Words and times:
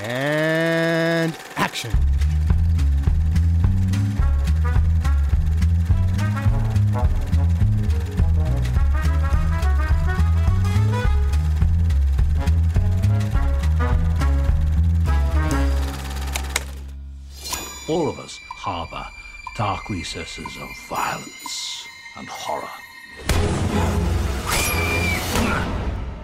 And 0.00 1.36
action. 1.56 1.90
All 17.88 18.08
of 18.10 18.18
us 18.18 18.38
harbor 18.50 19.06
dark 19.56 19.90
recesses 19.90 20.56
of 20.58 20.68
violence 20.88 21.84
and 22.16 22.28
horror. 22.28 22.68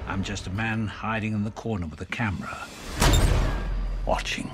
I'm 0.06 0.22
just 0.22 0.46
a 0.46 0.50
man 0.50 0.86
hiding 0.86 1.32
in 1.32 1.42
the 1.42 1.50
corner 1.50 1.86
with 1.86 2.00
a 2.00 2.06
camera, 2.06 2.68
watching. 4.06 4.50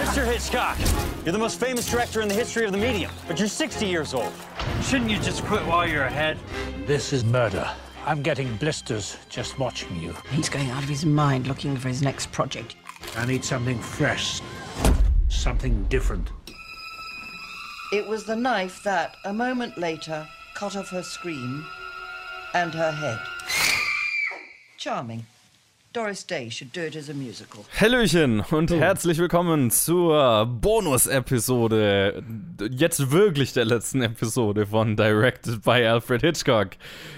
Mr. 0.00 0.24
Hitchcock, 0.26 0.76
you're 1.24 1.32
the 1.32 1.38
most 1.38 1.60
famous 1.60 1.88
director 1.88 2.20
in 2.20 2.28
the 2.28 2.34
history 2.34 2.64
of 2.64 2.72
the 2.72 2.78
medium, 2.78 3.10
but 3.28 3.38
you're 3.38 3.48
60 3.48 3.86
years 3.86 4.12
old. 4.12 4.32
Shouldn't 4.82 5.10
you 5.10 5.18
just 5.18 5.44
quit 5.44 5.64
while 5.66 5.86
you're 5.86 6.04
ahead? 6.04 6.36
This 6.86 7.12
is 7.12 7.24
murder. 7.24 7.70
I'm 8.06 8.22
getting 8.22 8.56
blisters 8.56 9.18
just 9.28 9.58
watching 9.58 9.94
you. 10.00 10.14
He's 10.30 10.48
going 10.48 10.70
out 10.70 10.82
of 10.82 10.88
his 10.88 11.04
mind 11.04 11.46
looking 11.46 11.76
for 11.76 11.88
his 11.88 12.02
next 12.02 12.32
project. 12.32 12.74
I 13.16 13.26
need 13.26 13.44
something 13.44 13.78
fresh, 13.78 14.40
something 15.28 15.84
different. 15.84 16.30
It 17.92 18.06
was 18.06 18.24
the 18.24 18.36
knife 18.36 18.82
that, 18.84 19.16
a 19.24 19.32
moment 19.32 19.76
later, 19.76 20.26
cut 20.54 20.76
off 20.76 20.88
her 20.90 21.02
scream 21.02 21.66
and 22.54 22.72
her 22.72 22.90
head. 22.90 23.18
Charming. 24.76 25.26
Doris 25.92 26.24
Day 26.24 26.48
should 26.48 26.72
do 26.72 26.82
it 26.82 26.94
as 26.94 27.10
a 27.10 27.12
musical. 27.12 27.64
Hallöchen 27.76 28.44
und 28.52 28.70
herzlich 28.70 29.18
willkommen 29.18 29.72
zur 29.72 30.46
Bonus-Episode, 30.46 32.22
jetzt 32.70 33.10
wirklich 33.10 33.54
der 33.54 33.64
letzten 33.64 34.00
Episode 34.00 34.68
von 34.68 34.94
Directed 34.96 35.64
by 35.64 35.84
Alfred 35.84 36.20
Hitchcock. 36.20 36.70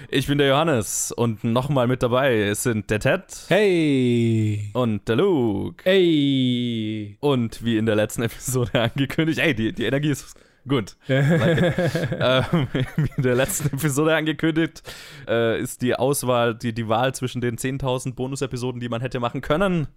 Ich 0.09 0.25
bin 0.25 0.39
der 0.39 0.47
Johannes 0.47 1.11
und 1.11 1.43
nochmal 1.43 1.85
mit 1.85 2.01
dabei 2.01 2.51
sind 2.55 2.89
der 2.89 2.99
Ted 2.99 3.45
Hey! 3.47 4.71
und 4.73 5.07
der 5.07 5.17
Luke. 5.17 5.83
Hey! 5.83 7.15
Und 7.19 7.63
wie 7.63 7.77
in 7.77 7.85
der 7.85 7.95
letzten 7.95 8.23
Episode 8.23 8.81
angekündigt, 8.91 9.37
ey, 9.37 9.53
die, 9.53 9.71
die 9.71 9.85
Energie 9.85 10.09
ist 10.09 10.35
gut. 10.67 10.95
ähm, 11.07 12.67
wie 12.95 13.09
in 13.17 13.23
der 13.23 13.35
letzten 13.35 13.75
Episode 13.75 14.15
angekündigt, 14.15 14.81
äh, 15.27 15.59
ist 15.61 15.81
die 15.81 15.95
Auswahl, 15.95 16.55
die, 16.55 16.73
die 16.73 16.87
Wahl 16.87 17.13
zwischen 17.15 17.41
den 17.41 17.57
10.000 17.57 18.13
Bonus-Episoden, 18.15 18.79
die 18.79 18.89
man 18.89 19.01
hätte 19.01 19.19
machen 19.19 19.41
können, 19.41 19.87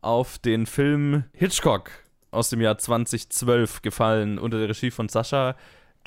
auf 0.00 0.38
den 0.38 0.66
Film 0.66 1.24
Hitchcock 1.32 1.90
aus 2.30 2.50
dem 2.50 2.60
Jahr 2.60 2.78
2012 2.78 3.82
gefallen, 3.82 4.38
unter 4.38 4.58
der 4.58 4.68
Regie 4.68 4.90
von 4.90 5.08
Sascha 5.08 5.56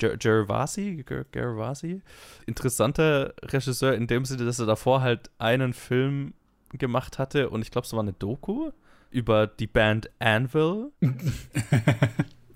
Ger- 0.00 0.16
Gervasi, 0.16 1.04
Ger- 1.06 1.24
Gervasi. 1.32 2.00
Interessanter 2.46 3.34
Regisseur 3.42 3.94
in 3.94 4.06
dem 4.06 4.24
Sinne, 4.24 4.44
dass 4.44 4.58
er 4.58 4.66
davor 4.66 5.00
halt 5.02 5.30
einen 5.38 5.72
Film 5.72 6.32
gemacht 6.72 7.18
hatte 7.18 7.50
und 7.50 7.60
ich 7.62 7.70
glaube, 7.70 7.86
es 7.86 7.92
war 7.92 8.00
eine 8.00 8.14
Doku 8.14 8.70
über 9.10 9.46
die 9.46 9.66
Band 9.66 10.08
Anvil. 10.20 10.90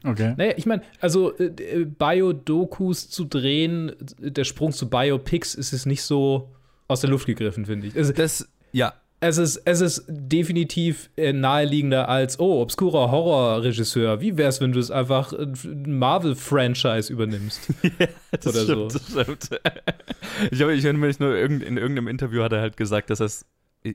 Okay. 0.07 0.35
Naja, 0.37 0.53
ich 0.57 0.67
meine, 0.67 0.83
also 1.01 1.37
äh, 1.39 1.45
äh, 1.47 1.85
Bio-Dokus 1.85 3.11
zu 3.11 3.25
drehen, 3.25 3.93
der 4.19 4.45
Sprung 4.45 4.73
zu 4.73 4.89
Biopics 4.89 5.55
ist 5.55 5.73
es 5.73 5.87
nicht 5.87 6.03
so 6.03 6.51
aus 6.89 7.01
der 7.01 7.11
Luft 7.11 7.27
gegriffen, 7.27 7.67
finde 7.67 7.89
ich. 7.89 7.97
Also, 7.97 8.13
Das, 8.13 8.49
ja, 8.73 8.95
es, 9.21 9.39
ist, 9.39 9.63
es 9.65 9.81
ist 9.81 10.05
definitiv 10.09 11.11
äh, 11.17 11.33
naheliegender 11.33 12.09
als, 12.09 12.39
oh, 12.39 12.61
obskurer 12.61 13.11
Horrorregisseur. 13.11 14.21
Wie 14.21 14.37
wär's, 14.37 14.61
wenn 14.61 14.73
du 14.73 14.79
es 14.79 14.91
einfach 14.91 15.33
äh, 15.33 15.43
ein 15.65 15.99
Marvel-Franchise 15.99 17.13
übernimmst? 17.13 17.61
das 18.31 18.47
Oder 18.47 18.63
stimmt, 18.65 18.93
so. 18.93 18.99
das 18.99 19.25
stimmt. 19.25 19.61
Ich 20.51 20.61
habe 20.61 20.75
ich 20.75 20.85
erinnere 20.85 21.07
mich 21.07 21.19
nur, 21.19 21.35
irgend- 21.35 21.63
in 21.63 21.79
irgendeinem 21.79 22.09
Interview 22.09 22.43
hat 22.43 22.53
er 22.53 22.61
halt 22.61 22.77
gesagt, 22.77 23.09
dass 23.09 23.21
es 23.21 23.47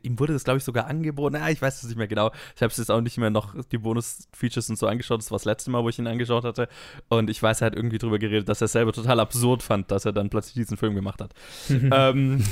ihm 0.04 0.20
wurde 0.20 0.34
das, 0.34 0.44
glaube 0.44 0.58
ich, 0.58 0.64
sogar 0.64 0.88
angeboten. 0.88 1.36
Ah, 1.36 1.50
ich 1.50 1.62
weiß 1.62 1.84
es 1.84 1.90
nicht 1.90 1.98
mehr 1.98 2.08
genau. 2.08 2.32
Ich 2.56 2.62
habe 2.62 2.72
es 2.72 2.78
jetzt 2.78 2.92
auch 2.92 3.02
nicht 3.02 3.18
mehr 3.18 3.30
noch 3.30 3.56
die 3.72 3.78
Bonus-Features 3.78 4.70
und 4.70 4.78
so 4.78 4.88
angeschaut. 4.88 5.20
Das 5.20 5.32
war 5.32 5.38
das 5.38 5.46
letzte 5.46 5.72
Mal, 5.72 5.84
wo 5.84 5.90
ich 5.90 6.00
ihn 6.00 6.08
angeschaut 6.08 6.44
hatte. 6.44 6.68
Und 7.10 7.30
ich 7.30 7.42
weiß, 7.42 7.62
er 7.62 7.68
hat 7.68 7.76
irgendwie 7.76 7.98
drüber 7.98 8.20
geredet, 8.20 8.50
dass 8.50 8.62
er 8.62 8.66
es 8.66 8.72
selber 8.72 8.94
total 8.94 9.20
absurd 9.20 9.64
fand, 9.64 9.92
dass 9.92 10.06
er 10.06 10.14
dann 10.14 10.30
plötzlich 10.30 10.56
diesen 10.56 10.78
Film 10.78 10.96
gemacht 10.96 11.22
hat. 11.22 11.34
ähm, 11.70 12.44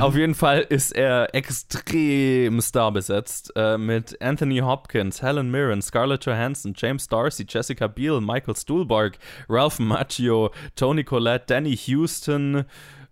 auf 0.00 0.16
jeden 0.16 0.34
Fall 0.34 0.60
ist 0.68 0.92
er 0.92 1.34
extrem 1.34 2.60
starbesetzt 2.60 3.52
äh, 3.56 3.78
mit 3.78 4.20
Anthony 4.20 4.58
Hopkins, 4.58 5.22
Helen 5.22 5.50
Mirren, 5.50 5.82
Scarlett 5.82 6.24
Johansson, 6.24 6.74
James 6.76 7.08
Darcy, 7.08 7.46
Jessica 7.48 7.86
Biel, 7.86 8.20
Michael 8.20 8.56
Stuhlbarg, 8.56 9.18
Ralph 9.48 9.78
Macchio, 9.78 10.50
Tony 10.76 11.04
Collette, 11.04 11.44
Danny 11.46 11.76
Houston, 11.76 12.64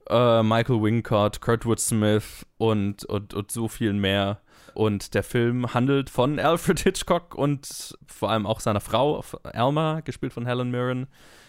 äh, 0.08 0.42
Michael 0.42 0.82
Wincott, 0.82 1.41
Kurtwood 1.41 1.80
Smith 1.80 2.46
und, 2.56 3.04
und, 3.04 3.34
und 3.34 3.50
so 3.50 3.69
viel 3.69 3.92
mehr. 3.92 4.41
Und 4.74 5.14
der 5.14 5.22
Film 5.22 5.74
handelt 5.74 6.10
von 6.10 6.38
Alfred 6.38 6.80
Hitchcock 6.80 7.34
und 7.34 7.96
vor 8.06 8.30
allem 8.30 8.46
auch 8.46 8.60
seiner 8.60 8.80
Frau, 8.80 9.24
Alma, 9.42 10.00
gespielt 10.00 10.32
von 10.32 10.46
Helen 10.46 10.70
Mirren, 10.70 11.08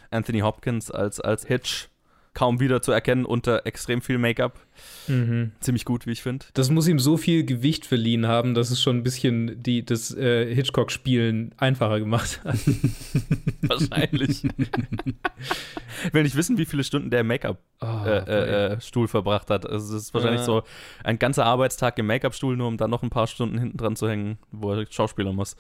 Anthony 0.10 0.40
Hopkins 0.40 0.90
als, 0.90 1.20
als 1.20 1.46
Hitch, 1.46 1.90
kaum 2.34 2.60
wieder 2.60 2.82
zu 2.82 2.92
erkennen 2.92 3.26
unter 3.26 3.66
extrem 3.66 4.02
viel 4.02 4.18
Make-up. 4.18 4.60
Mhm. 5.08 5.52
Ziemlich 5.60 5.84
gut, 5.86 6.06
wie 6.08 6.12
ich 6.12 6.22
finde. 6.22 6.46
Das 6.54 6.70
muss 6.70 6.88
ihm 6.88 7.00
so 7.00 7.18
viel 7.18 7.44
Gewicht 7.44 7.86
verliehen 7.86 8.28
haben, 8.28 8.54
dass 8.54 8.72
es 8.72 8.82
schon 8.82 8.98
ein 8.98 9.04
bisschen 9.04 9.62
die, 9.62 9.84
das 9.84 10.16
äh, 10.16 10.54
Hitchcock-Spielen 10.54 11.54
einfacher 11.58 12.00
gemacht 12.00 12.40
hat. 12.46 12.56
Wahrscheinlich. 13.62 14.44
Will 16.14 16.24
nicht 16.24 16.36
wissen, 16.36 16.58
wie 16.58 16.66
viele 16.66 16.84
Stunden 16.84 17.10
der 17.10 17.24
Make-up-Stuhl 17.24 17.66
Oh, 17.82 18.06
äh, 18.06 18.18
äh, 18.28 18.74
äh, 18.74 18.82
Stuhl 18.82 19.08
verbracht 19.08 19.50
hat. 19.50 19.66
Also 19.66 19.96
es 19.96 20.04
ist 20.04 20.14
wahrscheinlich 20.14 20.42
Ja. 20.42 20.46
so 20.46 20.64
ein 21.04 21.18
ganzer 21.18 21.46
Arbeitstag 21.46 21.98
im 21.98 22.08
Make-up-Stuhl, 22.08 22.58
nur 22.58 22.68
um 22.68 22.76
dann 22.76 22.90
noch 22.90 23.04
ein 23.04 23.10
paar 23.10 23.26
Stunden 23.28 23.58
hinten 23.58 23.78
dran 23.78 23.96
zu 23.96 24.10
hängen, 24.10 24.38
wo 24.52 24.74
er 24.74 24.86
Schauspieler 24.90 25.32
muss. 25.32 25.56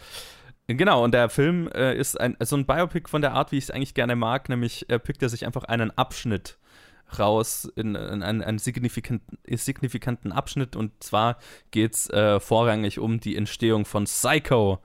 Genau, 0.77 1.03
und 1.03 1.15
der 1.15 1.29
Film 1.29 1.67
äh, 1.73 1.97
ist 1.97 2.19
ein, 2.19 2.37
so 2.41 2.55
ein 2.55 2.67
Biopic 2.67 3.09
von 3.09 3.23
der 3.23 3.33
Art, 3.33 3.51
wie 3.51 3.57
ich 3.57 3.63
es 3.65 3.71
eigentlich 3.71 3.95
gerne 3.95 4.15
mag, 4.15 4.49
nämlich 4.49 4.87
äh, 4.87 4.99
pickt 4.99 5.23
er 5.23 5.29
sich 5.29 5.47
einfach 5.47 5.63
einen 5.63 5.89
Abschnitt 5.97 6.59
raus, 7.17 7.67
in, 7.75 7.95
in 7.95 8.21
einen, 8.21 8.43
einen 8.43 8.59
signifikanten, 8.59 9.39
signifikanten 9.47 10.31
Abschnitt, 10.31 10.75
und 10.75 10.91
zwar 11.03 11.37
geht 11.71 11.95
es 11.95 12.09
äh, 12.11 12.39
vorrangig 12.39 12.99
um 12.99 13.19
die 13.19 13.35
Entstehung 13.35 13.83
von 13.85 14.03
Psycho. 14.03 14.77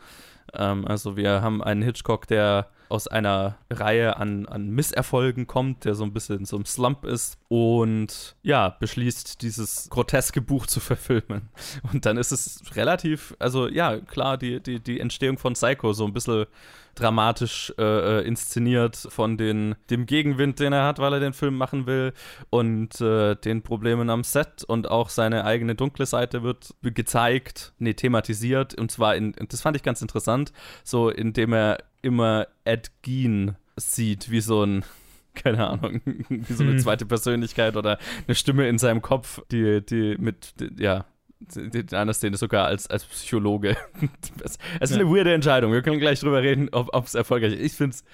Ähm, 0.54 0.86
also 0.86 1.18
wir 1.18 1.42
haben 1.42 1.62
einen 1.62 1.82
Hitchcock, 1.82 2.26
der 2.28 2.70
aus 2.94 3.08
einer 3.08 3.58
Reihe 3.70 4.16
an, 4.18 4.46
an 4.46 4.70
Misserfolgen 4.70 5.48
kommt, 5.48 5.84
der 5.84 5.96
so 5.96 6.04
ein 6.04 6.12
bisschen 6.12 6.38
in 6.38 6.44
so 6.44 6.54
einem 6.54 6.64
Slump 6.64 7.04
ist 7.04 7.36
und 7.48 8.36
ja, 8.42 8.68
beschließt, 8.68 9.42
dieses 9.42 9.90
groteske 9.90 10.40
Buch 10.40 10.66
zu 10.66 10.78
verfilmen. 10.78 11.48
Und 11.92 12.06
dann 12.06 12.16
ist 12.16 12.30
es 12.30 12.62
relativ, 12.76 13.34
also 13.40 13.68
ja, 13.68 13.98
klar, 13.98 14.38
die, 14.38 14.62
die, 14.62 14.78
die 14.78 15.00
Entstehung 15.00 15.38
von 15.38 15.54
Psycho 15.54 15.92
so 15.92 16.06
ein 16.06 16.12
bisschen 16.12 16.46
dramatisch 16.94 17.74
äh, 17.76 17.82
äh, 18.20 18.26
inszeniert 18.26 18.96
von 18.96 19.36
den, 19.36 19.74
dem 19.90 20.06
Gegenwind, 20.06 20.60
den 20.60 20.72
er 20.72 20.84
hat, 20.84 21.00
weil 21.00 21.14
er 21.14 21.20
den 21.20 21.32
Film 21.32 21.56
machen 21.56 21.86
will 21.86 22.12
und 22.50 23.00
äh, 23.00 23.34
den 23.34 23.62
Problemen 23.62 24.10
am 24.10 24.22
Set 24.22 24.62
und 24.62 24.88
auch 24.88 25.08
seine 25.08 25.44
eigene 25.44 25.74
dunkle 25.74 26.06
Seite 26.06 26.44
wird 26.44 26.74
gezeigt, 26.82 27.72
nee, 27.78 27.94
thematisiert 27.94 28.74
und 28.74 28.92
zwar 28.92 29.16
in, 29.16 29.34
das 29.48 29.60
fand 29.60 29.76
ich 29.76 29.82
ganz 29.82 30.02
interessant, 30.02 30.52
so 30.84 31.10
indem 31.10 31.52
er 31.52 31.78
immer 32.04 32.46
Ed 32.64 32.90
Gein 33.02 33.56
sieht, 33.76 34.30
wie 34.30 34.40
so 34.40 34.64
ein 34.64 34.84
keine 35.34 35.66
Ahnung, 35.66 36.00
wie 36.28 36.52
so 36.52 36.62
eine 36.62 36.76
zweite 36.76 37.06
Persönlichkeit 37.06 37.76
oder 37.76 37.98
eine 38.26 38.34
Stimme 38.34 38.68
in 38.68 38.78
seinem 38.78 39.02
Kopf, 39.02 39.42
die, 39.50 39.84
die 39.84 40.16
mit, 40.18 40.60
die, 40.60 40.82
ja, 40.82 41.06
in 41.54 41.92
einer 41.92 42.14
Szene 42.14 42.36
sogar 42.36 42.66
als, 42.66 42.86
als 42.88 43.04
Psychologe. 43.04 43.76
Es 44.80 44.90
ist 44.90 44.94
eine 44.94 45.08
weirde 45.10 45.34
Entscheidung. 45.34 45.72
Wir 45.72 45.82
können 45.82 45.98
gleich 45.98 46.20
drüber 46.20 46.42
reden, 46.42 46.68
ob 46.72 47.04
es 47.04 47.14
erfolgreich 47.14 47.52
ist. 47.54 47.60
Ich 47.60 47.72
finde 47.72 47.96
es 47.96 48.04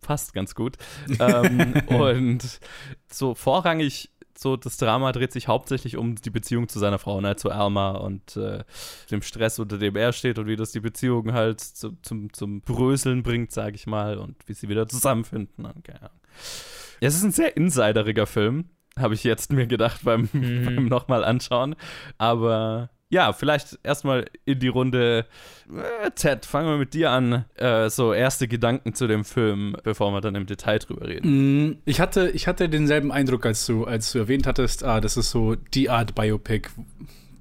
passt 0.00 0.32
ganz 0.32 0.54
gut. 0.54 0.76
ähm, 1.20 1.74
und 1.88 2.60
so 3.12 3.34
vorrangig, 3.34 4.10
so 4.36 4.56
das 4.56 4.76
Drama 4.76 5.12
dreht 5.12 5.32
sich 5.32 5.48
hauptsächlich 5.48 5.96
um 5.96 6.14
die 6.16 6.30
Beziehung 6.30 6.68
zu 6.68 6.78
seiner 6.78 6.98
Frau, 6.98 7.20
ne, 7.20 7.36
zu 7.36 7.50
Alma 7.50 7.92
und 7.92 8.36
äh, 8.36 8.64
dem 9.10 9.22
Stress, 9.22 9.58
unter 9.58 9.78
dem 9.78 9.96
er 9.96 10.12
steht 10.12 10.38
und 10.38 10.46
wie 10.46 10.56
das 10.56 10.72
die 10.72 10.80
Beziehung 10.80 11.32
halt 11.32 11.60
zu, 11.60 11.96
zum, 12.02 12.32
zum 12.32 12.60
Bröseln 12.62 13.22
bringt, 13.22 13.52
sage 13.52 13.76
ich 13.76 13.86
mal, 13.86 14.18
und 14.18 14.36
wie 14.46 14.54
sie 14.54 14.68
wieder 14.68 14.88
zusammenfinden. 14.88 15.66
Okay, 15.66 15.94
ja. 16.00 16.10
Ja, 17.00 17.08
es 17.08 17.16
ist 17.16 17.24
ein 17.24 17.32
sehr 17.32 17.56
insideriger 17.56 18.26
Film, 18.26 18.70
habe 18.98 19.14
ich 19.14 19.24
jetzt 19.24 19.52
mir 19.52 19.66
gedacht 19.66 20.02
beim, 20.04 20.28
beim 20.32 20.86
nochmal 20.86 21.24
anschauen. 21.24 21.74
Aber 22.18 22.90
ja, 23.10 23.32
vielleicht 23.32 23.78
erstmal 23.82 24.26
in 24.44 24.60
die 24.60 24.68
Runde. 24.68 25.26
Äh, 25.68 26.10
Ted, 26.12 26.46
fangen 26.46 26.68
wir 26.68 26.78
mit 26.78 26.94
dir 26.94 27.10
an. 27.10 27.44
Äh, 27.56 27.90
so 27.90 28.14
erste 28.14 28.46
Gedanken 28.48 28.94
zu 28.94 29.08
dem 29.08 29.24
Film, 29.24 29.76
bevor 29.82 30.12
wir 30.12 30.20
dann 30.20 30.36
im 30.36 30.46
Detail 30.46 30.78
drüber 30.78 31.06
reden. 31.08 31.66
Mm, 31.66 31.78
Ich 31.84 32.00
hatte, 32.00 32.30
ich 32.30 32.46
hatte 32.46 32.68
denselben 32.68 33.10
Eindruck, 33.10 33.44
als 33.46 33.66
du, 33.66 33.84
als 33.84 34.12
du 34.12 34.20
erwähnt 34.20 34.46
hattest, 34.46 34.84
ah, 34.84 35.00
das 35.00 35.16
ist 35.16 35.30
so 35.30 35.56
die 35.56 35.90
Art 35.90 36.14
Biopic, 36.14 36.70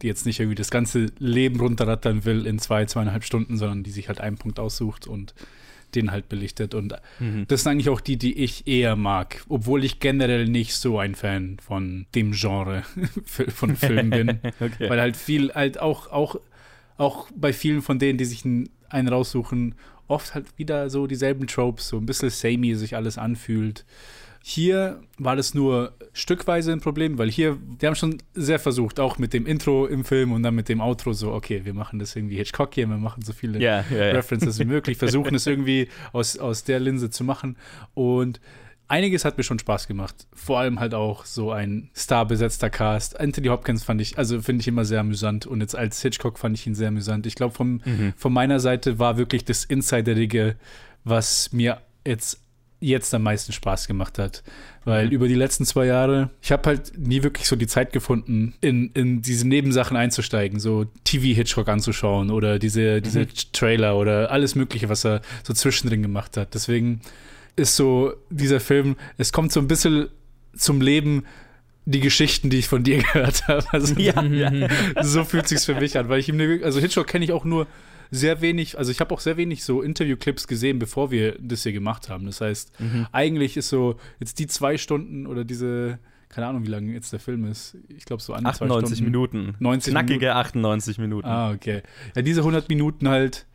die 0.02 0.08
jetzt 0.08 0.26
nicht 0.26 0.40
irgendwie 0.40 0.56
das 0.56 0.72
ganze 0.72 1.08
Leben 1.20 1.60
runterrattern 1.60 2.26
will 2.26 2.48
in 2.48 2.58
zwei, 2.58 2.86
zweieinhalb 2.86 3.24
Stunden, 3.24 3.58
sondern 3.58 3.84
die 3.84 3.92
sich 3.92 4.08
halt 4.08 4.22
einen 4.22 4.38
Punkt 4.38 4.60
aussucht 4.60 5.06
und 5.08 5.36
den 5.96 6.12
halt 6.12 6.30
belichtet. 6.30 6.74
Und 6.74 6.96
das 7.48 7.64
sind 7.64 7.72
eigentlich 7.72 7.90
auch 7.90 8.02
die, 8.02 8.18
die 8.18 8.38
ich 8.38 8.68
eher 8.68 8.96
mag, 8.96 9.44
obwohl 9.50 9.84
ich 9.84 10.00
generell 10.00 10.46
nicht 10.46 10.76
so 10.76 11.00
ein 11.00 11.16
Fan 11.16 11.58
von 11.60 12.06
dem 12.16 12.32
Genre 12.32 12.84
von 13.26 13.76
Filmen 13.76 14.10
bin. 14.10 14.40
Okay. 14.60 14.90
Weil 14.90 15.00
halt 15.00 15.16
viel, 15.16 15.54
halt 15.54 15.80
auch, 15.80 16.12
auch, 16.12 16.36
auch 16.98 17.30
bei 17.36 17.54
vielen 17.54 17.82
von 17.82 17.98
denen, 17.98 18.18
die 18.18 18.26
sich 18.26 18.44
einen, 18.46 18.70
einen 18.90 19.08
raussuchen, 19.08 19.76
oft 20.08 20.34
halt 20.34 20.58
wieder 20.58 20.90
so 20.90 21.08
dieselben 21.08 21.48
Tropes, 21.48 21.88
so 21.90 21.98
ein 21.98 22.06
bisschen 22.06 22.30
samey 22.30 22.76
sich 22.76 22.96
alles 22.96 23.18
anfühlt. 23.18 23.86
Hier 24.42 25.02
war 25.18 25.36
das 25.36 25.54
nur 25.54 25.94
stückweise 26.14 26.72
ein 26.72 26.80
Problem, 26.80 27.18
weil 27.18 27.30
hier, 27.30 27.58
die 27.82 27.86
haben 27.86 27.96
schon 27.96 28.18
sehr 28.34 28.58
versucht, 28.58 29.00
auch 29.00 29.18
mit 29.18 29.34
dem 29.34 29.46
Intro 29.46 29.86
im 29.86 30.04
Film 30.04 30.32
und 30.32 30.44
dann 30.44 30.56
mit 30.56 30.70
dem 30.70 30.82
Outro 30.82 31.14
so, 31.14 31.34
okay, 31.34 31.66
wir 31.66 31.74
machen 31.74 32.00
das 32.00 32.16
irgendwie 32.16 32.38
Hitchcock 32.38 32.74
hier, 32.74 32.88
wir 32.88 32.98
machen 32.98 33.22
so 33.22 33.34
viele 33.34 33.60
Ja, 33.60 33.84
ja, 33.92 33.98
ja. 33.98 34.12
References 34.12 34.58
wie 34.60 34.66
möglich, 34.66 34.98
versuchen 34.98 35.36
es 35.36 35.46
irgendwie 35.46 35.90
aus, 36.14 36.38
aus 36.38 36.64
der 36.64 36.80
Linse 36.80 37.10
zu 37.10 37.24
machen 37.24 37.58
und 37.94 38.40
einiges 38.88 39.24
hat 39.24 39.38
mir 39.38 39.44
schon 39.44 39.60
Spaß 39.60 39.88
gemacht. 39.88 40.28
Vor 40.34 40.58
allem 40.58 40.80
halt 40.80 40.96
auch 40.96 41.26
so 41.26 41.52
ein 41.52 41.92
starbesetzter 41.94 42.72
Cast. 42.72 43.20
Anthony 43.20 43.50
Hopkins 43.50 43.84
fand 43.84 44.02
ich, 44.02 44.18
also 44.18 44.42
finde 44.42 44.62
ich 44.62 44.68
immer 44.68 44.84
sehr 44.84 45.02
amüsant 45.02 45.46
und 45.46 45.62
jetzt 45.62 45.76
als 45.76 46.02
Hitchcock 46.02 46.40
fand 46.40 46.58
ich 46.58 46.66
ihn 46.66 46.74
sehr 46.74 46.88
amüsant. 46.88 47.28
Ich 47.28 47.36
glaube, 47.36 47.54
von 47.54 48.34
meiner 48.34 48.60
Seite 48.60 48.98
war 48.98 49.18
wirklich 49.18 49.46
das 49.46 49.64
Insiderige, 49.64 50.56
was 51.04 51.54
mir 51.54 51.82
jetzt 52.04 52.42
jetzt 52.80 53.14
am 53.14 53.24
meisten 53.24 53.52
Spaß 53.52 53.88
gemacht 53.88 54.20
hat. 54.20 54.44
Weil 54.86 55.12
über 55.12 55.28
die 55.28 55.36
letzten 55.36 55.66
zwei 55.66 55.86
Jahre, 55.86 56.30
ich 56.42 56.52
habe 56.52 56.68
halt 56.68 56.98
nie 56.98 57.22
wirklich 57.24 57.48
so 57.48 57.56
die 57.56 57.68
Zeit 57.68 57.92
gefunden, 57.92 58.56
in, 58.62 58.92
in 58.94 59.22
diese 59.22 59.48
Nebensachen 59.48 59.98
einzusteigen, 59.98 60.60
so 60.60 60.86
TV-Hitchcock 61.04 61.68
anzuschauen 61.68 62.32
oder 62.32 62.60
diese, 62.60 63.02
diese 63.02 63.28
Trailer 63.52 63.98
oder 63.98 64.32
alles 64.32 64.56
Mögliche, 64.56 64.90
was 64.90 65.06
er 65.06 65.22
so 65.44 65.54
zwischendrin 65.54 66.02
gemacht 66.02 66.38
hat. 66.38 66.54
Deswegen 66.54 67.02
ist 67.56 67.76
so 67.76 68.14
dieser 68.30 68.60
Film, 68.60 68.96
es 69.18 69.34
kommt 69.34 69.52
so 69.52 69.60
ein 69.60 69.68
bisschen 69.68 70.08
zum 70.56 70.82
Leben 70.82 71.26
die 71.86 72.00
Geschichten, 72.00 72.50
die 72.50 72.60
ich 72.60 72.68
von 72.68 72.84
dir 72.86 73.00
gehört 73.00 73.48
habe. 73.48 73.66
Also, 73.72 73.96
Ja, 73.96 74.24
ja. 74.24 74.70
so 75.02 75.26
fühlt 75.26 75.48
sich's 75.48 75.66
für 75.66 75.76
mich 75.76 75.98
an, 75.98 76.10
weil 76.10 76.20
ich 76.20 76.30
ihm 76.30 76.64
also 76.64 76.80
Hitchcock 76.80 77.08
kenne 77.08 77.26
ich 77.26 77.32
auch 77.34 77.46
nur 77.46 77.68
sehr 78.12 78.42
wenig, 78.42 78.78
also 78.78 78.92
ich 78.92 79.00
habe 79.00 79.14
auch 79.14 79.20
sehr 79.20 79.38
wenig 79.38 79.64
so 79.64 79.82
Interviewclips 79.82 80.48
gesehen, 80.48 80.80
bevor 80.80 81.12
wir 81.12 81.36
das 81.40 81.64
hier 81.64 81.74
gemacht 81.74 82.10
haben. 82.10 82.26
Das 82.26 82.42
heißt, 82.42 82.72
eigentlich 83.12 83.58
ist 83.58 83.70
so 83.70 83.96
jetzt 84.20 84.40
die 84.40 84.48
zwei 84.48 84.78
Stunden 84.78 85.28
oder 85.28 85.44
diese, 85.46 86.00
keine 86.30 86.48
Ahnung, 86.48 86.64
wie 86.66 86.70
lange 86.70 86.92
jetzt 86.94 87.14
der 87.14 87.20
Film 87.20 87.46
ist. 87.46 87.78
Ich 87.90 88.06
glaube 88.06 88.22
so 88.22 88.34
an 88.34 88.44
die 88.46 88.52
zwei 88.52 88.66
98 88.66 88.98
Stunden. 88.98 89.12
Minuten. 89.12 89.56
90 89.60 89.92
Knackige 89.94 90.36
98 90.36 90.98
Minuten. 90.98 91.28
Ah, 91.28 91.52
okay. 91.52 91.84
Ja, 92.16 92.22
diese 92.22 92.42
100 92.42 92.68
Minuten 92.70 93.08
halt 93.10 93.46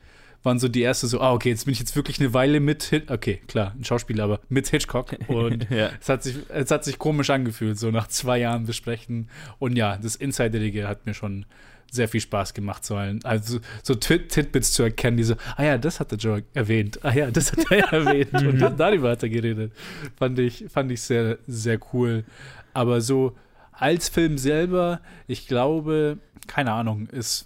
waren 0.44 0.58
so 0.58 0.68
die 0.68 0.82
erste 0.82 1.06
so, 1.06 1.20
ah, 1.22 1.32
okay, 1.32 1.48
jetzt 1.48 1.64
bin 1.64 1.72
ich 1.72 1.78
jetzt 1.78 1.96
wirklich 1.96 2.20
eine 2.20 2.34
Weile 2.34 2.60
mit 2.60 2.82
Hit 2.82 3.10
okay, 3.10 3.40
klar, 3.48 3.72
ein 3.78 3.82
Schauspieler, 3.82 4.24
aber 4.24 4.40
mit 4.50 4.68
Hitchcock 4.68 5.16
und 5.28 5.68
Ja. 5.70 5.88
es 5.98 6.08
hat 6.10 6.22
sich 6.22 6.36
es 6.50 6.70
hat 6.70 6.84
sich 6.84 6.98
komisch 6.98 7.30
angefühlt, 7.30 7.78
so 7.78 7.90
nach 7.90 8.08
zwei 8.08 8.38
Jahren 8.40 8.66
besprechen 8.66 9.30
und 9.58 9.74
ja, 9.76 9.96
das 9.96 10.16
Insiderige 10.16 10.86
hat 10.86 11.06
mir 11.06 11.14
schon 11.14 11.46
sehr 11.90 12.08
viel 12.08 12.20
Spaß 12.20 12.54
gemacht, 12.54 12.84
so, 12.84 12.96
ein, 12.96 13.24
also 13.24 13.60
so 13.82 13.94
Tit- 13.94 14.28
Titbits 14.30 14.72
zu 14.72 14.82
erkennen, 14.82 15.16
die 15.16 15.24
so, 15.24 15.34
ah 15.56 15.62
ja, 15.64 15.78
das 15.78 16.00
hat 16.00 16.10
der 16.10 16.18
Joe 16.18 16.42
erwähnt, 16.54 16.98
ah 17.04 17.12
ja, 17.12 17.30
das 17.30 17.52
hat 17.52 17.70
er 17.70 17.84
erwähnt 17.92 18.32
und 18.34 18.58
dann 18.58 18.76
darüber 18.76 19.10
hat 19.10 19.22
er 19.22 19.28
geredet. 19.28 19.72
Fand 20.16 20.38
ich, 20.38 20.64
fand 20.68 20.90
ich 20.90 21.00
sehr, 21.02 21.38
sehr 21.46 21.78
cool. 21.92 22.24
Aber 22.72 23.00
so 23.00 23.36
als 23.72 24.08
Film 24.08 24.38
selber, 24.38 25.00
ich 25.26 25.46
glaube, 25.46 26.18
keine 26.46 26.72
Ahnung, 26.72 27.08
es 27.12 27.44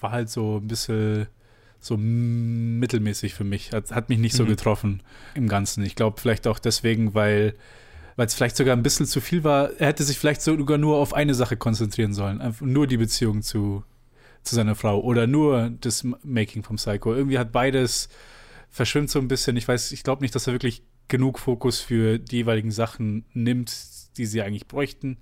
war 0.00 0.12
halt 0.12 0.28
so 0.30 0.58
ein 0.58 0.66
bisschen 0.68 1.26
so 1.80 1.96
mittelmäßig 1.96 3.34
für 3.34 3.44
mich. 3.44 3.72
Hat, 3.72 3.90
hat 3.90 4.08
mich 4.08 4.18
nicht 4.18 4.34
so 4.36 4.44
getroffen 4.44 5.00
im 5.34 5.48
Ganzen. 5.48 5.84
Ich 5.84 5.94
glaube 5.96 6.20
vielleicht 6.20 6.46
auch 6.46 6.58
deswegen, 6.58 7.14
weil 7.14 7.54
weil 8.16 8.26
es 8.26 8.34
vielleicht 8.34 8.56
sogar 8.56 8.76
ein 8.76 8.82
bisschen 8.82 9.06
zu 9.06 9.20
viel 9.20 9.44
war. 9.44 9.70
Er 9.78 9.88
hätte 9.88 10.04
sich 10.04 10.18
vielleicht 10.18 10.42
sogar 10.42 10.78
nur 10.78 10.96
auf 10.96 11.14
eine 11.14 11.34
Sache 11.34 11.56
konzentrieren 11.56 12.14
sollen. 12.14 12.40
Einfach 12.40 12.66
nur 12.66 12.86
die 12.86 12.96
Beziehung 12.96 13.42
zu, 13.42 13.84
zu 14.42 14.54
seiner 14.54 14.74
Frau 14.74 15.00
oder 15.00 15.26
nur 15.26 15.70
das 15.80 16.04
Making 16.22 16.62
vom 16.62 16.76
Psycho. 16.76 17.14
Irgendwie 17.14 17.38
hat 17.38 17.52
beides 17.52 18.08
verschwimmt 18.70 19.10
so 19.10 19.18
ein 19.18 19.28
bisschen. 19.28 19.56
Ich 19.56 19.68
weiß, 19.68 19.92
ich 19.92 20.02
glaube 20.02 20.22
nicht, 20.22 20.34
dass 20.34 20.46
er 20.46 20.54
wirklich 20.54 20.82
genug 21.08 21.38
Fokus 21.38 21.80
für 21.80 22.18
die 22.18 22.36
jeweiligen 22.36 22.70
Sachen 22.70 23.24
nimmt, 23.32 23.72
die 24.16 24.26
sie 24.26 24.42
eigentlich 24.42 24.66
bräuchten. 24.66 25.18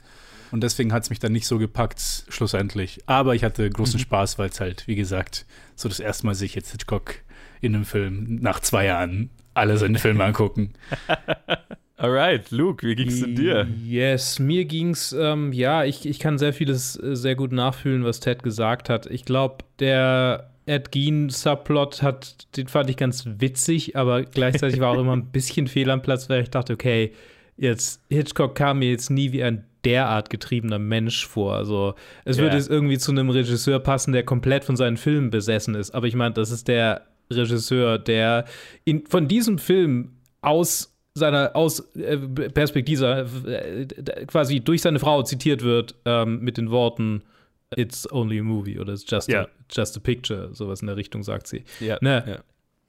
Und 0.53 0.63
deswegen 0.63 0.93
hat 0.93 1.05
es 1.05 1.11
mich 1.11 1.21
dann 1.21 1.33
nicht 1.33 1.47
so 1.47 1.59
gepackt, 1.59 2.25
schlussendlich. 2.29 3.01
Aber 3.07 3.35
ich 3.35 3.45
hatte 3.45 3.69
großen 3.71 4.01
Spaß, 4.01 4.39
weil 4.39 4.49
es 4.49 4.61
halt, 4.61 4.87
wie 4.89 4.97
gesagt, 4.97 5.47
so 5.77 5.89
das 5.89 6.01
erste 6.01 6.27
Mal 6.27 6.35
sich 6.35 6.55
jetzt 6.55 6.73
Hitchcock 6.73 7.17
in 7.61 7.75
einem 7.75 7.85
Film 7.85 8.39
nach 8.41 8.61
zwei 8.61 8.87
Jahren 8.87 9.31
alle 9.55 9.77
seine 9.77 9.99
Filme 9.99 10.25
angucken. 10.25 10.73
Alright, 12.01 12.51
Luke, 12.51 12.87
wie 12.87 12.95
ging's 12.95 13.21
denn 13.21 13.35
dir? 13.37 13.69
Yes, 13.85 14.39
mir 14.39 14.65
ging's, 14.65 15.13
ähm, 15.13 15.53
ja, 15.53 15.85
ich, 15.85 16.07
ich 16.07 16.19
kann 16.19 16.39
sehr 16.39 16.55
vieles 16.55 16.97
äh, 16.99 17.15
sehr 17.15 17.35
gut 17.35 17.53
nachfühlen, 17.53 18.05
was 18.05 18.21
Ted 18.21 18.43
gesagt 18.43 18.89
hat. 18.89 19.05
Ich 19.05 19.27
glaube, 19.27 19.65
der 19.81 20.51
Ed 20.65 20.93
Gein-Subplot 20.93 22.03
hat, 22.03 22.57
den 22.57 22.69
fand 22.69 22.89
ich 22.89 22.97
ganz 22.97 23.25
witzig, 23.27 23.97
aber 23.97 24.23
gleichzeitig 24.23 24.81
war 24.81 24.93
auch 24.93 25.01
immer 25.01 25.15
ein 25.15 25.27
bisschen 25.33 25.67
fehl 25.67 25.91
am 25.91 26.01
Platz, 26.01 26.31
weil 26.31 26.43
ich 26.43 26.49
dachte, 26.49 26.73
okay, 26.73 27.13
jetzt, 27.59 28.03
Hitchcock 28.09 28.55
kam 28.55 28.79
mir 28.79 28.89
jetzt 28.91 29.11
nie 29.11 29.33
wie 29.33 29.43
ein 29.45 29.67
derart 29.85 30.31
getriebener 30.31 30.79
Mensch 30.79 31.27
vor. 31.27 31.55
Also, 31.55 31.95
es 32.25 32.39
Ja. 32.39 32.45
würde 32.45 32.57
jetzt 32.57 32.71
irgendwie 32.71 32.97
zu 32.97 33.11
einem 33.13 33.29
Regisseur 33.29 33.79
passen, 33.79 34.13
der 34.13 34.23
komplett 34.23 34.65
von 34.65 34.77
seinen 34.77 34.97
Filmen 34.97 35.29
besessen 35.31 35.75
ist. 35.75 35.91
Aber 35.91 36.07
ich 36.07 36.15
meine, 36.15 36.33
das 36.33 36.51
ist 36.51 36.67
der 36.67 37.03
Regisseur, 37.31 37.99
der 37.99 38.47
in, 38.85 39.05
von 39.07 39.29
diesem 39.29 39.59
Film 39.59 40.13
aus 40.41 40.90
seiner 41.21 41.55
aus 41.55 41.81
äh, 41.95 42.17
Perspektive 42.19 43.29
äh, 43.47 43.87
quasi 44.27 44.59
durch 44.61 44.83
seine 44.83 44.99
Frau 44.99 45.23
zitiert 45.23 45.63
wird 45.63 45.95
ähm, 46.05 46.41
mit 46.41 46.57
den 46.57 46.71
Worten 46.73 47.23
It's 47.77 48.11
only 48.11 48.41
a 48.41 48.43
movie 48.43 48.81
oder 48.81 48.93
It's 48.93 49.05
just, 49.09 49.29
Ja. 49.31 49.43
a, 49.43 49.49
just 49.71 49.97
a 49.97 50.01
picture, 50.01 50.53
sowas 50.53 50.81
in 50.81 50.89
der 50.89 50.97
Richtung 50.97 51.23
sagt 51.23 51.47
sie. 51.47 51.63
Ja, 51.79 51.99
Ne? 52.01 52.25
ja. 52.27 52.39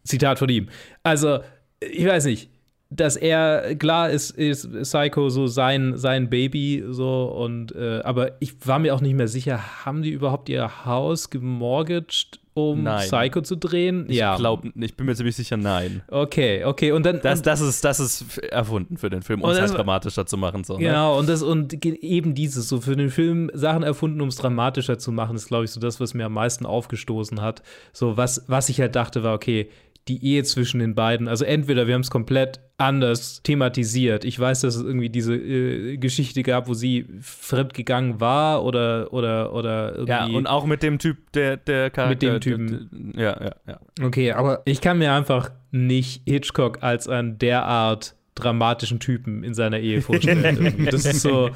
Zitat 0.03 0.39
von 0.39 0.49
ihm. 0.49 0.69
Also, 1.03 1.39
ich 1.79 2.03
weiß 2.07 2.25
nicht, 2.25 2.49
dass 2.89 3.15
er, 3.15 3.75
klar 3.75 4.09
ist, 4.09 4.31
ist 4.31 4.69
Psycho 4.81 5.29
so 5.29 5.47
sein, 5.47 5.95
sein 5.97 6.29
Baby, 6.29 6.83
so 6.89 7.25
und, 7.25 7.73
äh, 7.75 8.01
aber 8.03 8.41
ich 8.41 8.55
war 8.67 8.79
mir 8.79 8.93
auch 8.95 8.99
nicht 9.01 9.13
mehr 9.15 9.27
sicher, 9.29 9.85
haben 9.85 10.01
die 10.01 10.09
überhaupt 10.09 10.49
ihr 10.49 10.83
Haus 10.85 11.29
gemortgaged, 11.29 12.40
um 12.53 12.83
Nein. 12.83 13.07
Psycho 13.07 13.41
zu 13.41 13.55
drehen? 13.55 14.05
Ich 14.09 14.17
ja. 14.17 14.35
glaub, 14.35 14.63
ich 14.75 14.95
bin 14.95 15.05
mir 15.05 15.15
ziemlich 15.15 15.35
sicher, 15.35 15.55
nein. 15.55 16.01
Okay, 16.09 16.65
okay, 16.65 16.91
und 16.91 17.05
dann. 17.05 17.21
Das, 17.21 17.39
und, 17.39 17.47
das, 17.47 17.61
ist, 17.61 17.83
das 17.83 17.99
ist 17.99 18.37
erfunden 18.39 18.97
für 18.97 19.09
den 19.09 19.21
Film, 19.21 19.41
um 19.41 19.49
es 19.49 19.59
halt 19.59 19.73
dramatischer 19.73 20.25
zu 20.25 20.37
machen. 20.37 20.63
So, 20.63 20.77
ne? 20.77 20.85
Genau, 20.85 21.17
und 21.17 21.29
das 21.29 21.43
und 21.43 21.85
eben 21.85 22.35
dieses, 22.35 22.67
so 22.67 22.81
für 22.81 22.95
den 22.95 23.09
Film 23.09 23.49
Sachen 23.53 23.83
erfunden, 23.83 24.19
um 24.19 24.27
es 24.27 24.35
dramatischer 24.35 24.97
zu 24.97 25.11
machen, 25.11 25.35
ist, 25.35 25.47
glaube 25.47 25.65
ich, 25.65 25.71
so 25.71 25.79
das, 25.79 25.99
was 25.99 26.13
mir 26.13 26.25
am 26.25 26.33
meisten 26.33 26.65
aufgestoßen 26.65 27.41
hat. 27.41 27.63
So, 27.93 28.17
was, 28.17 28.43
was 28.47 28.67
ich 28.69 28.81
halt 28.81 28.95
dachte, 28.95 29.23
war, 29.23 29.33
okay, 29.33 29.69
die 30.07 30.25
Ehe 30.25 30.43
zwischen 30.43 30.79
den 30.79 30.95
beiden, 30.95 31.27
also 31.27 31.45
entweder 31.45 31.87
wir 31.87 31.93
haben 31.93 32.01
es 32.01 32.09
komplett 32.09 32.59
anders 32.77 33.41
thematisiert. 33.43 34.25
Ich 34.25 34.39
weiß, 34.39 34.61
dass 34.61 34.75
es 34.75 34.83
irgendwie 34.83 35.09
diese 35.09 35.35
äh, 35.35 35.97
Geschichte 35.97 36.41
gab, 36.41 36.67
wo 36.67 36.73
sie 36.73 37.05
fremdgegangen 37.21 38.19
war 38.19 38.63
oder 38.63 39.13
oder 39.13 39.53
oder 39.53 39.91
irgendwie. 39.93 40.11
Ja, 40.11 40.25
und 40.25 40.47
auch 40.47 40.65
mit 40.65 40.81
dem 40.81 40.97
Typ, 40.97 41.31
der, 41.33 41.57
der 41.57 41.91
Charakter. 41.91 42.09
Mit 42.09 42.21
dem 42.21 42.41
Typen. 42.41 43.13
Ja, 43.15 43.39
ja, 43.39 43.55
ja. 43.67 43.79
Okay, 44.01 44.31
aber 44.31 44.63
ich 44.65 44.81
kann 44.81 44.97
mir 44.97 45.13
einfach 45.13 45.51
nicht 45.69 46.23
Hitchcock 46.25 46.81
als 46.81 47.07
einen 47.07 47.37
derart 47.37 48.15
dramatischen 48.35 48.99
Typen 48.99 49.43
in 49.43 49.53
seiner 49.53 49.79
Ehe 49.79 50.01
vorstellen. 50.01 50.85
Das 50.91 51.05
ist 51.05 51.21
so, 51.21 51.51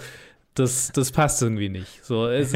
das, 0.56 0.92
das 0.94 1.12
passt 1.12 1.42
irgendwie 1.42 1.70
nicht. 1.70 2.04
So, 2.04 2.28
es, 2.28 2.54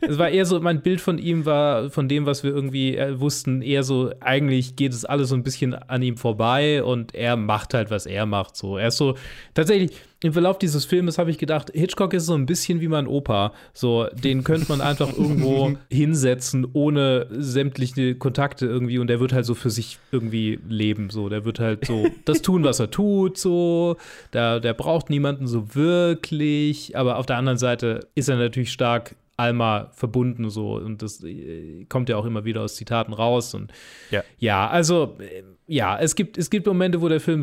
es 0.00 0.18
war 0.18 0.28
eher 0.28 0.44
so, 0.44 0.60
mein 0.60 0.82
Bild 0.82 1.00
von 1.00 1.18
ihm 1.18 1.46
war, 1.46 1.90
von 1.90 2.08
dem, 2.08 2.26
was 2.26 2.42
wir 2.42 2.50
irgendwie 2.50 2.96
äh, 2.96 3.18
wussten, 3.18 3.62
eher 3.62 3.84
so, 3.84 4.12
eigentlich 4.20 4.76
geht 4.76 4.92
es 4.92 5.04
alles 5.04 5.28
so 5.28 5.36
ein 5.36 5.44
bisschen 5.44 5.74
an 5.74 6.02
ihm 6.02 6.16
vorbei 6.16 6.82
und 6.82 7.14
er 7.14 7.36
macht 7.36 7.72
halt, 7.72 7.90
was 7.90 8.04
er 8.06 8.26
macht. 8.26 8.56
So, 8.56 8.76
er 8.76 8.88
ist 8.88 8.96
so, 8.96 9.16
tatsächlich, 9.54 9.92
im 10.20 10.32
Verlauf 10.32 10.58
dieses 10.58 10.86
Filmes 10.86 11.18
habe 11.18 11.30
ich 11.30 11.38
gedacht, 11.38 11.70
Hitchcock 11.74 12.14
ist 12.14 12.26
so 12.26 12.34
ein 12.34 12.46
bisschen 12.46 12.80
wie 12.80 12.88
mein 12.88 13.06
Opa. 13.06 13.52
So, 13.74 14.06
den 14.12 14.44
könnte 14.44 14.66
man 14.68 14.80
einfach 14.80 15.12
irgendwo 15.16 15.76
hinsetzen, 15.90 16.66
ohne 16.72 17.26
sämtliche 17.30 18.14
Kontakte 18.14 18.66
irgendwie 18.66 18.98
und 18.98 19.08
der 19.08 19.20
wird 19.20 19.32
halt 19.32 19.44
so 19.44 19.54
für 19.54 19.70
sich 19.70 19.98
irgendwie 20.12 20.58
leben. 20.68 21.10
So, 21.10 21.28
der 21.28 21.44
wird 21.44 21.60
halt 21.60 21.84
so 21.84 22.06
das 22.24 22.40
tun, 22.40 22.64
was 22.64 22.80
er 22.80 22.90
tut. 22.90 23.36
So, 23.36 23.96
der, 24.32 24.60
der 24.60 24.72
braucht 24.72 25.10
niemanden 25.10 25.46
so 25.46 25.74
wirklich. 25.74 26.96
Aber 26.96 27.18
auf 27.18 27.26
der 27.26 27.36
anderen 27.36 27.58
Seite 27.58 28.08
ist 28.14 28.28
er 28.28 28.36
natürlich 28.36 28.72
stark 28.72 29.16
Alma 29.36 29.90
verbunden 29.92 30.48
so 30.48 30.76
und 30.76 31.02
das 31.02 31.22
äh, 31.22 31.84
kommt 31.90 32.08
ja 32.08 32.16
auch 32.16 32.24
immer 32.24 32.46
wieder 32.46 32.62
aus 32.62 32.76
Zitaten 32.76 33.12
raus 33.12 33.52
und 33.52 33.70
Ja. 34.10 34.24
ja 34.38 34.68
also 34.68 35.18
äh, 35.18 35.42
ja, 35.66 35.98
es 35.98 36.14
gibt, 36.14 36.38
es 36.38 36.50
gibt 36.50 36.66
Momente, 36.66 37.00
wo 37.00 37.08
der 37.08 37.20
Film 37.20 37.40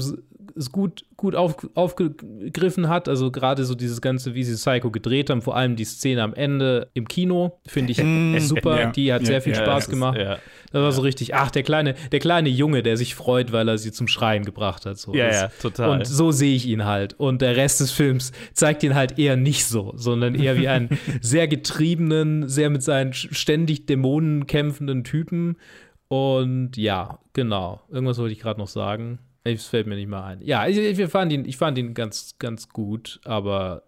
es 0.56 0.72
gut, 0.72 1.04
gut 1.18 1.36
auf, 1.36 1.56
aufgegriffen 1.74 2.88
hat. 2.88 3.08
Also 3.10 3.32
gerade 3.32 3.66
so 3.66 3.74
dieses 3.76 4.02
Ganze, 4.02 4.36
wie 4.36 4.44
sie 4.44 4.54
Psycho 4.54 4.92
gedreht 4.92 5.30
haben, 5.32 5.42
vor 5.42 5.56
allem 5.58 5.76
die 5.76 5.84
Szene 5.86 6.22
am 6.22 6.34
Ende 6.36 6.90
im 6.94 7.08
Kino, 7.08 7.60
finde 7.66 7.92
ich 7.92 7.98
super. 8.48 8.80
Ja. 8.80 8.92
Die 8.92 9.12
hat 9.12 9.22
Ja, 9.22 9.28
sehr 9.28 9.42
viel 9.42 9.54
ja, 9.54 9.60
Spaß 9.60 9.76
das 9.76 9.84
ist- 9.86 9.90
gemacht. 9.90 10.18
ja. 10.18 10.38
Das 10.72 10.82
war 10.82 10.92
so 10.92 11.02
richtig, 11.04 11.36
ach, 11.36 11.52
der 11.52 11.62
kleine, 11.62 11.94
der 12.12 12.20
kleine 12.20 12.50
Junge, 12.50 12.82
der 12.82 12.98
sich 12.98 13.14
freut, 13.14 13.52
weil 13.52 13.68
er 13.68 13.78
sie 13.78 13.92
zum 13.92 14.08
Schreien 14.08 14.44
gebracht 14.44 14.86
hat. 14.88 14.98
So. 14.98 15.14
Ja, 15.14 15.28
Das- 15.28 15.42
ja, 15.42 15.52
total. 15.62 15.90
Und 16.00 16.08
so 16.08 16.32
sehe 16.32 16.56
ich 16.56 16.68
ihn 16.68 16.86
halt. 16.86 17.14
Und 17.20 17.42
der 17.44 17.56
Rest 17.58 17.80
des 17.80 17.92
Films 17.92 18.32
zeigt 18.54 18.82
ihn 18.84 18.96
halt 18.96 19.20
eher 19.20 19.36
nicht 19.36 19.66
so, 19.66 19.94
sondern 19.96 20.34
eher 20.36 20.58
wie 20.58 20.68
einen 20.68 20.90
sehr 21.22 21.48
getriebenen, 21.48 22.48
sehr 22.50 22.70
mit 22.70 22.84
seinen 22.84 23.14
ständig 23.14 23.86
Dämonen 23.86 24.48
kämpfenden 24.48 25.04
Typen. 25.04 25.58
Und 26.08 26.78
ja, 26.78 27.20
genau. 27.34 27.82
Irgendwas 27.90 28.18
wollte 28.18 28.34
ich 28.34 28.40
gerade 28.40 28.60
noch 28.60 28.68
sagen. 28.68 29.20
Es 29.44 29.68
fällt 29.68 29.88
mir 29.88 29.96
nicht 29.96 30.08
mal 30.08 30.24
ein. 30.24 30.42
Ja, 30.42 30.68
ich, 30.68 30.78
ich, 30.78 31.10
fand 31.10 31.34
ihn, 31.34 31.46
ich 31.46 31.58
fand 31.58 31.78
ihn 31.78 31.94
ganz, 31.94 32.36
ganz 32.40 32.70
gut, 32.70 33.20
aber 33.26 33.84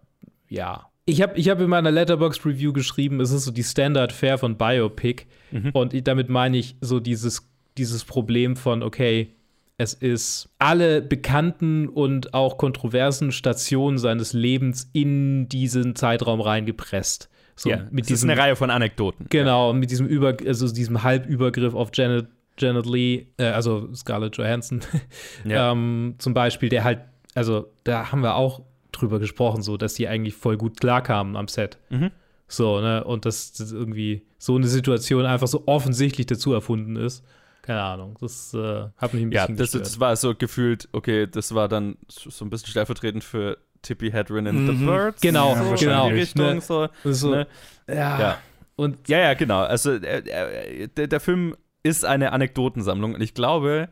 ja. 0.48 0.90
Ich 1.06 1.22
habe 1.22 1.38
ich 1.38 1.48
hab 1.48 1.60
in 1.60 1.70
meiner 1.70 1.92
Letterbox 1.92 2.44
Review 2.44 2.72
geschrieben, 2.72 3.20
es 3.20 3.30
ist 3.30 3.44
so 3.44 3.52
die 3.52 3.62
Standard 3.62 4.12
Fare 4.12 4.38
von 4.38 4.56
Biopic. 4.56 5.26
Und 5.72 5.94
ich, 5.94 6.02
damit 6.04 6.28
meine 6.28 6.58
ich 6.58 6.76
so 6.80 7.00
dieses, 7.00 7.48
dieses 7.78 8.04
Problem 8.04 8.56
von, 8.56 8.82
okay, 8.82 9.36
es 9.78 9.94
ist 9.94 10.48
alle 10.58 11.02
bekannten 11.02 11.88
und 11.88 12.34
auch 12.34 12.56
kontroversen 12.56 13.30
Stationen 13.30 13.98
seines 13.98 14.32
Lebens 14.32 14.88
in 14.92 15.48
diesen 15.48 15.94
Zeitraum 15.94 16.40
reingepresst. 16.40 17.28
So 17.56 17.70
ja, 17.70 17.78
mit 17.90 18.04
es 18.04 18.10
ist 18.10 18.20
diesem 18.22 18.30
eine 18.30 18.40
Reihe 18.40 18.56
von 18.56 18.70
Anekdoten. 18.70 19.26
Genau, 19.30 19.72
mit 19.72 19.90
diesem 19.90 20.06
Über, 20.06 20.36
also 20.46 20.70
diesem 20.72 21.02
Halbübergriff 21.02 21.74
auf 21.74 21.90
Janet, 21.94 22.28
Janet 22.58 22.86
Lee, 22.86 23.26
äh, 23.38 23.44
also 23.46 23.92
Scarlett 23.94 24.36
Johansson, 24.36 24.80
Ja. 25.44 25.72
ähm, 25.72 26.14
zum 26.18 26.34
Beispiel, 26.34 26.68
der 26.68 26.84
halt, 26.84 27.00
also 27.34 27.70
da 27.84 28.12
haben 28.12 28.20
wir 28.22 28.34
auch 28.36 28.62
drüber 28.92 29.18
gesprochen, 29.18 29.62
so, 29.62 29.76
dass 29.76 29.94
die 29.94 30.06
eigentlich 30.08 30.34
voll 30.34 30.56
gut 30.56 30.80
klarkamen 30.80 31.36
am 31.36 31.48
Set. 31.48 31.78
Mhm. 31.90 32.10
So, 32.48 32.80
ne, 32.80 33.02
und 33.04 33.24
dass 33.24 33.52
das 33.54 33.72
irgendwie 33.72 34.22
so 34.38 34.54
eine 34.54 34.68
Situation 34.68 35.26
einfach 35.26 35.48
so 35.48 35.64
offensichtlich 35.66 36.26
dazu 36.26 36.52
erfunden 36.52 36.96
ist. 36.96 37.24
Keine 37.62 37.82
Ahnung, 37.82 38.16
das 38.20 38.54
äh, 38.54 38.84
hat 38.96 39.12
mich 39.12 39.22
ein 39.24 39.32
Ja, 39.32 39.42
bisschen 39.42 39.56
das, 39.56 39.72
gestört. 39.72 39.86
das 39.86 39.98
war 40.00 40.14
so 40.14 40.34
gefühlt, 40.36 40.88
okay, 40.92 41.26
das 41.26 41.54
war 41.54 41.66
dann 41.68 41.96
so 42.08 42.44
ein 42.44 42.50
bisschen 42.50 42.68
stellvertretend 42.68 43.24
für 43.24 43.58
Tippy 43.86 44.10
Hedren 44.10 44.46
in 44.46 44.66
The 44.66 44.72
Mhm. 44.72 44.86
Birds. 44.86 45.20
Genau, 45.20 45.54
so 45.54 45.70
wahrscheinlich. 45.70 45.72
in 45.72 45.78
die 45.78 45.84
genau, 45.86 46.06
Richtung, 46.08 46.54
ne? 46.54 46.60
so. 46.60 46.88
So, 47.04 47.30
ne? 47.30 47.46
ja. 47.88 48.20
Ja. 48.20 48.38
Und 48.76 49.08
Ja, 49.08 49.18
ja, 49.18 49.34
genau. 49.34 49.60
Also 49.60 49.92
äh, 49.92 50.18
äh, 50.18 50.88
der, 50.88 51.06
der 51.06 51.20
Film 51.20 51.56
ist 51.82 52.04
eine 52.04 52.32
Anekdotensammlung 52.32 53.14
und 53.14 53.20
ich 53.22 53.32
glaube, 53.32 53.88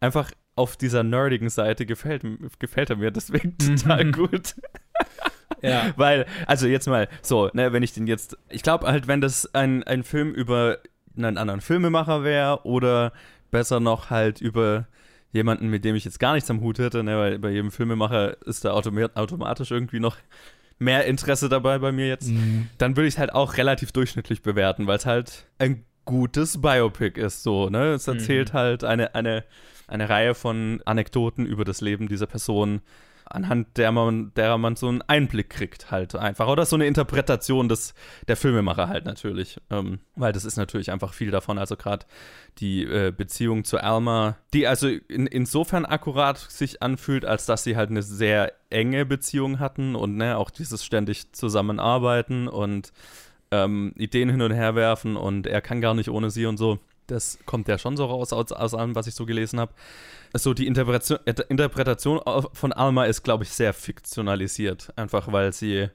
einfach 0.00 0.30
auf 0.56 0.76
dieser 0.76 1.02
nerdigen 1.04 1.48
Seite 1.48 1.86
gefällt, 1.86 2.22
gefällt 2.58 2.90
er 2.90 2.96
mir 2.96 3.10
deswegen 3.10 3.56
total 3.58 4.10
gut. 4.10 4.54
ja. 5.62 5.92
Weil, 5.96 6.26
also 6.46 6.66
jetzt 6.66 6.88
mal 6.88 7.08
so, 7.22 7.50
ne, 7.52 7.72
wenn 7.72 7.82
ich 7.82 7.92
den 7.92 8.06
jetzt, 8.06 8.36
ich 8.48 8.62
glaube 8.62 8.86
halt, 8.86 9.06
wenn 9.06 9.20
das 9.20 9.54
ein, 9.54 9.82
ein 9.84 10.02
Film 10.02 10.32
über 10.32 10.78
einen 11.16 11.38
anderen 11.38 11.60
Filmemacher 11.60 12.24
wäre 12.24 12.64
oder 12.64 13.12
besser 13.50 13.80
noch 13.80 14.10
halt 14.10 14.40
über 14.40 14.86
jemanden, 15.32 15.68
mit 15.68 15.84
dem 15.84 15.94
ich 15.94 16.04
jetzt 16.04 16.18
gar 16.20 16.34
nichts 16.34 16.50
am 16.50 16.60
Hut 16.60 16.78
hätte, 16.78 17.02
ne, 17.04 17.16
weil 17.16 17.38
bei 17.38 17.50
jedem 17.50 17.70
Filmemacher 17.70 18.36
ist 18.46 18.64
da 18.64 18.72
automa- 18.74 19.14
automatisch 19.14 19.70
irgendwie 19.70 20.00
noch 20.00 20.16
mehr 20.78 21.04
Interesse 21.06 21.48
dabei 21.48 21.78
bei 21.78 21.92
mir 21.92 22.08
jetzt, 22.08 22.28
Mhm. 22.30 22.68
dann 22.78 22.96
würde 22.96 23.06
ich 23.06 23.14
es 23.14 23.18
halt 23.18 23.32
auch 23.34 23.56
relativ 23.58 23.92
durchschnittlich 23.92 24.42
bewerten, 24.42 24.86
weil 24.86 24.96
es 24.96 25.06
halt 25.06 25.46
ein 25.58 25.84
gutes 26.06 26.60
Biopic 26.60 27.20
ist, 27.20 27.42
so, 27.42 27.68
ne? 27.68 27.92
Es 27.92 28.08
erzählt 28.08 28.52
halt 28.54 28.82
eine, 28.82 29.14
eine, 29.14 29.44
eine 29.86 30.08
Reihe 30.08 30.34
von 30.34 30.80
Anekdoten 30.86 31.44
über 31.46 31.64
das 31.64 31.80
Leben 31.82 32.08
dieser 32.08 32.26
Person, 32.26 32.80
anhand 33.30 33.76
der 33.76 33.92
man, 33.92 34.34
derer 34.34 34.58
man 34.58 34.76
so 34.76 34.88
einen 34.88 35.02
Einblick 35.02 35.50
kriegt, 35.50 35.90
halt 35.90 36.14
einfach. 36.14 36.48
Oder 36.48 36.66
so 36.66 36.76
eine 36.76 36.86
Interpretation 36.86 37.68
des, 37.68 37.94
der 38.28 38.36
Filmemacher 38.36 38.88
halt 38.88 39.04
natürlich. 39.04 39.58
Ähm, 39.70 40.00
weil 40.16 40.32
das 40.32 40.44
ist 40.44 40.56
natürlich 40.56 40.90
einfach 40.90 41.14
viel 41.14 41.30
davon. 41.30 41.56
Also 41.56 41.76
gerade 41.76 42.06
die 42.58 42.84
äh, 42.84 43.12
Beziehung 43.16 43.64
zu 43.64 43.78
Alma, 43.78 44.36
die 44.52 44.66
also 44.66 44.88
in, 44.88 45.26
insofern 45.26 45.86
akkurat 45.86 46.38
sich 46.38 46.82
anfühlt, 46.82 47.24
als 47.24 47.46
dass 47.46 47.64
sie 47.64 47.76
halt 47.76 47.90
eine 47.90 48.02
sehr 48.02 48.52
enge 48.68 49.06
Beziehung 49.06 49.60
hatten 49.60 49.94
und 49.94 50.16
ne, 50.16 50.36
auch 50.36 50.50
dieses 50.50 50.84
ständig 50.84 51.32
Zusammenarbeiten 51.32 52.48
und 52.48 52.92
ähm, 53.52 53.92
Ideen 53.96 54.28
hin 54.28 54.42
und 54.42 54.52
her 54.52 54.74
werfen 54.74 55.16
und 55.16 55.46
er 55.46 55.60
kann 55.60 55.80
gar 55.80 55.94
nicht 55.94 56.10
ohne 56.10 56.30
sie 56.30 56.46
und 56.46 56.56
so. 56.56 56.78
Das 57.10 57.38
kommt 57.46 57.68
ja 57.68 57.78
schon 57.78 57.96
so 57.96 58.04
raus 58.06 58.32
aus, 58.32 58.52
aus 58.52 58.74
allem, 58.74 58.94
was 58.94 59.06
ich 59.06 59.14
so 59.14 59.26
gelesen 59.26 59.58
habe. 59.60 59.72
So, 60.34 60.54
die 60.54 60.66
Interpretation, 60.66 61.18
Inter- 61.24 61.50
Interpretation 61.50 62.20
von 62.52 62.72
Alma 62.72 63.04
ist, 63.06 63.22
glaube 63.22 63.44
ich, 63.44 63.50
sehr 63.50 63.72
fiktionalisiert. 63.74 64.92
Einfach 64.96 65.32
weil 65.32 65.52
sie 65.52 65.88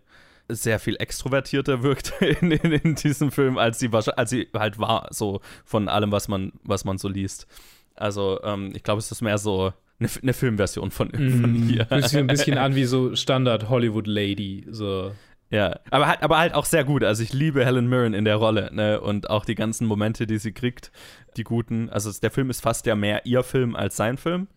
sehr 0.47 0.79
viel 0.79 0.95
extrovertierter 0.97 1.81
wirkt 1.83 2.13
in, 2.41 2.51
in, 2.51 2.71
in 2.71 2.95
diesem 2.95 3.31
Film, 3.31 3.57
als 3.57 3.79
sie, 3.79 3.89
als 3.91 4.29
sie 4.29 4.47
halt 4.53 4.77
war, 4.77 5.07
so 5.11 5.41
von 5.63 5.87
allem, 5.89 6.11
was 6.11 6.27
man, 6.27 6.51
was 6.63 6.85
man 6.85 6.97
so 6.97 7.07
liest. 7.07 7.47
Also, 7.95 8.39
ähm, 8.43 8.71
ich 8.75 8.83
glaube, 8.83 8.99
es 8.99 9.11
ist 9.11 9.21
mehr 9.21 9.37
so 9.37 9.73
eine, 9.99 10.09
eine 10.21 10.33
Filmversion 10.33 10.91
von, 10.91 11.09
von 11.11 11.69
ihr. 11.69 11.85
Fühlt 11.85 12.09
sich 12.09 12.17
ein 12.19 12.27
bisschen 12.27 12.57
an 12.59 12.75
wie 12.75 12.83
so 12.85 13.15
Standard 13.15 13.69
Hollywood 13.69 14.05
Lady. 14.07 14.65
So. 14.69 15.13
Ja, 15.51 15.79
aber 15.91 16.07
halt, 16.07 16.23
aber 16.23 16.39
halt 16.39 16.53
auch 16.55 16.65
sehr 16.65 16.83
gut. 16.83 17.03
Also 17.03 17.21
ich 17.21 17.31
liebe 17.31 17.63
Helen 17.63 17.87
Mirren 17.87 18.13
in 18.13 18.25
der 18.25 18.37
Rolle, 18.37 18.71
ne? 18.73 18.99
Und 18.99 19.29
auch 19.29 19.45
die 19.45 19.53
ganzen 19.55 19.85
Momente, 19.85 20.25
die 20.25 20.39
sie 20.39 20.51
kriegt, 20.51 20.91
die 21.37 21.43
guten. 21.43 21.89
Also 21.89 22.11
der 22.19 22.31
Film 22.31 22.49
ist 22.49 22.61
fast 22.61 22.87
ja 22.87 22.95
mehr 22.95 23.25
ihr 23.25 23.43
Film 23.43 23.75
als 23.75 23.95
sein 23.95 24.17
Film. 24.17 24.47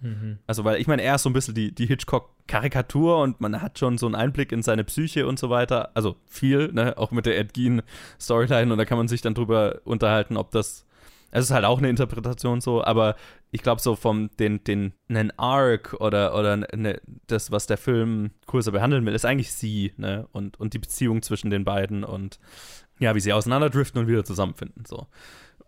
Also, 0.47 0.64
weil 0.64 0.80
ich 0.80 0.87
meine, 0.87 1.02
er 1.02 1.16
ist 1.16 1.25
so 1.25 1.30
ein 1.30 1.35
bisschen 1.35 1.54
die, 1.54 1.75
die 1.75 1.87
Hitchcock-Karikatur 1.87 3.18
und 3.21 3.40
man 3.40 3.61
hat 3.61 3.78
schon 3.78 3.99
so 3.99 4.07
einen 4.07 4.14
Einblick 4.14 4.50
in 4.50 4.62
seine 4.62 4.83
Psyche 4.85 5.26
und 5.26 5.38
so 5.38 5.50
weiter. 5.50 5.90
Also 5.95 6.16
viel, 6.26 6.73
ne? 6.73 6.97
Auch 6.97 7.11
mit 7.11 7.26
der 7.26 7.38
Ed 7.38 7.52
Gein-Storyline 7.52 8.73
und 8.73 8.78
da 8.78 8.87
kann 8.87 8.99
man 8.99 9.09
sich 9.09 9.21
dann 9.21 9.35
drüber 9.35 9.80
unterhalten, 9.85 10.37
ob 10.38 10.50
das. 10.52 10.87
Es 11.30 11.44
ist 11.44 11.50
halt 11.50 11.64
auch 11.64 11.78
eine 11.78 11.90
Interpretation 11.90 12.61
so, 12.61 12.82
aber 12.82 13.16
ich 13.50 13.62
glaube 13.62 13.80
so 13.80 13.97
vom 13.97 14.30
den 14.38 14.64
den 14.64 14.92
einen 15.08 15.30
Arc 15.38 15.94
oder 16.00 16.35
oder 16.35 16.56
ne, 16.56 17.00
das 17.26 17.50
was 17.50 17.66
der 17.66 17.78
Film 17.78 18.30
größer 18.47 18.73
behandeln 18.73 19.04
will, 19.04 19.14
ist 19.14 19.25
eigentlich 19.25 19.52
sie, 19.52 19.92
ne 19.97 20.26
und 20.32 20.58
und 20.58 20.75
die 20.75 20.78
Beziehung 20.78 21.23
zwischen 21.23 21.50
den 21.50 21.64
beiden 21.64 22.04
und 22.04 22.38
ja, 22.99 23.14
wie 23.14 23.20
sie 23.20 23.32
auseinanderdriften 23.32 24.00
und 24.00 24.08
wieder 24.08 24.25
zusammenfinden 24.25 24.85
so. 24.85 25.06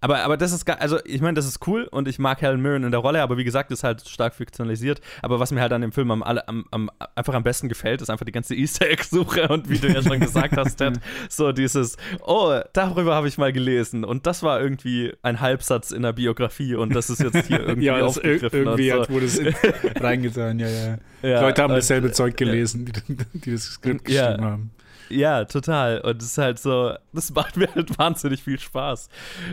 Aber, 0.03 0.21
aber 0.25 0.37
das 0.39 0.53
ist, 0.53 0.69
also 0.69 0.99
ich 1.05 1.21
meine, 1.21 1.35
das 1.35 1.47
ist 1.47 1.67
cool 1.67 1.85
und 1.91 2.09
ich 2.09 2.19
mag 2.19 2.41
Helen 2.41 2.63
Mirren 2.63 2.85
in 2.85 2.91
der 2.91 3.01
Rolle, 3.01 3.21
aber 3.23 3.37
wie 3.37 3.45
gesagt, 3.45 3.71
ist 3.71 3.85
halt 3.85 4.09
stark 4.09 4.35
fiktionalisiert. 4.35 5.01
Aber 5.23 5.41
was 5.41 5.53
mir 5.53 5.61
halt 5.61 5.73
an 5.73 5.83
dem 5.83 5.93
Film 5.93 6.11
am, 6.11 6.23
am, 6.23 6.65
am, 6.71 6.91
einfach 7.15 7.35
am 7.35 7.43
besten 7.43 7.69
gefällt, 7.69 8.01
ist 8.01 8.09
einfach 8.09 8.25
die 8.25 8.33
ganze 8.33 8.55
Easter 8.55 8.89
Egg-Suche 8.89 9.49
und 9.49 9.69
wie 9.69 9.79
du 9.79 9.89
ja 9.89 10.03
schon 10.03 10.19
gesagt 10.21 10.57
hast, 10.57 10.77
Ted, 10.77 10.99
so 11.29 11.53
dieses, 11.53 11.99
oh, 12.27 12.59
darüber 12.73 13.15
habe 13.15 13.29
ich 13.29 13.37
mal 13.37 13.53
gelesen 13.53 14.05
und 14.05 14.27
das 14.27 14.43
war 14.43 14.61
irgendwie 14.61 15.13
ein 15.23 15.41
Halbsatz 15.41 15.91
in 15.91 16.03
der 16.03 16.13
Biografie 16.15 16.75
und 16.75 16.95
das 16.95 17.11
ist 17.11 17.21
jetzt 17.21 17.47
hier 17.49 17.61
irgendwie 17.67 17.87
Ja, 17.89 18.01
aufgegriffen. 18.01 18.59
irgendwie 18.61 18.91
so. 18.91 19.09
wurde 19.11 19.27
es 19.27 19.39
in, 19.39 19.55
reingetan, 20.01 20.59
ja, 20.59 20.69
ja. 20.69 20.99
Ja, 21.23 21.43
Leute 21.43 21.63
haben 21.63 21.75
dasselbe 21.75 22.13
Zeug 22.13 22.39
gelesen, 22.39 22.87
die, 22.87 23.17
die 23.41 23.53
das 23.53 23.65
Skript 23.65 24.09
Ja. 24.09 24.29
geschrieben 24.29 24.45
haben. 24.51 24.71
Ja, 25.11 25.45
total. 25.45 26.01
Und 26.01 26.23
es 26.23 26.29
ist 26.29 26.39
halt 26.39 26.59
so, 26.59 26.95
das 27.13 27.33
macht 27.33 27.57
mir 27.57 27.73
halt 27.75 27.99
wahnsinnig 27.99 28.43
viel 28.43 28.59
Spaß. 28.59 29.09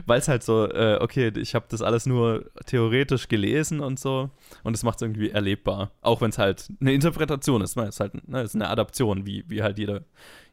Weil 0.05 0.19
es 0.19 0.27
halt 0.27 0.43
so, 0.43 0.69
äh, 0.69 0.99
okay, 1.01 1.31
ich 1.35 1.55
habe 1.55 1.65
das 1.69 1.81
alles 1.81 2.05
nur 2.05 2.49
theoretisch 2.65 3.27
gelesen 3.27 3.79
und 3.79 3.99
so. 3.99 4.29
Und 4.63 4.75
es 4.75 4.83
macht 4.83 4.97
es 4.97 5.01
irgendwie 5.01 5.31
erlebbar. 5.31 5.91
Auch 6.01 6.21
wenn 6.21 6.29
es 6.29 6.37
halt 6.37 6.69
eine 6.79 6.93
Interpretation 6.93 7.61
ist. 7.61 7.75
Es 7.75 7.87
ist 7.87 7.99
halt 7.99 8.27
ne, 8.27 8.41
ist 8.41 8.55
eine 8.55 8.69
Adaption, 8.69 9.25
wie, 9.25 9.43
wie 9.47 9.63
halt 9.63 9.79
jeder, 9.79 10.03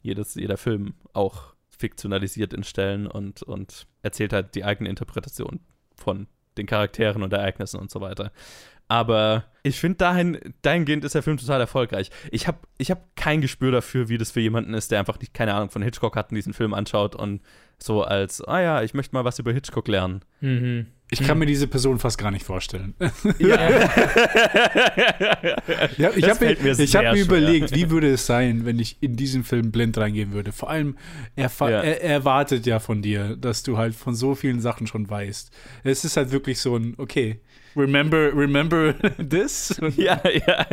jedes, 0.02 0.34
jeder 0.34 0.56
Film 0.56 0.94
auch 1.12 1.54
fiktionalisiert 1.68 2.52
in 2.54 2.64
Stellen 2.64 3.06
und, 3.06 3.42
und 3.42 3.86
erzählt 4.02 4.32
halt 4.32 4.54
die 4.54 4.64
eigene 4.64 4.88
Interpretation 4.88 5.60
von 5.96 6.28
den 6.56 6.66
Charakteren 6.66 7.22
und 7.22 7.32
Ereignissen 7.32 7.80
und 7.80 7.90
so 7.90 8.00
weiter. 8.00 8.32
Aber 8.88 9.44
ich 9.62 9.80
finde, 9.80 9.96
dahin, 9.96 10.38
dahingehend 10.62 11.04
ist 11.04 11.14
der 11.14 11.22
Film 11.22 11.38
total 11.38 11.60
erfolgreich. 11.60 12.10
Ich 12.30 12.46
habe 12.46 12.58
ich 12.76 12.90
hab 12.90 13.16
kein 13.16 13.40
Gespür 13.40 13.72
dafür, 13.72 14.08
wie 14.08 14.18
das 14.18 14.30
für 14.30 14.40
jemanden 14.40 14.74
ist, 14.74 14.90
der 14.90 14.98
einfach 14.98 15.18
nicht, 15.18 15.32
keine 15.32 15.54
Ahnung, 15.54 15.70
von 15.70 15.82
Hitchcock 15.82 16.16
hat 16.16 16.30
und 16.30 16.36
diesen 16.36 16.52
Film 16.52 16.74
anschaut 16.74 17.14
und 17.14 17.40
so 17.78 18.02
als, 18.02 18.42
ah 18.42 18.60
ja, 18.60 18.82
ich 18.82 18.94
möchte 18.94 19.14
mal 19.14 19.24
was 19.24 19.38
über 19.38 19.52
Hitchcock 19.52 19.88
lernen. 19.88 20.22
Mhm. 20.40 20.86
Ich 21.10 21.22
kann 21.22 21.38
mir 21.38 21.46
diese 21.46 21.66
Person 21.66 21.98
fast 21.98 22.18
gar 22.18 22.30
nicht 22.30 22.44
vorstellen. 22.44 22.94
Ja. 23.38 23.58
Ja, 25.96 26.10
ich 26.14 26.28
habe 26.28 26.44
mir 26.44 26.78
ich 26.78 26.96
hab 26.96 27.12
mir 27.12 27.22
überlegt, 27.22 27.74
wie 27.74 27.90
würde 27.90 28.12
es 28.12 28.26
sein, 28.26 28.64
wenn 28.64 28.78
ich 28.78 29.02
in 29.02 29.16
diesen 29.16 29.44
Film 29.44 29.70
blind 29.70 29.96
reingehen 29.98 30.32
würde. 30.32 30.52
Vor 30.52 30.70
allem, 30.70 30.96
er, 31.36 31.50
Ja. 31.60 31.68
er, 31.68 32.02
er 32.02 32.10
erwartet 32.10 32.66
ja 32.66 32.78
von 32.78 33.02
dir, 33.02 33.36
dass 33.36 33.62
du 33.62 33.76
halt 33.76 33.94
von 33.94 34.14
so 34.14 34.34
vielen 34.34 34.60
Sachen 34.60 34.86
schon 34.86 35.08
weißt. 35.08 35.50
Es 35.84 36.04
ist 36.04 36.16
halt 36.16 36.30
wirklich 36.32 36.60
so 36.60 36.76
ein, 36.76 36.94
okay, 36.98 37.40
remember, 37.76 38.32
remember 38.34 38.94
this? 39.28 39.74
Ja, 39.96 40.20
ja. 40.24 40.66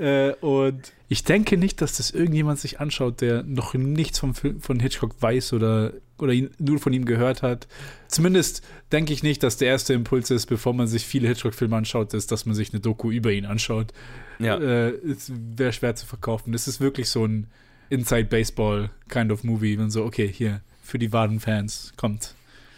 Äh, 0.00 0.34
und 0.40 0.92
ich 1.08 1.24
denke 1.24 1.56
nicht, 1.56 1.80
dass 1.80 1.96
das 1.96 2.10
irgendjemand 2.10 2.58
sich 2.58 2.80
anschaut, 2.80 3.20
der 3.20 3.42
noch 3.42 3.74
nichts 3.74 4.18
vom 4.18 4.34
Film, 4.34 4.60
von 4.60 4.80
Hitchcock 4.80 5.14
weiß 5.20 5.52
oder, 5.52 5.92
oder 6.18 6.32
ihn, 6.32 6.50
nur 6.58 6.78
von 6.78 6.92
ihm 6.92 7.04
gehört 7.04 7.42
hat. 7.42 7.66
Zumindest 8.08 8.62
denke 8.92 9.12
ich 9.12 9.22
nicht, 9.22 9.42
dass 9.42 9.56
der 9.56 9.68
erste 9.68 9.92
Impuls 9.94 10.30
ist, 10.30 10.46
bevor 10.46 10.72
man 10.74 10.86
sich 10.86 11.04
viele 11.06 11.28
Hitchcock-Filme 11.28 11.76
anschaut, 11.76 12.14
ist, 12.14 12.30
dass 12.32 12.46
man 12.46 12.54
sich 12.54 12.72
eine 12.72 12.80
Doku 12.80 13.10
über 13.10 13.32
ihn 13.32 13.46
anschaut. 13.46 13.92
Ja. 14.38 14.56
Äh, 14.58 14.90
es 15.06 15.32
wäre 15.56 15.72
schwer 15.72 15.94
zu 15.96 16.06
verkaufen. 16.06 16.52
Das 16.52 16.68
ist 16.68 16.80
wirklich 16.80 17.08
so 17.10 17.24
ein 17.24 17.46
Inside 17.90 18.24
Baseball 18.26 18.90
kind 19.08 19.32
of 19.32 19.42
Movie. 19.44 19.76
Und 19.76 19.90
so, 19.90 20.04
okay, 20.04 20.28
hier, 20.32 20.60
für 20.82 20.98
die 20.98 21.12
wahren 21.12 21.40
Fans, 21.40 21.92
kommt, 21.96 22.34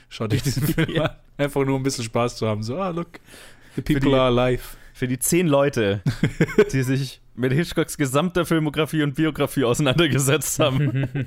schaut 0.08 0.32
euch 0.32 0.42
diesen 0.42 0.66
Film 0.66 0.90
Ja. 0.90 1.04
an. 1.04 1.16
Einfach 1.42 1.64
nur 1.64 1.78
ein 1.78 1.82
bisschen 1.82 2.04
Spaß 2.04 2.36
zu 2.36 2.46
haben. 2.46 2.62
So, 2.62 2.76
ah, 2.78 2.90
look, 2.90 3.08
the 3.76 3.82
people 3.82 4.10
die- 4.10 4.14
are 4.16 4.26
alive. 4.40 4.62
Für 4.94 5.08
die 5.08 5.18
zehn 5.18 5.48
Leute, 5.48 6.02
die 6.72 6.82
sich 6.82 7.20
mit 7.34 7.52
Hitchcocks 7.52 7.96
gesamter 7.96 8.44
Filmografie 8.44 9.02
und 9.02 9.14
Biografie 9.14 9.64
auseinandergesetzt 9.64 10.58
haben. 10.60 11.08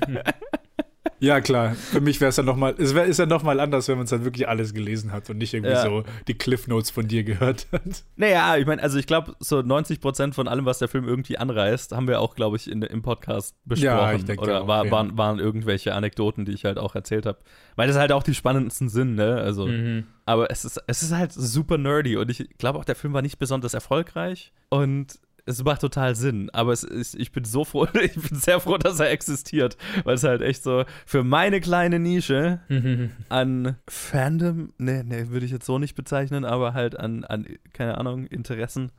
Ja, 1.18 1.40
klar. 1.40 1.74
Für 1.74 2.00
mich 2.00 2.20
wäre 2.20 2.28
es 2.28 2.36
dann 2.36 2.44
nochmal, 2.46 2.74
es 2.78 2.94
wär, 2.94 3.04
ist 3.04 3.18
ja 3.18 3.26
nochmal 3.26 3.58
anders, 3.60 3.88
wenn 3.88 3.96
man 3.96 4.04
es 4.04 4.10
dann 4.10 4.24
wirklich 4.24 4.48
alles 4.48 4.74
gelesen 4.74 5.12
hat 5.12 5.30
und 5.30 5.38
nicht 5.38 5.54
irgendwie 5.54 5.72
Ja. 5.72 5.82
so 5.82 6.04
die 6.28 6.34
Cliff 6.34 6.68
Notes 6.68 6.90
von 6.90 7.08
dir 7.08 7.24
gehört 7.24 7.66
hat. 7.72 8.04
Naja, 8.16 8.56
ich 8.56 8.66
meine, 8.66 8.82
also 8.82 8.98
ich 8.98 9.06
glaube, 9.06 9.34
so 9.40 9.58
90% 9.58 10.34
von 10.34 10.46
allem, 10.48 10.66
was 10.66 10.78
der 10.78 10.88
Film 10.88 11.08
irgendwie 11.08 11.38
anreißt, 11.38 11.92
haben 11.92 12.06
wir 12.08 12.20
auch, 12.20 12.34
glaube 12.34 12.56
ich, 12.56 12.70
in, 12.70 12.82
im 12.82 13.02
Podcast 13.02 13.54
besprochen. 13.64 13.86
Ja, 13.96 14.12
ich 14.12 14.24
denke 14.24 14.42
Oder 14.42 14.62
auch, 14.62 14.68
war, 14.68 14.84
ja. 14.86 14.90
waren, 14.90 15.16
waren 15.16 15.38
irgendwelche 15.38 15.94
Anekdoten, 15.94 16.44
die 16.44 16.52
ich 16.52 16.64
halt 16.64 16.78
auch 16.78 16.94
erzählt 16.94 17.26
habe. 17.26 17.38
Weil 17.76 17.88
das 17.88 17.96
halt 17.96 18.12
auch 18.12 18.22
die 18.22 18.34
spannendsten 18.34 18.88
sind, 18.88 19.14
ne? 19.14 19.36
Also, 19.36 19.66
Mhm. 19.66 20.04
aber 20.26 20.50
es 20.50 20.64
ist, 20.64 20.80
es 20.86 21.02
ist 21.02 21.12
halt 21.12 21.32
super 21.32 21.78
nerdy 21.78 22.16
und 22.16 22.30
ich 22.30 22.48
glaube 22.58 22.78
auch, 22.78 22.84
der 22.84 22.94
Film 22.94 23.12
war 23.14 23.22
nicht 23.22 23.38
besonders 23.38 23.74
erfolgreich 23.74 24.52
und 24.70 25.18
es 25.46 25.62
macht 25.62 25.80
total 25.80 26.16
Sinn, 26.16 26.50
aber 26.52 26.72
es 26.72 26.82
ist, 26.82 27.14
ich 27.14 27.32
bin 27.32 27.44
so 27.44 27.64
froh, 27.64 27.86
ich 28.02 28.14
bin 28.14 28.38
sehr 28.38 28.60
froh, 28.60 28.76
dass 28.76 29.00
er 29.00 29.10
existiert, 29.10 29.76
weil 30.04 30.16
es 30.16 30.24
halt 30.24 30.42
echt 30.42 30.62
so 30.62 30.84
für 31.06 31.24
meine 31.24 31.60
kleine 31.60 31.98
Nische 31.98 32.60
an 33.28 33.76
Fandom, 33.88 34.72
ne, 34.78 35.04
ne, 35.04 35.30
würde 35.30 35.46
ich 35.46 35.52
jetzt 35.52 35.66
so 35.66 35.78
nicht 35.78 35.94
bezeichnen, 35.94 36.44
aber 36.44 36.74
halt 36.74 36.98
an, 36.98 37.24
an 37.24 37.46
keine 37.72 37.96
Ahnung, 37.96 38.26
Interessen, 38.26 38.90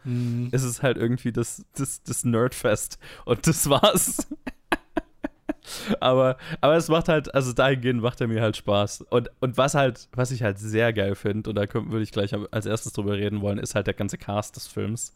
ist 0.51 0.63
es 0.63 0.81
halt 0.81 0.97
irgendwie 0.97 1.31
das, 1.31 1.65
das, 1.75 2.01
das 2.03 2.23
Nerdfest 2.23 2.97
und 3.25 3.45
das 3.45 3.69
war's. 3.69 4.27
aber, 5.99 6.37
aber 6.61 6.75
es 6.75 6.87
macht 6.87 7.09
halt, 7.09 7.33
also 7.35 7.51
dahingehend 7.53 8.01
macht 8.01 8.21
er 8.21 8.27
mir 8.27 8.41
halt 8.41 8.55
Spaß. 8.57 9.01
Und, 9.09 9.29
und 9.41 9.57
was 9.57 9.73
halt, 9.73 10.07
was 10.13 10.31
ich 10.31 10.43
halt 10.43 10.59
sehr 10.59 10.93
geil 10.93 11.15
finde, 11.15 11.49
und 11.49 11.55
da 11.55 11.65
würde 11.73 12.03
ich 12.03 12.11
gleich 12.11 12.33
als 12.51 12.65
erstes 12.65 12.93
drüber 12.93 13.13
reden 13.13 13.41
wollen, 13.41 13.57
ist 13.57 13.75
halt 13.75 13.87
der 13.87 13.93
ganze 13.93 14.17
Cast 14.17 14.55
des 14.55 14.67
Films. 14.67 15.13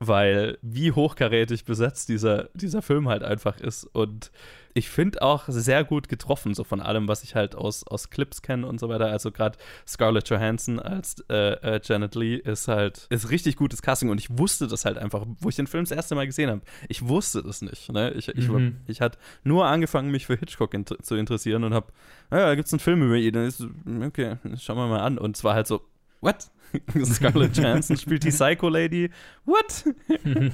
Weil 0.00 0.58
wie 0.62 0.92
hochkarätig 0.92 1.64
besetzt 1.64 2.08
dieser, 2.08 2.50
dieser 2.54 2.82
Film 2.82 3.08
halt 3.08 3.24
einfach 3.24 3.58
ist. 3.58 3.84
Und 3.84 4.30
ich 4.74 4.88
finde 4.90 5.22
auch 5.22 5.44
sehr 5.48 5.82
gut 5.82 6.08
getroffen, 6.08 6.54
so 6.54 6.62
von 6.62 6.80
allem, 6.80 7.08
was 7.08 7.24
ich 7.24 7.34
halt 7.34 7.56
aus, 7.56 7.84
aus 7.84 8.08
Clips 8.10 8.40
kenne 8.42 8.64
und 8.68 8.78
so 8.78 8.88
weiter. 8.88 9.06
Also 9.08 9.32
gerade 9.32 9.58
Scarlett 9.88 10.28
Johansson 10.28 10.78
als 10.78 11.24
äh, 11.28 11.54
äh, 11.76 11.80
Janet 11.82 12.14
Lee 12.14 12.36
ist 12.36 12.68
halt, 12.68 13.08
ist 13.10 13.30
richtig 13.30 13.56
gutes 13.56 13.82
Casting 13.82 14.08
und 14.08 14.20
ich 14.20 14.38
wusste 14.38 14.68
das 14.68 14.84
halt 14.84 14.98
einfach, 14.98 15.26
wo 15.40 15.48
ich 15.48 15.56
den 15.56 15.66
Film 15.66 15.82
das 15.82 15.90
erste 15.90 16.14
Mal 16.14 16.26
gesehen 16.26 16.48
habe. 16.50 16.60
Ich 16.88 17.08
wusste 17.08 17.42
das 17.42 17.60
nicht. 17.62 17.90
Ne? 17.90 18.12
Ich, 18.12 18.28
ich, 18.28 18.48
Mhm. 18.48 18.76
ich 18.86 19.00
hatte 19.00 19.18
nur 19.42 19.66
angefangen, 19.66 20.12
mich 20.12 20.26
für 20.26 20.36
Hitchcock 20.36 20.74
int 20.74 20.94
zu 21.04 21.16
interessieren 21.16 21.64
und 21.64 21.74
habe, 21.74 21.88
naja, 22.30 22.46
da 22.46 22.54
gibt 22.54 22.66
es 22.68 22.72
einen 22.72 22.80
Film 22.80 23.02
über 23.02 23.16
ihn. 23.16 23.32
Dann 23.32 23.46
ist, 23.46 23.58
so, 23.58 23.66
okay, 24.04 24.36
schauen 24.60 24.76
wir 24.76 24.86
mal 24.86 25.00
an. 25.00 25.18
Und 25.18 25.36
es 25.36 25.42
war 25.42 25.54
halt 25.54 25.66
so, 25.66 25.82
what? 26.20 26.50
Scarlett 27.04 27.56
Johansson 27.56 27.96
spielt 27.96 28.24
die 28.24 28.30
Psycho 28.30 28.68
Lady. 28.68 29.10
What? 29.44 29.84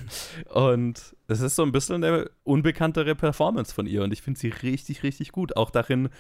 und 0.51 1.17
es 1.27 1.41
ist 1.41 1.57
so 1.57 1.63
ein 1.63 1.73
bisschen 1.73 2.05
eine 2.05 2.31
unbekanntere 2.45 3.15
Performance 3.15 3.75
von 3.75 3.87
ihr 3.87 4.03
und 4.03 4.13
ich 4.13 4.23
finde 4.23 4.39
sie 4.39 4.49
richtig, 4.49 5.03
richtig 5.03 5.33
gut. 5.33 5.57
Auch 5.57 5.71
darin, 5.71 6.11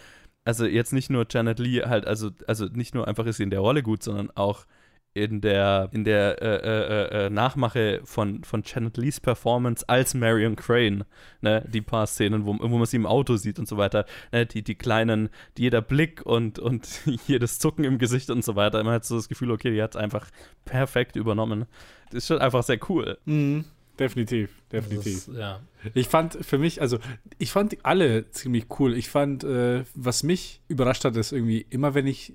also 0.44 0.66
jetzt 0.66 0.92
nicht 0.92 1.10
nur 1.10 1.26
Janet 1.30 1.58
Lee 1.58 1.82
halt, 1.82 2.06
also, 2.06 2.30
also 2.46 2.66
nicht 2.66 2.94
nur 2.94 3.06
einfach 3.06 3.26
ist 3.26 3.36
sie 3.36 3.44
in 3.44 3.50
der 3.50 3.60
Rolle 3.60 3.82
gut, 3.82 4.02
sondern 4.02 4.30
auch 4.32 4.66
in 5.14 5.40
der, 5.40 5.88
in 5.92 6.02
der 6.02 6.42
äh, 6.42 6.56
äh, 6.56 7.26
äh, 7.26 7.30
Nachmache 7.30 8.00
von, 8.04 8.42
von 8.42 8.64
Janet 8.66 8.97
Lees 8.97 9.21
Performance 9.21 9.88
als 9.88 10.12
Marion 10.12 10.56
Crane, 10.56 11.04
ne, 11.40 11.64
die 11.73 11.80
paar 11.80 12.09
Szenen, 12.09 12.44
wo, 12.44 12.59
wo 12.59 12.76
man 12.78 12.87
sie 12.87 12.97
im 12.97 13.06
Auto 13.06 13.37
sieht 13.37 13.61
und 13.61 13.68
so 13.68 13.76
weiter, 13.76 14.06
ne, 14.33 14.44
die, 14.44 14.62
die 14.62 14.75
kleinen, 14.75 15.28
jeder 15.56 15.83
Blick 15.83 16.26
und, 16.26 16.59
und 16.59 17.00
jedes 17.28 17.61
Zucken 17.61 17.85
im 17.85 17.99
Gesicht 17.99 18.28
und 18.28 18.44
so 18.44 18.56
weiter, 18.56 18.83
man 18.83 18.94
hat 18.94 19.04
so 19.04 19.14
das 19.14 19.28
Gefühl, 19.28 19.52
okay, 19.52 19.71
die 19.71 19.80
hat 19.80 19.94
es 19.94 19.97
einfach 19.97 20.28
perfekt 20.64 21.14
übernommen. 21.14 21.66
Das 22.07 22.18
ist 22.24 22.27
schon 22.27 22.38
einfach 22.38 22.64
sehr 22.64 22.81
cool. 22.88 23.16
Mhm. 23.24 23.66
Definitiv, 23.98 24.50
definitiv. 24.72 25.29
ist, 25.29 25.29
ja. 25.29 25.61
Ich 25.94 26.09
fand 26.09 26.44
für 26.44 26.59
mich, 26.59 26.81
also 26.81 26.98
ich 27.38 27.53
fand 27.53 27.70
die 27.70 27.85
alle 27.85 28.29
ziemlich 28.31 28.66
cool. 28.81 28.96
Ich 28.96 29.09
fand, 29.09 29.44
äh, 29.44 29.85
was 29.94 30.24
mich 30.24 30.61
überrascht 30.66 31.05
hat, 31.05 31.14
ist 31.14 31.31
irgendwie 31.31 31.64
immer, 31.70 31.94
wenn 31.94 32.09
ich 32.09 32.35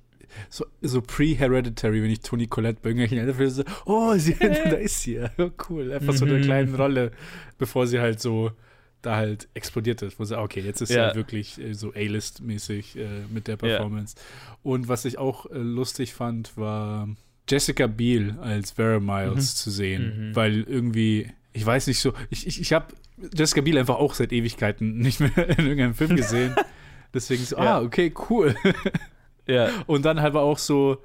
so, 0.49 0.65
so 0.81 1.01
pre-hereditary, 1.01 2.01
wenn 2.03 2.09
ich 2.11 2.21
Toni 2.21 2.47
Collette 2.47 2.79
bei 2.81 2.89
irgendwelchen 2.89 3.17
Elternfilmen 3.19 3.53
so, 3.53 3.63
oh, 3.85 4.15
sie, 4.17 4.35
da 4.39 4.47
ist 4.77 5.01
sie, 5.01 5.15
ja, 5.15 5.29
oh, 5.37 5.49
cool, 5.69 5.91
einfach 5.91 6.13
so 6.13 6.25
eine 6.25 6.35
Mhm. 6.39 6.41
kleine 6.43 6.75
Rolle, 6.77 7.11
bevor 7.57 7.87
sie 7.87 7.99
halt 7.99 8.19
so 8.21 8.51
da 9.01 9.15
halt 9.15 9.47
explodiert 9.53 10.01
ist, 10.01 10.19
wo 10.19 10.25
sie, 10.25 10.37
ah, 10.37 10.43
okay, 10.43 10.59
jetzt 10.59 10.81
ist 10.81 10.89
sie 10.89 10.95
Ja. 10.95 11.05
halt 11.05 11.15
wirklich 11.15 11.57
äh, 11.59 11.73
so 11.73 11.93
A-List-mäßig 11.93 12.97
äh, 12.97 13.07
mit 13.33 13.47
der 13.47 13.53
Ja. 13.53 13.57
Performance. 13.57 14.15
Und 14.61 14.87
was 14.89 15.05
ich 15.05 15.17
auch 15.17 15.45
äh, 15.45 15.57
lustig 15.57 16.13
fand, 16.13 16.57
war 16.57 17.07
Jessica 17.49 17.87
Biel 17.87 18.35
als 18.41 18.71
Vera 18.71 18.99
Miles 18.99 19.55
zu 19.55 19.71
sehen, 19.71 20.29
Mhm. 20.31 20.35
weil 20.35 20.63
irgendwie, 20.63 21.31
ich 21.53 21.65
weiß 21.65 21.87
nicht 21.87 21.99
so, 21.99 22.13
ich, 22.29 22.45
ich, 22.45 22.59
ich 22.59 22.73
habe 22.73 22.87
Jessica 23.33 23.61
Biel 23.61 23.77
einfach 23.77 23.95
auch 23.95 24.13
seit 24.13 24.31
Ewigkeiten 24.33 24.97
nicht 24.97 25.19
mehr 25.21 25.31
in 25.57 25.65
irgendeinem 25.65 25.93
Film 25.95 26.15
gesehen. 26.17 26.53
Deswegen 27.13 27.43
so, 27.45 27.55
Ja. 27.55 27.77
ah, 27.77 27.81
okay, 27.81 28.13
cool. 28.29 28.53
Ja, 29.49 29.69
Und 29.87 30.05
dann 30.05 30.21
halt 30.21 30.33
war 30.33 30.43
auch 30.43 30.57
so, 30.57 30.97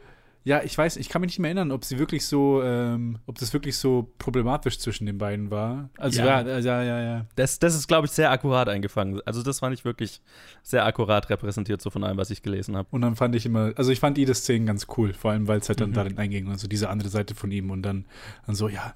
ja, 0.46 0.62
ich 0.62 0.76
weiß, 0.76 0.98
ich 0.98 1.08
kann 1.08 1.22
mich 1.22 1.28
nicht 1.28 1.38
mehr 1.38 1.48
erinnern, 1.48 1.72
ob 1.72 1.86
sie 1.86 1.98
wirklich 1.98 2.26
so, 2.26 2.62
ähm, 2.62 3.18
ob 3.24 3.38
das 3.38 3.54
wirklich 3.54 3.78
so 3.78 4.12
problematisch 4.18 4.78
zwischen 4.78 5.06
den 5.06 5.16
beiden 5.16 5.50
war. 5.50 5.88
Also 5.96 6.20
Ja. 6.20 6.42
ja, 6.42 6.58
ja, 6.58 6.82
ja, 6.82 7.00
ja. 7.02 7.26
das, 7.36 7.58
das 7.58 7.74
ist, 7.74 7.88
glaube 7.88 8.06
ich, 8.06 8.10
sehr 8.10 8.30
akkurat 8.30 8.68
eingefangen. 8.68 9.22
Also 9.24 9.42
das 9.42 9.60
fand 9.60 9.72
ich 9.72 9.86
wirklich 9.86 10.20
sehr 10.62 10.84
akkurat 10.84 11.30
repräsentiert, 11.30 11.80
so 11.80 11.88
von 11.88 12.04
allem, 12.04 12.18
was 12.18 12.28
ich 12.28 12.42
gelesen 12.42 12.76
habe. 12.76 12.86
Und 12.90 13.00
dann 13.00 13.16
fand 13.16 13.34
ich 13.34 13.46
immer, 13.46 13.72
also 13.76 13.90
ich 13.90 14.00
fand 14.00 14.18
jede 14.18 14.34
Szene 14.34 14.66
ganz 14.66 14.86
cool, 14.98 15.14
vor 15.14 15.30
allem 15.30 15.48
weil 15.48 15.60
es 15.60 15.68
halt 15.70 15.80
dann 15.80 15.90
Mhm. 15.90 15.94
darin 15.94 16.18
einging, 16.18 16.48
also 16.50 16.68
diese 16.68 16.90
andere 16.90 17.08
Seite 17.08 17.34
von 17.34 17.50
ihm 17.50 17.70
und 17.70 17.80
dann, 17.82 18.04
dann 18.46 18.54
so, 18.54 18.68
ja, 18.68 18.92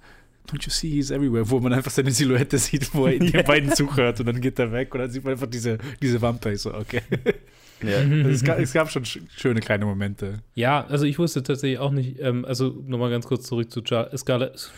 don't 0.50 0.62
you 0.66 0.70
see 0.70 0.90
he's 0.90 1.10
everywhere, 1.10 1.48
wo 1.48 1.60
man 1.60 1.72
einfach 1.72 1.90
seine 1.90 2.10
Silhouette 2.10 2.58
sieht, 2.58 2.94
wo 2.94 3.06
er 3.06 3.18
den 3.18 3.44
beiden 3.46 3.72
zuhört 3.72 4.20
und 4.20 4.26
dann 4.26 4.42
geht 4.42 4.58
er 4.58 4.70
weg 4.70 4.92
und 4.94 5.00
dann 5.00 5.10
sieht 5.10 5.24
man 5.24 5.32
einfach 5.32 5.46
diese, 5.46 5.78
diese 6.02 6.20
Wampe, 6.20 6.52
ich 6.52 6.60
so, 6.60 6.74
okay. 6.74 7.00
Ja. 7.82 7.98
Also 7.98 8.28
es, 8.30 8.42
gab, 8.44 8.58
es 8.58 8.72
gab 8.72 8.90
schon 8.90 9.04
sch 9.04 9.20
schöne 9.36 9.60
kleine 9.60 9.84
Momente. 9.86 10.38
Ja, 10.54 10.84
also 10.86 11.04
ich 11.04 11.18
wusste 11.18 11.42
tatsächlich 11.42 11.78
auch 11.78 11.90
nicht, 11.92 12.18
ähm, 12.20 12.44
also 12.44 12.82
nochmal 12.86 13.10
ganz 13.10 13.26
kurz 13.26 13.46
zurück 13.46 13.70
zu 13.70 13.82
ja 13.88 14.08
Scarlett, 14.16 14.70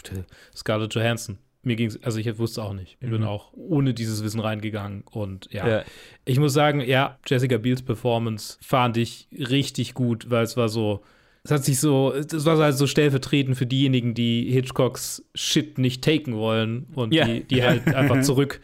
Scarlett 0.57 0.95
Johansson. 0.95 1.39
Mir 1.63 1.77
ging 1.77 1.89
es, 1.89 2.03
also 2.03 2.19
ich 2.19 2.39
wusste 2.39 2.63
auch 2.63 2.73
nicht. 2.73 2.97
Ich 3.01 3.11
bin 3.11 3.21
Mhm. 3.21 3.27
auch 3.27 3.53
ohne 3.53 3.93
dieses 3.93 4.25
Wissen 4.25 4.41
reingegangen 4.41 5.03
und 5.11 5.49
ja. 5.53 5.69
Ja. 5.69 5.85
Ich 6.25 6.39
muss 6.39 6.55
sagen, 6.55 6.81
ja, 6.81 7.19
Jessica 7.27 7.59
Biels 7.59 7.83
Performance 7.83 8.57
fand 8.63 8.97
ich 8.97 9.29
richtig 9.39 9.93
gut, 9.95 10.31
weil 10.31 10.43
es 10.45 10.57
war 10.57 10.71
so, 10.71 11.03
es 11.45 11.51
hat 11.51 11.65
sich 11.65 11.79
so, 11.79 12.15
das 12.27 12.45
war 12.47 12.57
halt 12.59 12.77
so 12.77 12.87
stellvertretend 12.87 13.57
für 13.59 13.67
diejenigen, 13.67 14.15
die 14.15 14.51
Hitchcocks 14.51 15.23
Shit 15.35 15.77
nicht 15.79 16.03
taken 16.03 16.35
wollen 16.35 16.87
und 16.95 17.13
Ja. 17.13 17.27
die, 17.27 17.45
die 17.45 17.63
halt 17.63 17.87
einfach 17.95 18.23
zurück, 18.23 18.61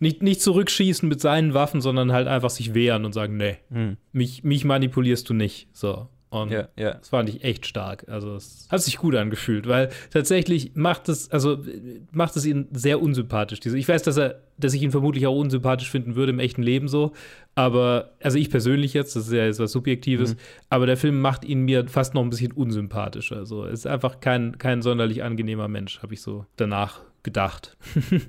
nicht, 0.00 0.22
nicht 0.22 0.42
zurückschießen 0.42 1.08
mit 1.08 1.20
seinen 1.20 1.54
Waffen, 1.54 1.80
sondern 1.80 2.12
halt 2.12 2.26
einfach 2.26 2.50
sich 2.50 2.74
wehren 2.74 3.04
und 3.04 3.12
sagen, 3.12 3.36
nee, 3.36 3.58
Hm. 3.70 3.96
mich, 4.12 4.42
mich 4.44 4.64
manipulierst 4.64 5.28
du 5.28 5.34
nicht. 5.34 5.68
So. 5.72 6.08
Und 6.30 6.52
Ja, 6.52 6.68
ja. 6.76 6.92
das 6.94 7.08
fand 7.08 7.28
ich 7.28 7.42
echt 7.42 7.66
stark. 7.66 8.04
Also 8.08 8.36
es 8.36 8.68
hat 8.70 8.80
sich 8.82 8.98
gut 8.98 9.16
angefühlt, 9.16 9.66
weil 9.66 9.90
tatsächlich 10.12 10.72
macht 10.76 11.08
es, 11.08 11.28
also 11.32 11.58
macht 12.12 12.36
es 12.36 12.46
ihn 12.46 12.68
sehr 12.70 13.02
unsympathisch. 13.02 13.58
Diese, 13.58 13.76
ich 13.76 13.88
weiß, 13.88 14.04
dass 14.04 14.16
er, 14.16 14.40
dass 14.56 14.72
ich 14.72 14.82
ihn 14.82 14.92
vermutlich 14.92 15.26
auch 15.26 15.34
unsympathisch 15.34 15.90
finden 15.90 16.14
würde 16.14 16.30
im 16.30 16.38
echten 16.38 16.62
Leben 16.62 16.86
so. 16.86 17.14
Aber, 17.56 18.12
also 18.22 18.38
ich 18.38 18.48
persönlich 18.48 18.94
jetzt, 18.94 19.16
das 19.16 19.26
ist 19.26 19.32
ja 19.32 19.44
jetzt 19.44 19.58
was 19.58 19.72
Subjektives, 19.72 20.36
aber 20.68 20.86
der 20.86 20.96
Film 20.96 21.20
macht 21.20 21.44
ihn 21.44 21.62
mir 21.62 21.88
fast 21.88 22.14
noch 22.14 22.22
ein 22.22 22.30
bisschen 22.30 22.52
unsympathischer. 22.52 23.36
Also 23.38 23.64
ist 23.64 23.88
einfach 23.88 24.20
kein, 24.20 24.56
kein 24.56 24.82
sonderlich 24.82 25.24
angenehmer 25.24 25.66
Mensch, 25.66 26.00
habe 26.00 26.14
ich 26.14 26.22
so 26.22 26.46
danach 26.56 27.00
gedacht. 27.24 27.76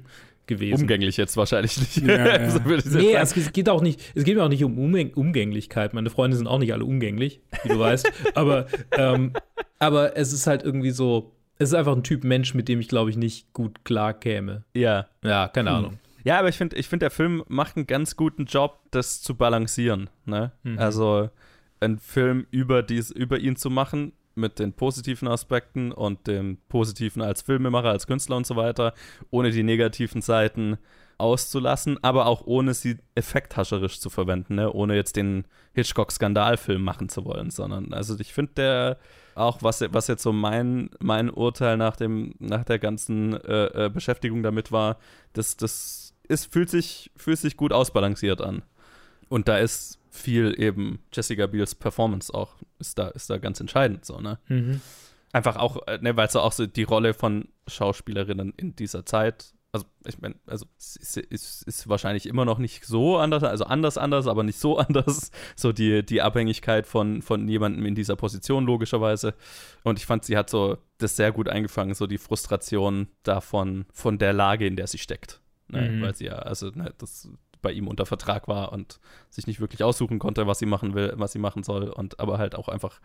gewesen. 0.56 0.82
Umgänglich 0.82 1.18
jetzt 1.18 1.36
wahrscheinlich 1.38 1.78
nicht. 1.80 1.98
Ja, 2.08 2.28
ja. 2.42 2.50
so 2.50 2.60
Nee, 2.98 3.14
es, 3.16 3.36
es 3.36 3.52
geht 3.52 3.70
auch 3.70 3.82
nicht, 3.82 4.00
es 4.16 4.24
geht 4.24 4.36
mir 4.36 4.44
auch 4.44 4.50
nicht 4.50 4.64
um 4.64 4.78
Umgäng 4.78 5.14
Umgänglichkeit. 5.14 5.94
Meine 5.94 6.10
Freunde 6.10 6.38
sind 6.38 6.48
auch 6.48 6.60
nicht 6.60 6.74
alle 6.74 6.86
umgänglich, 6.86 7.42
wie 7.64 7.70
du 7.70 7.80
weißt. 7.80 8.12
Aber, 8.36 8.68
ähm, 8.98 9.34
aber 9.80 10.16
es 10.16 10.32
ist 10.34 10.46
halt 10.48 10.64
irgendwie 10.64 10.92
so, 10.92 11.32
es 11.58 11.70
ist 11.70 11.76
einfach 11.76 11.96
ein 11.96 12.04
Typ 12.04 12.24
Mensch, 12.24 12.54
mit 12.54 12.68
dem 12.68 12.80
ich, 12.80 12.88
glaube 12.88 13.10
ich, 13.10 13.18
nicht 13.18 13.52
gut 13.54 13.84
klar 13.84 14.14
käme. 14.14 14.64
ja. 14.74 15.08
Ja, 15.24 15.48
keine 15.48 15.70
Hm. 15.72 15.76
Ahnung. 15.78 16.00
Ja, 16.24 16.38
aber 16.38 16.50
ich 16.50 16.56
finde, 16.56 16.76
ich 16.76 16.88
find, 16.88 17.02
der 17.02 17.10
Film 17.10 17.44
macht 17.48 17.78
einen 17.78 17.88
ganz 17.88 18.16
guten 18.16 18.46
Job, 18.46 18.80
das 18.92 19.24
zu 19.24 19.34
balancieren. 19.36 20.08
Ne? 20.26 20.52
Mhm. 20.62 20.78
Also 20.78 21.32
einen 21.80 21.98
Film 21.98 22.46
über, 22.52 22.84
dies, 22.84 23.10
über 23.10 23.40
ihn 23.40 23.56
zu 23.56 23.72
machen, 23.72 24.14
mit 24.36 24.60
den 24.60 24.74
positiven 24.74 25.28
Aspekten 25.28 25.92
und 25.92 26.28
dem 26.28 26.58
Positiven 26.70 27.22
als 27.22 27.42
Filmemacher, 27.42 27.90
als 27.90 28.08
Künstler 28.08 28.38
und 28.38 28.48
so 28.48 28.56
weiter, 28.56 28.94
ohne 29.30 29.52
die 29.52 29.64
negativen 29.64 30.22
Seiten 30.22 30.78
auszulassen, 31.18 32.00
aber 32.04 32.26
auch 32.26 32.42
ohne 32.46 32.74
sie 32.74 32.98
effekthascherisch 33.16 34.00
zu 34.00 34.10
verwenden, 34.10 34.56
ne? 34.56 34.74
ohne 34.74 34.96
jetzt 34.96 35.16
den 35.16 35.46
Hitchcock-Skandalfilm 35.74 36.84
machen 36.84 37.10
zu 37.10 37.26
wollen, 37.26 37.52
sondern 37.52 37.94
also 37.94 38.18
ich 38.20 38.34
finde 38.34 38.54
der 38.56 38.98
auch, 39.36 39.62
was, 39.62 39.82
was 39.94 40.08
jetzt 40.08 40.24
so 40.24 40.34
mein, 40.34 40.90
mein 41.00 41.30
Urteil 41.30 41.78
nach, 41.78 41.96
dem, 41.96 42.34
nach 42.40 42.66
der 42.66 42.80
ganzen 42.80 43.34
äh, 43.34 43.86
äh, 43.86 43.90
Beschäftigung 43.90 44.44
damit 44.44 44.72
war, 44.72 44.98
das, 45.34 45.56
das 45.56 46.14
ist, 46.28 46.52
fühlt, 46.52 46.70
sich, 46.70 47.12
fühlt 47.16 47.38
sich 47.38 47.56
gut 47.56 47.72
ausbalanciert 47.72 48.42
an. 48.42 48.64
Und 49.30 49.48
da 49.48 49.58
ist 49.58 50.01
viel 50.12 50.54
eben 50.60 51.00
Jessica 51.12 51.48
Biels 51.48 51.74
Performance 51.74 52.34
auch, 52.34 52.56
ist 52.80 53.00
da, 53.00 53.08
ist 53.10 53.30
da 53.30 53.38
ganz 53.38 53.60
entscheidend 53.60 54.06
so, 54.06 54.20
ne? 54.20 54.40
Mhm. 54.48 54.82
Einfach 55.34 55.56
auch, 55.56 55.88
äh, 55.88 55.98
ne, 56.02 56.16
weil 56.18 56.28
es 56.28 56.36
auch 56.36 56.52
so 56.52 56.68
die 56.68 56.84
Rolle 56.84 57.14
von 57.14 57.48
Schauspielerinnen 57.68 58.54
in 58.58 58.76
dieser 58.76 59.06
Zeit 59.06 59.54
also 59.74 59.86
ich 60.06 60.20
meine, 60.20 60.36
also 60.48 60.66
es 60.78 60.98
ist, 60.98 61.18
ist, 61.18 61.64
ist, 61.64 61.88
wahrscheinlich 61.88 62.26
immer 62.26 62.44
noch 62.44 62.58
nicht 62.58 62.86
so 62.86 63.18
anders, 63.18 63.44
also 63.44 63.64
anders 63.64 63.98
anders, 63.98 64.28
aber 64.28 64.44
nicht 64.44 64.60
so 64.60 64.78
anders, 64.80 65.32
so 65.56 65.72
die, 65.72 66.06
die 66.06 66.22
Abhängigkeit 66.22 66.86
von, 66.86 67.22
von 67.22 67.48
jemandem 67.48 67.86
in 67.86 67.96
dieser 67.96 68.16
Position 68.16 68.66
logischerweise. 68.66 69.34
Und 69.84 69.98
ich 69.98 70.06
fand, 70.06 70.26
sie 70.26 70.38
hat 70.38 70.50
so 70.50 70.78
das 70.98 71.16
sehr 71.16 71.32
gut 71.32 71.48
eingefangen, 71.48 71.94
so 71.94 72.06
die 72.06 72.18
Frustration 72.18 73.08
davon, 73.24 73.86
von 73.94 74.18
der 74.18 74.34
Lage, 74.34 74.68
in 74.68 74.76
der 74.76 74.88
sie 74.88 74.98
steckt. 74.98 75.42
Ne? 75.70 75.90
Mhm. 75.90 76.02
Weil 76.02 76.16
sie 76.16 76.26
ja, 76.26 76.36
also 76.36 76.70
ne, 76.72 76.94
das 76.98 77.30
bei 77.62 77.72
ihm 77.72 77.88
unter 77.88 78.06
Vertrag 78.06 78.48
war 78.48 78.72
und 78.72 79.00
sich 79.30 79.48
nicht 79.48 79.60
wirklich 79.60 79.84
aussuchen 79.84 80.20
konnte, 80.20 80.48
was 80.48 80.60
sie 80.60 80.66
machen 80.66 80.94
will, 80.94 81.14
was 81.16 81.32
sie 81.32 81.40
machen 81.40 81.64
soll 81.64 81.90
und 81.90 82.20
aber 82.20 82.38
halt 82.38 82.56
auch 82.56 82.68
einfach 82.68 83.00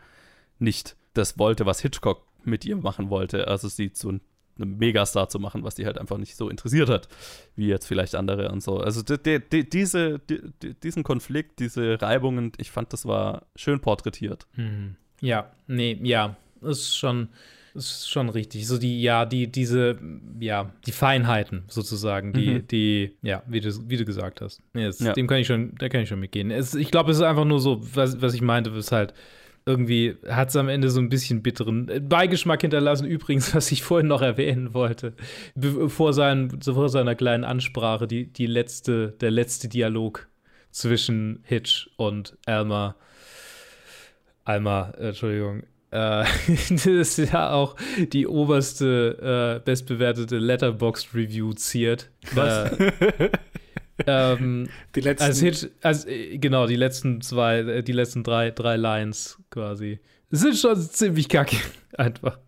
nicht 0.58 0.96
das 1.14 1.38
wollte, 1.38 1.66
was 1.66 1.80
Hitchcock 1.80 2.22
mit 2.44 2.64
ihr 2.64 2.76
machen 2.76 3.10
wollte, 3.10 3.48
also 3.48 3.68
sie 3.68 3.92
zu 3.92 4.08
einem 4.08 4.78
Megastar 4.78 5.28
zu 5.28 5.38
machen, 5.38 5.64
was 5.64 5.74
die 5.74 5.86
halt 5.86 5.98
einfach 5.98 6.18
nicht 6.18 6.36
so 6.36 6.48
interessiert 6.48 6.88
hat, 6.88 7.08
wie 7.56 7.66
jetzt 7.66 7.86
vielleicht 7.86 8.14
andere 8.14 8.50
und 8.50 8.62
so. 8.62 8.78
Also 8.78 9.02
die, 9.02 9.40
die, 9.40 9.68
diese, 9.68 10.18
die, 10.18 10.40
diesen 10.82 11.02
Konflikt, 11.02 11.58
diese 11.58 12.00
Reibungen, 12.00 12.52
ich 12.56 12.70
fand, 12.70 12.92
das 12.92 13.06
war 13.06 13.46
schön 13.54 13.80
porträtiert. 13.80 14.46
Mhm. 14.54 14.96
Ja, 15.20 15.50
nee, 15.66 15.98
ja, 16.02 16.36
ist 16.62 16.96
schon, 16.96 17.28
ist 17.76 18.10
schon 18.10 18.28
richtig. 18.28 18.66
So 18.66 18.78
die, 18.78 19.00
ja, 19.02 19.24
die, 19.24 19.50
diese, 19.50 19.98
ja, 20.40 20.72
die 20.86 20.92
Feinheiten 20.92 21.64
sozusagen, 21.68 22.32
die, 22.32 22.54
mhm. 22.54 22.66
die, 22.68 23.16
ja, 23.22 23.42
wie 23.46 23.60
du, 23.60 23.70
wie 23.88 23.96
du 23.96 24.04
gesagt 24.04 24.40
hast. 24.40 24.60
Yes, 24.74 25.00
ja. 25.00 25.12
Dem 25.12 25.26
kann 25.26 25.38
ich 25.38 25.46
schon, 25.46 25.74
da 25.78 25.88
kann 25.88 26.02
ich 26.02 26.08
schon 26.08 26.20
mitgehen. 26.20 26.50
Es, 26.50 26.74
ich 26.74 26.90
glaube, 26.90 27.10
es 27.10 27.18
ist 27.18 27.22
einfach 27.22 27.44
nur 27.44 27.60
so, 27.60 27.80
was, 27.94 28.20
was 28.20 28.34
ich 28.34 28.42
meinte, 28.42 28.70
ist 28.70 28.92
halt, 28.92 29.14
irgendwie 29.66 30.16
hat 30.28 30.50
es 30.50 30.56
am 30.56 30.68
Ende 30.68 30.90
so 30.90 31.00
ein 31.00 31.08
bisschen 31.08 31.42
bitteren 31.42 31.90
Beigeschmack 32.08 32.60
hinterlassen. 32.60 33.06
Übrigens, 33.06 33.54
was 33.54 33.72
ich 33.72 33.82
vorhin 33.82 34.06
noch 34.06 34.22
erwähnen 34.22 34.74
wollte, 34.74 35.14
vor, 35.88 36.12
seinen, 36.12 36.62
vor 36.62 36.88
seiner 36.88 37.14
kleinen 37.14 37.44
Ansprache, 37.44 38.06
die, 38.06 38.32
die 38.32 38.46
letzte, 38.46 39.16
der 39.20 39.32
letzte 39.32 39.68
Dialog 39.68 40.28
zwischen 40.70 41.40
Hitch 41.42 41.90
und 41.96 42.38
Alma. 42.46 42.96
Alma, 44.44 44.92
Entschuldigung. 44.98 45.64
Äh, 45.90 46.24
das 46.70 46.86
ist 46.86 47.18
ja 47.18 47.52
auch 47.52 47.76
die 48.12 48.26
oberste, 48.26 49.58
äh, 49.58 49.64
bestbewertete 49.64 50.38
Letterboxd-Review 50.38 51.52
ziert. 51.54 52.10
Was? 52.34 52.72
Äh, 52.72 53.30
ähm, 54.06 54.68
die 54.94 55.00
letzten. 55.00 55.24
Als 55.24 55.40
Hitch, 55.40 55.66
als, 55.82 56.06
äh, 56.06 56.38
genau, 56.38 56.66
die 56.66 56.76
letzten 56.76 57.20
zwei, 57.20 57.58
äh, 57.58 57.82
die 57.82 57.92
letzten 57.92 58.24
drei, 58.24 58.50
drei 58.50 58.76
Lines 58.76 59.38
quasi. 59.50 60.00
Sind 60.30 60.56
schon 60.56 60.80
ziemlich 60.80 61.28
kacke, 61.28 61.56
einfach 61.96 62.38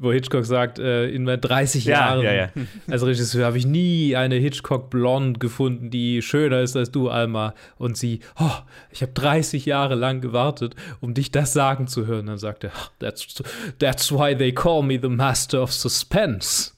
wo 0.00 0.12
Hitchcock 0.12 0.44
sagt, 0.44 0.78
äh, 0.78 1.08
in 1.08 1.24
meinen 1.24 1.40
30 1.40 1.84
ja, 1.84 1.92
Jahren 1.92 2.24
ja, 2.24 2.32
ja. 2.32 2.48
als 2.90 3.04
Regisseur 3.04 3.46
habe 3.46 3.58
ich 3.58 3.66
nie 3.66 4.16
eine 4.16 4.36
Hitchcock 4.36 4.90
Blonde 4.90 5.38
gefunden, 5.38 5.90
die 5.90 6.22
schöner 6.22 6.60
ist 6.60 6.76
als 6.76 6.90
du, 6.90 7.08
Alma. 7.08 7.54
Und 7.78 7.96
sie, 7.96 8.20
oh, 8.38 8.50
ich 8.90 9.02
habe 9.02 9.12
30 9.12 9.66
Jahre 9.66 9.94
lang 9.94 10.20
gewartet, 10.20 10.74
um 11.00 11.14
dich 11.14 11.30
das 11.30 11.52
sagen 11.52 11.86
zu 11.86 12.06
hören. 12.06 12.26
Dann 12.26 12.38
sagt 12.38 12.64
er, 12.64 12.72
that's, 12.98 13.42
that's 13.78 14.12
why 14.12 14.36
they 14.36 14.52
call 14.52 14.82
me 14.82 14.98
the 15.00 15.08
Master 15.08 15.62
of 15.62 15.72
Suspense. 15.72 16.72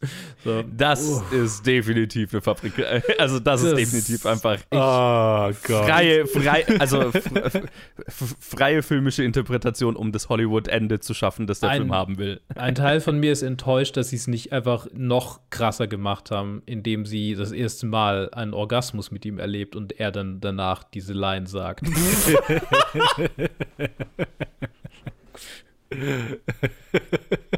So. 0.44 0.62
Das 0.76 1.02
uh. 1.02 1.34
ist 1.34 1.66
definitiv 1.66 2.32
eine 2.32 2.42
Fabrik. 2.42 2.72
Also 3.18 3.40
das, 3.40 3.62
das 3.62 3.72
ist 3.72 3.78
definitiv 3.78 4.26
einfach 4.26 4.58
oh 4.70 5.50
freie, 5.52 6.26
frei, 6.26 6.64
also 6.78 7.10
freie 8.38 8.82
filmische 8.82 9.24
Interpretation, 9.24 9.96
um 9.96 10.12
das 10.12 10.28
Hollywood-Ende 10.28 11.00
zu 11.00 11.14
schaffen, 11.14 11.46
das 11.46 11.60
der 11.60 11.70
ein, 11.70 11.82
Film 11.82 11.92
haben 11.92 12.18
will. 12.18 12.40
Ein 12.54 12.74
Teil 12.74 13.00
von 13.00 13.18
mir 13.18 13.32
ist 13.32 13.42
enttäuscht, 13.42 13.96
dass 13.96 14.08
sie 14.08 14.16
es 14.16 14.26
nicht 14.26 14.52
einfach 14.52 14.86
noch 14.92 15.40
krasser 15.50 15.86
gemacht 15.86 16.30
haben, 16.30 16.62
indem 16.64 17.04
sie 17.04 17.34
das 17.34 17.52
erste 17.52 17.86
Mal 17.86 18.30
einen 18.32 18.54
Orgasmus 18.54 19.10
mit 19.10 19.26
ihm 19.26 19.38
erlebt 19.38 19.76
und 19.76 20.00
er 20.00 20.10
dann 20.12 20.40
danach 20.40 20.82
diese 20.82 21.12
Line 21.12 21.46
sagt. 21.46 21.82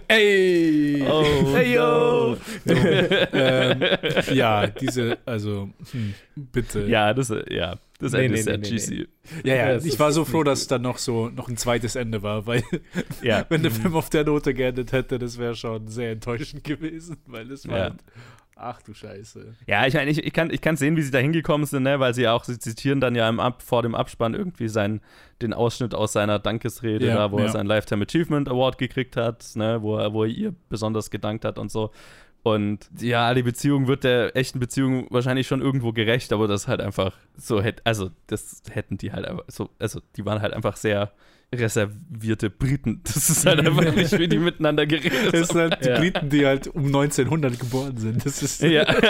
Ey! 0.09 1.03
Oh, 1.03 1.55
hey, 1.55 1.75
yo! 1.75 2.37
No. 2.65 2.75
ähm, 3.33 3.83
ja, 4.33 4.67
diese, 4.67 5.19
also, 5.25 5.71
hm, 5.91 6.15
bitte. 6.37 6.87
Ja, 6.87 7.13
das, 7.13 7.33
ja, 7.49 7.77
das 7.99 8.13
nee, 8.13 8.27
Ende 8.27 8.33
nee, 8.33 8.39
ist 8.39 8.45
sehr 8.45 8.59
nee, 8.59 8.69
juicy. 8.69 9.09
Ja, 9.45 9.55
ja, 9.55 9.77
ich 9.77 9.99
war 9.99 10.13
so 10.13 10.25
froh, 10.25 10.45
dass 10.45 10.61
es 10.61 10.67
dann 10.69 10.83
noch 10.83 10.99
so 10.99 11.29
noch 11.29 11.49
ein 11.49 11.57
zweites 11.57 11.97
Ende 11.97 12.23
war, 12.23 12.47
weil 12.47 12.63
ja. 13.23 13.47
wenn 13.49 13.63
der 13.63 13.73
Film 13.73 13.95
auf 13.95 14.11
der 14.11 14.25
Note 14.25 14.55
geendet 14.55 14.93
hätte, 14.93 15.19
das 15.19 15.39
wäre 15.39 15.55
schon 15.55 15.89
sehr 15.89 16.13
enttäuschend 16.13 16.65
gewesen, 16.65 17.17
weil 17.27 17.51
es 17.51 17.69
war 17.69 17.79
ja. 17.79 17.95
Ach 18.63 18.83
du 18.83 18.93
Scheiße. 18.93 19.55
Ja, 19.67 19.87
ich 19.87 19.95
meine, 19.95 20.11
ich, 20.11 20.23
ich, 20.23 20.33
kann, 20.35 20.51
ich 20.51 20.61
kann 20.61 20.77
sehen, 20.77 20.95
wie 20.97 21.03
sie 21.03 21.11
da 21.11 21.19
hingekommen 21.19 21.67
sind, 21.67 21.85
ne? 21.85 21.99
weil 21.99 22.13
sie 22.13 22.29
auch, 22.29 22.45
sie 22.45 22.59
zitieren 22.59 23.01
dann 23.01 23.15
ja 23.15 23.27
im 23.27 23.41
Ab, 23.41 23.63
vor 23.63 23.83
dem 23.83 23.95
Abspann 23.95 24.35
irgendwie 24.35 24.69
seinen, 24.69 25.01
den 25.41 25.55
Ausschnitt 25.55 25.95
aus 25.95 26.13
seiner 26.13 26.39
Dankesrede, 26.39 27.07
ja, 27.07 27.15
da, 27.15 27.33
wo 27.33 27.39
ja. 27.39 27.45
er 27.45 27.51
seinen 27.51 27.67
Lifetime 27.67 28.05
Achievement 28.05 28.51
Award 28.51 28.77
gekriegt 28.77 29.17
hat, 29.17 29.47
ne? 29.55 29.81
wo, 29.81 29.97
er, 29.97 30.13
wo 30.13 30.25
er 30.25 30.29
ihr 30.29 30.55
besonders 30.69 31.11
gedankt 31.11 31.47
hat 31.47 31.59
und 31.59 31.71
so. 31.71 31.91
Und 32.43 32.89
ja, 32.99 33.35
die 33.35 33.43
Beziehung 33.43 33.87
wird 33.87 34.05
der 34.05 34.35
echten 34.35 34.61
Beziehung 34.61 35.07
wahrscheinlich 35.11 35.47
schon 35.47 35.61
irgendwo 35.61 35.93
gerecht, 35.93 36.33
aber 36.33 36.49
das 36.49 36.69
halt 36.69 36.81
einfach 36.81 37.15
so 37.37 37.61
hätte, 37.61 37.83
also 37.85 38.11
das 38.29 38.63
hätten 38.71 38.97
die 38.97 39.13
halt 39.13 39.27
einfach 39.27 39.45
so, 39.49 39.71
also 39.79 40.01
die 40.17 40.25
waren 40.25 40.41
halt 40.41 40.55
einfach 40.55 40.77
sehr 40.77 41.13
reservierte 41.55 42.49
Briten. 42.49 43.03
Das 43.11 43.29
ist 43.29 43.45
halt 43.45 43.61
einfach 43.67 43.95
nicht, 43.95 44.19
wie 44.19 44.29
die 44.29 44.39
miteinander 44.39 44.87
geredet 44.87 45.13
haben. 45.27 45.33
Das 45.33 45.49
sind 45.49 45.61
halt 45.61 45.85
die 45.85 45.89
ja. 45.89 45.99
Briten, 45.99 46.29
die 46.31 46.47
halt 46.47 46.69
um 46.69 46.87
1900 46.87 47.59
geboren 47.59 47.97
sind. 47.97 48.25
Das 48.25 48.43
ist. 48.43 48.63
Ja. 48.63 48.85
das, 48.85 49.01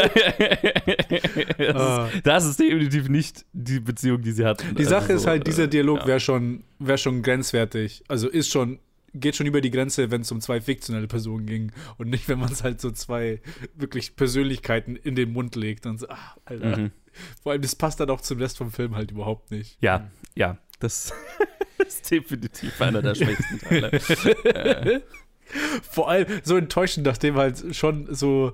oh. 1.74 2.06
ist, 2.14 2.26
das, 2.26 2.46
ist, 2.46 2.58
definitiv 2.60 3.08
nicht 3.08 3.44
die 3.52 3.80
Beziehung, 3.80 4.22
die 4.22 4.32
sie 4.32 4.46
hatten. 4.46 4.74
Die 4.74 4.84
Sache 4.84 5.12
also, 5.12 5.14
ist 5.14 5.26
halt, 5.26 5.46
dieser 5.46 5.66
Dialog 5.66 6.00
ja. 6.00 6.06
wäre 6.06 6.20
schon, 6.20 6.64
wär 6.78 6.96
schon 6.96 7.22
grenzwertig. 7.22 8.02
Also 8.08 8.28
ist 8.28 8.50
schon 8.50 8.78
geht 9.14 9.36
schon 9.36 9.46
über 9.46 9.60
die 9.60 9.70
Grenze, 9.70 10.10
wenn 10.10 10.22
es 10.22 10.32
um 10.32 10.40
zwei 10.40 10.60
fiktionelle 10.60 11.08
Personen 11.08 11.46
ging 11.46 11.72
und 11.98 12.08
nicht, 12.08 12.28
wenn 12.28 12.38
man 12.38 12.52
es 12.52 12.62
halt 12.62 12.80
so 12.80 12.90
zwei 12.90 13.40
wirklich 13.74 14.16
Persönlichkeiten 14.16 14.96
in 14.96 15.14
den 15.14 15.32
Mund 15.32 15.56
legt 15.56 15.86
und 15.86 15.98
so, 15.98 16.06
ach, 16.08 16.36
Alter. 16.44 16.76
Mhm. 16.76 16.90
Vor 17.42 17.52
allem, 17.52 17.62
das 17.62 17.74
passt 17.74 18.00
dann 18.00 18.10
auch 18.10 18.20
zum 18.20 18.38
Rest 18.38 18.58
vom 18.58 18.70
Film 18.70 18.94
halt 18.94 19.10
überhaupt 19.10 19.50
nicht. 19.50 19.78
Ja, 19.80 20.10
ja, 20.34 20.58
das 20.78 21.12
ist 21.78 22.10
definitiv 22.10 22.80
einer 22.80 23.02
der 23.02 23.14
schwächsten 23.14 23.58
Teile. 23.58 23.90
äh. 24.44 25.00
Vor 25.82 26.08
allem 26.08 26.26
so 26.44 26.56
enttäuschend, 26.56 27.06
nachdem 27.06 27.34
halt 27.34 27.74
schon 27.74 28.14
so 28.14 28.52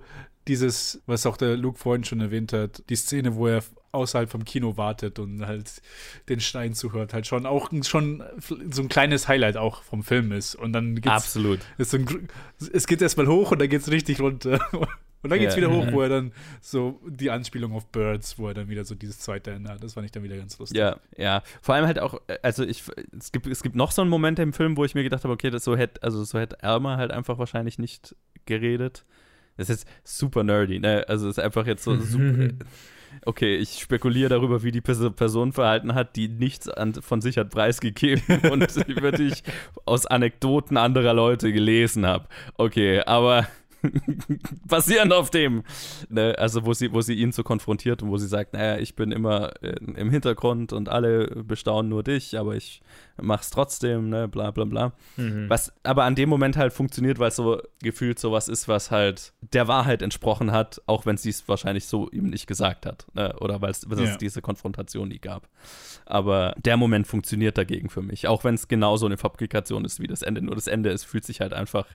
dieses, 0.49 1.03
was 1.07 1.27
auch 1.27 1.37
der 1.37 1.57
Luke 1.57 1.79
vorhin 1.79 2.05
schon 2.05 2.21
erwähnt 2.21 2.53
hat, 2.53 2.83
die 2.89 2.97
Szene, 2.97 3.35
wo 3.35 3.49
er 3.49 3.63
außerhalb 3.97 4.31
vom 4.31 4.45
Kino 4.45 4.77
wartet 4.77 5.19
und 5.19 5.47
halt 5.47 5.83
den 6.29 6.41
Stein 6.41 6.75
zuhört, 6.75 7.13
halt 7.13 7.27
schon 7.27 7.47
auch 7.47 7.71
schon 7.83 8.23
so 8.71 8.83
ein 8.83 8.89
kleines 8.89 9.29
Highlight 9.29 9.57
auch 9.57 9.83
vom 9.83 10.03
Film 10.03 10.33
ist. 10.33 10.55
Und 10.55 10.73
dann 10.73 10.95
geht's, 10.97 11.09
Absolut. 11.09 11.61
Ist 11.79 11.91
so 11.91 11.97
ein, 11.99 12.29
es 12.73 12.87
geht 12.87 13.03
erstmal 13.03 13.27
hoch 13.27 13.51
und 13.51 13.61
dann 13.61 13.69
geht 13.69 13.81
es 13.81 13.91
richtig 13.91 14.21
runter. 14.21 14.61
Und 15.23 15.31
dann 15.31 15.41
geht 15.41 15.49
es 15.49 15.57
ja. 15.57 15.63
wieder 15.63 15.73
hoch, 15.73 15.91
wo 15.91 16.03
er 16.03 16.09
dann 16.09 16.33
so 16.61 17.01
die 17.05 17.33
Anspielung 17.33 17.73
auf 17.73 17.87
Birds, 17.87 18.39
wo 18.39 18.47
er 18.47 18.55
dann 18.55 18.69
wieder 18.69 18.85
so 18.85 18.95
dieses 18.95 19.19
zweite 19.19 19.51
Ende 19.51 19.71
hat. 19.71 19.83
Das 19.83 19.95
fand 19.95 20.05
ich 20.05 20.13
dann 20.13 20.23
wieder 20.23 20.37
ganz 20.37 20.57
lustig. 20.57 20.79
Ja, 20.79 21.01
ja. 21.17 21.43
Vor 21.63 21.75
allem 21.75 21.87
halt 21.87 21.99
auch, 21.99 22.21
also 22.43 22.63
ich, 22.63 22.85
es 23.19 23.33
gibt, 23.33 23.49
es 23.49 23.65
gibt 23.65 23.75
noch 23.75 23.91
so 23.91 24.03
einen 24.03 24.11
Moment 24.11 24.39
im 24.39 24.53
Film, 24.53 24.77
wo 24.77 24.85
ich 24.85 24.95
mir 24.95 25.03
gedacht 25.03 25.25
habe, 25.25 25.35
okay, 25.35 25.51
das 25.51 25.65
so 25.65 25.77
hätte, 25.77 26.01
also 26.05 26.23
so 26.23 26.39
hätte 26.39 26.63
Elmer 26.63 26.97
halt 26.97 27.11
einfach 27.11 27.39
wahrscheinlich 27.39 27.77
nicht 27.79 28.15
geredet. 28.45 29.05
Das 29.57 29.69
ist 29.69 29.81
jetzt 29.81 29.89
super 30.05 30.45
nerdy, 30.45 30.79
ne? 30.79 31.05
Also 31.09 31.29
es 31.29 31.39
ist 31.39 31.43
einfach 31.43 31.67
jetzt 31.67 31.83
so 31.83 31.97
super. 31.99 32.51
okay, 33.25 33.57
ich 33.57 33.81
spekuliere 33.81 34.29
darüber, 34.29 34.63
wie 34.63 34.73
die 34.73 34.81
Person 34.81 35.53
verhalten 35.53 35.95
hat, 35.95 36.17
die 36.17 36.29
nichts 36.29 36.69
an, 36.69 36.95
von 36.95 37.21
sich 37.21 37.39
hat 37.39 37.51
preisgegeben 37.51 38.41
und 38.51 38.75
wirklich 38.89 39.43
aus 39.85 40.07
Anekdoten 40.07 40.77
anderer 40.77 41.15
Leute 41.15 41.53
gelesen 41.53 42.07
habe. 42.07 42.27
Okay, 42.57 43.01
aber 43.01 43.47
basierend 44.67 45.13
auf 45.13 45.31
dem, 45.31 45.63
ne, 46.09 46.35
also 46.39 46.65
wo 46.65 46.73
sie, 46.75 46.93
wo 46.93 47.01
sie 47.01 47.15
ihn 47.15 47.33
so 47.33 47.43
konfrontiert 47.43 48.03
und 48.03 48.11
wo 48.11 48.17
sie 48.17 48.27
sagt, 48.29 48.53
naja, 48.53 48.79
ich 48.79 48.95
bin 48.97 49.13
immer 49.13 49.53
äh, 49.63 49.77
im 49.97 50.11
Hintergrund 50.11 50.73
und 50.73 50.89
alle 50.89 51.27
bestaunen 51.45 51.89
nur 51.89 52.03
dich, 52.03 52.39
aber 52.39 52.57
ich 52.57 52.81
mach's 53.21 53.51
trotzdem, 53.51 54.09
ne, 54.11 54.29
bla 54.29 54.51
bla 54.51 54.65
bla. 54.65 54.93
Mhm. 55.17 55.49
Was 55.49 55.73
aber 55.83 56.05
an 56.05 56.15
dem 56.15 56.29
Moment 56.29 56.57
halt 56.57 56.73
funktioniert, 56.73 57.19
weil 57.19 57.29
es 57.29 57.37
so 57.37 57.61
gefühlt 57.83 58.19
sowas 58.19 58.49
ist, 58.49 58.69
was 58.69 58.91
halt 58.91 59.33
der 59.53 59.69
Wahrheit 59.69 60.03
entsprochen 60.03 60.53
hat, 60.53 60.81
auch 60.87 61.07
wenn 61.07 61.17
sie 61.17 61.31
es 61.31 61.49
wahrscheinlich 61.49 61.87
so 61.87 62.11
ihm 62.11 62.29
nicht 62.31 62.47
gesagt 62.47 62.87
hat. 62.87 63.07
Ne? 63.15 63.35
Oder 63.41 63.61
weil 63.63 63.71
es 63.71 63.87
Ja. 63.89 64.17
diese 64.17 64.43
Konfrontation 64.43 65.09
nie 65.09 65.19
gab. 65.19 65.49
Aber 66.05 66.55
der 66.59 66.77
Moment 66.77 67.07
funktioniert 67.07 67.59
dagegen 67.59 67.89
für 67.89 68.03
mich. 68.03 68.29
Auch 68.29 68.45
wenn 68.45 68.55
es 68.55 68.69
genauso 68.69 69.07
eine 69.07 69.17
Fabrikation 69.17 69.85
ist 69.85 70.01
wie 70.01 70.07
das 70.07 70.23
Ende. 70.23 70.43
Nur 70.43 70.55
das 70.55 70.67
Ende 70.67 70.91
ist, 70.91 71.05
fühlt 71.05 71.25
sich 71.25 71.41
halt 71.41 71.53
einfach 71.53 71.87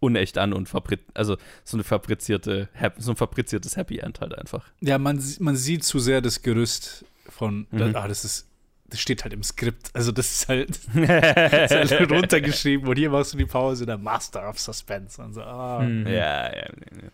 unecht 0.00 0.38
an 0.38 0.52
und 0.52 0.68
fabri 0.68 0.98
also 1.14 1.36
so 1.64 1.76
eine 1.76 1.84
fabrizierte, 1.84 2.68
so 2.98 3.12
ein 3.12 3.16
fabriziertes 3.16 3.76
Happy 3.76 3.98
End 3.98 4.20
halt 4.20 4.34
einfach. 4.36 4.64
Ja, 4.80 4.98
man, 4.98 5.22
man 5.38 5.56
sieht 5.56 5.84
zu 5.84 5.98
sehr 5.98 6.20
das 6.20 6.42
Gerüst 6.42 7.04
von, 7.28 7.66
Mhm. 7.70 7.94
ah, 7.94 8.08
das 8.08 8.24
ist, 8.24 8.46
das 8.90 9.00
steht 9.00 9.24
halt 9.24 9.32
im 9.32 9.42
Skript. 9.42 9.90
Also 9.94 10.12
das 10.12 10.30
ist 10.30 10.48
halt, 10.48 10.68
das 10.94 11.72
ist 11.72 11.92
halt 11.92 12.10
runtergeschrieben 12.10 12.88
und 12.88 12.96
hier 12.96 13.10
machst 13.10 13.32
du 13.32 13.38
die 13.38 13.46
Pause, 13.46 13.86
der 13.86 13.98
Master 13.98 14.48
of 14.48 14.58
Suspense. 14.58 15.20
Und 15.22 15.34
so, 15.34 15.42
ah, 15.42 15.80
Mhm. 15.90 16.06
Ja, 16.06 16.54
ja, 16.54 16.68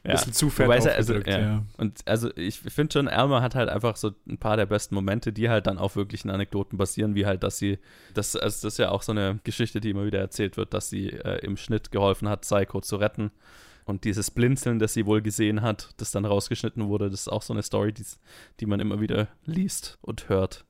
ja. 0.04 0.12
bisschen 0.12 0.32
zu 0.32 0.50
fett 0.50 0.66
Wobei 0.66 0.94
also, 0.94 1.14
ja. 1.14 1.38
ja. 1.38 1.62
Und 1.76 2.00
also 2.06 2.30
ich 2.36 2.58
finde 2.58 2.92
schon, 2.92 3.08
Elmer 3.08 3.42
hat 3.42 3.54
halt 3.54 3.68
einfach 3.68 3.96
so 3.96 4.12
ein 4.28 4.38
paar 4.38 4.56
der 4.56 4.66
besten 4.66 4.94
Momente, 4.94 5.32
die 5.32 5.48
halt 5.48 5.66
dann 5.66 5.78
auf 5.78 5.96
wirklichen 5.96 6.30
Anekdoten 6.30 6.78
basieren, 6.78 7.14
wie 7.14 7.26
halt, 7.26 7.42
dass 7.42 7.58
sie, 7.58 7.78
das, 8.14 8.36
also 8.36 8.66
das 8.66 8.74
ist 8.74 8.78
ja 8.78 8.90
auch 8.90 9.02
so 9.02 9.12
eine 9.12 9.40
Geschichte, 9.44 9.80
die 9.80 9.90
immer 9.90 10.06
wieder 10.06 10.18
erzählt 10.18 10.56
wird, 10.56 10.74
dass 10.74 10.90
sie 10.90 11.10
äh, 11.10 11.44
im 11.44 11.56
Schnitt 11.56 11.90
geholfen 11.90 12.28
hat, 12.28 12.42
Psycho 12.42 12.80
zu 12.80 12.96
retten. 12.96 13.30
Und 13.84 14.02
dieses 14.02 14.32
Blinzeln, 14.32 14.80
das 14.80 14.94
sie 14.94 15.06
wohl 15.06 15.22
gesehen 15.22 15.62
hat, 15.62 15.90
das 15.98 16.10
dann 16.10 16.24
rausgeschnitten 16.24 16.88
wurde, 16.88 17.08
das 17.08 17.20
ist 17.20 17.28
auch 17.28 17.42
so 17.42 17.52
eine 17.52 17.62
Story, 17.62 17.92
die, 17.92 18.04
die 18.58 18.66
man 18.66 18.80
immer 18.80 19.00
wieder 19.00 19.28
liest 19.44 19.98
und 20.00 20.28
hört. 20.28 20.64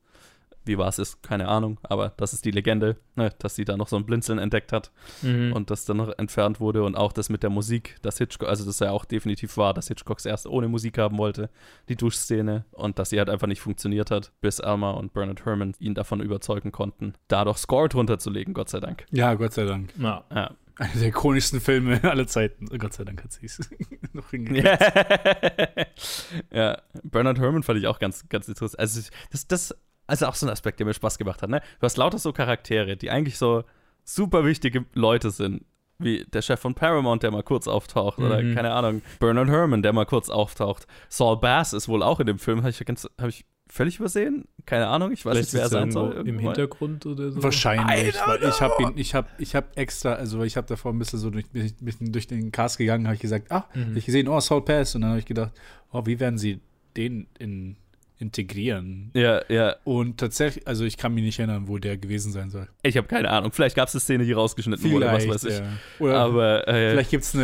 Wie 0.67 0.77
war 0.79 0.89
es 0.89 0.99
ist, 0.99 1.23
keine 1.23 1.49
Ahnung, 1.49 1.79
aber 1.83 2.13
das 2.17 2.33
ist 2.33 2.45
die 2.45 2.51
Legende, 2.51 2.97
ne, 3.15 3.31
dass 3.39 3.55
sie 3.55 3.65
da 3.65 3.77
noch 3.77 3.89
so 3.89 3.97
ein 3.97 4.05
Blinzeln 4.05 4.39
entdeckt 4.39 4.73
hat 4.73 4.91
Mhm. 5.23 5.53
und 5.53 5.71
das 5.71 5.85
dann 5.85 5.97
noch 5.97 6.13
entfernt 6.19 6.61
wurde 6.61 6.83
und 6.83 6.97
auch 6.97 7.13
das 7.13 7.29
mit 7.31 7.43
der 7.43 7.51
Musik, 7.51 7.97
dass 8.03 8.19
Hitchcock, 8.19 8.49
also 8.49 8.65
das 8.67 8.79
ja 8.81 8.91
auch 8.91 9.05
definitiv 9.05 9.57
war, 9.57 9.73
dass 9.75 9.89
Hitchcock 9.89 10.19
es 10.19 10.27
erst 10.27 10.47
ohne 10.47 10.69
Musik 10.69 10.99
haben 10.99 11.19
wollte, 11.19 11.49
die 11.89 11.97
Duschszene 11.97 12.65
und 12.73 12.99
dass 12.99 13.11
sie 13.11 13.19
halt 13.19 13.31
einfach 13.31 13.47
nicht 13.47 13.61
funktioniert 13.61 14.11
hat, 14.11 14.33
bis 14.41 14.61
Alma 14.61 14.91
und 14.91 15.13
Bernard 15.13 15.45
Herrmann 15.45 15.75
ihn 15.79 15.95
davon 15.95 16.21
überzeugen 16.21 16.73
konnten, 16.73 17.15
da 17.29 17.45
doch 17.45 17.57
Score 17.57 17.89
drunter 17.89 18.19
zu 18.19 18.31
legen, 18.31 18.53
Gott 18.55 18.69
sei 18.69 18.81
Dank. 18.81 19.07
Ja, 19.13 19.35
Gott 19.35 19.53
sei 19.53 19.65
Dank. 19.65 19.93
Ja. 19.99 20.25
Ja. 20.35 20.51
Einer 20.79 20.93
der 20.93 21.09
ikonischsten 21.09 21.59
Filme 21.63 22.05
aller 22.05 22.27
Zeiten. 22.27 22.67
Gott 22.79 22.93
sei 22.93 23.05
Dank 23.05 23.25
hat 23.25 23.33
sie 23.33 23.47
es 23.47 23.59
noch 24.13 24.29
hingekriegt. 24.29 24.67
ja, 26.53 26.79
Bernard 27.03 27.39
Herrmann 27.39 27.63
fand 27.63 27.79
ich 27.79 27.87
auch 27.87 27.99
ganz, 27.99 28.29
ganz 28.29 28.49
interessant. 28.49 28.79
Also, 28.79 29.01
das, 29.31 29.47
das, 29.49 29.75
also 30.07 30.27
auch 30.27 30.35
so 30.35 30.47
ein 30.47 30.51
Aspekt, 30.51 30.79
der 30.81 30.87
mir 30.87 30.95
Spaß 30.95 31.19
gemacht 31.19 31.43
hat, 31.43 31.51
ne? 31.51 31.61
Du 31.81 31.85
hast 31.85 31.97
lauter 31.97 32.19
so 32.19 32.33
Charaktere, 32.33 32.97
die 32.97 33.11
eigentlich 33.11 33.39
so 33.39 33.65
super 34.05 34.45
wichtige 34.45 34.85
Leute 34.95 35.31
sind. 35.31 35.65
Wie 35.99 36.27
der 36.31 36.43
Chef 36.43 36.61
von 36.61 36.75
Paramount, 36.75 37.23
der 37.23 37.31
mal 37.31 37.43
kurz 37.43 37.67
auftaucht, 37.67 38.19
oder 38.19 38.43
Mhm. 38.43 38.55
keine 38.55 38.73
Ahnung, 38.73 39.01
Bernard 39.19 39.49
Herrmann, 39.49 39.83
der 39.83 39.95
mal 39.95 40.05
kurz 40.05 40.29
auftaucht. 40.29 40.87
Saul 41.09 41.39
Bass 41.39 41.73
ist 41.73 41.89
wohl 41.89 42.03
auch 42.03 42.21
in 42.21 42.27
dem 42.27 42.39
Film, 42.39 42.59
habe 42.59 42.69
ich, 42.69 42.79
hab 42.81 43.29
ich 43.29 43.47
völlig 43.69 43.99
übersehen? 43.99 44.45
Keine 44.67 44.89
Ahnung, 44.89 45.11
ich 45.11 45.25
weiß 45.25 45.33
Vielleicht 45.33 45.55
nicht, 45.55 45.55
wer 45.55 45.61
er 45.63 45.65
er 45.65 45.71
sein 45.71 45.91
soll. 45.91 46.29
im. 46.29 46.39
Hintergrund 46.39 47.07
oder 47.07 47.31
so. 47.33 47.43
Wahrscheinlich, 47.43 48.15
weil 48.27 48.45
ich 48.45 48.61
habe 48.61 48.75
ihn, 48.83 48.93
ich 48.97 49.15
habe, 49.15 49.27
ich 49.39 49.55
habe 49.57 49.69
extra, 49.75 50.13
also 50.13 50.43
ich 50.43 50.59
habe 50.59 50.67
davor 50.67 50.93
ein 50.93 50.99
bisschen 50.99 51.19
so 51.19 51.31
durch, 51.31 51.47
durch, 51.51 51.75
bisschen 51.77 52.13
durch 52.13 52.27
den 52.27 52.53
Cast 52.53 52.77
gegangen, 52.77 53.07
habe 53.07 53.15
ich 53.15 53.21
gesagt, 53.23 53.51
ah, 53.51 53.65
Mhm. 53.75 53.87
hab 53.91 53.97
ich 53.97 54.05
gesehen, 54.05 54.29
oh, 54.29 54.39
Saul 54.39 54.63
Pass, 54.67 54.95
und 54.95 55.01
dann 55.01 55.11
habe 55.13 55.21
ich 55.21 55.27
gedacht, 55.27 55.53
oh, 55.93 56.05
wie 56.05 56.21
werden 56.21 56.37
sie 56.37 56.61
den 56.95 57.27
in, 57.39 57.77
integrieren? 58.19 59.11
Ja, 59.15 59.43
ja, 59.49 59.77
Und 59.85 60.19
tatsächlich, 60.19 60.67
also 60.67 60.85
ich 60.85 60.97
kann 60.97 61.15
mich 61.15 61.25
nicht 61.25 61.39
erinnern, 61.39 61.69
wo 61.69 61.79
der 61.79 61.97
gewesen 61.99 62.33
sein 62.33 62.51
soll. 62.51 62.67
ich 62.83 62.97
habe 62.97 63.07
keine 63.07 63.31
Ahnung. 63.31 63.53
Vielleicht 63.53 63.77
gab 63.77 63.89
es 63.89 63.95
eine 63.95 64.01
Szene, 64.01 64.25
die 64.25 64.33
rausgeschnitten 64.33 64.91
wurde, 64.91 65.07
was 65.07 65.29
weiß 65.29 65.45
ich. 65.45 65.59
ja. 65.59 65.65
Oder 65.99 66.19
Aber 66.19 66.69
äh, 66.69 66.91
vielleicht 66.93 67.11
gibt 67.11 67.25
es 67.25 67.37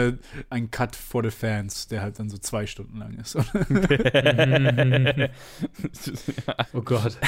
einen 0.51 0.71
Cut 0.71 0.97
for 0.97 1.23
the 1.23 1.31
Fans, 1.31 1.89
der 1.89 2.03
halt 2.03 2.19
dann 2.19 2.31
so 2.31 2.39
zwei 2.39 2.67
Stunden 2.67 2.99
lang 2.99 3.19
ist. 3.19 3.37
oh 6.73 6.81
Gott. 6.81 7.19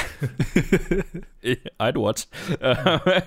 I'd 1.79 1.97
watch. 1.97 2.27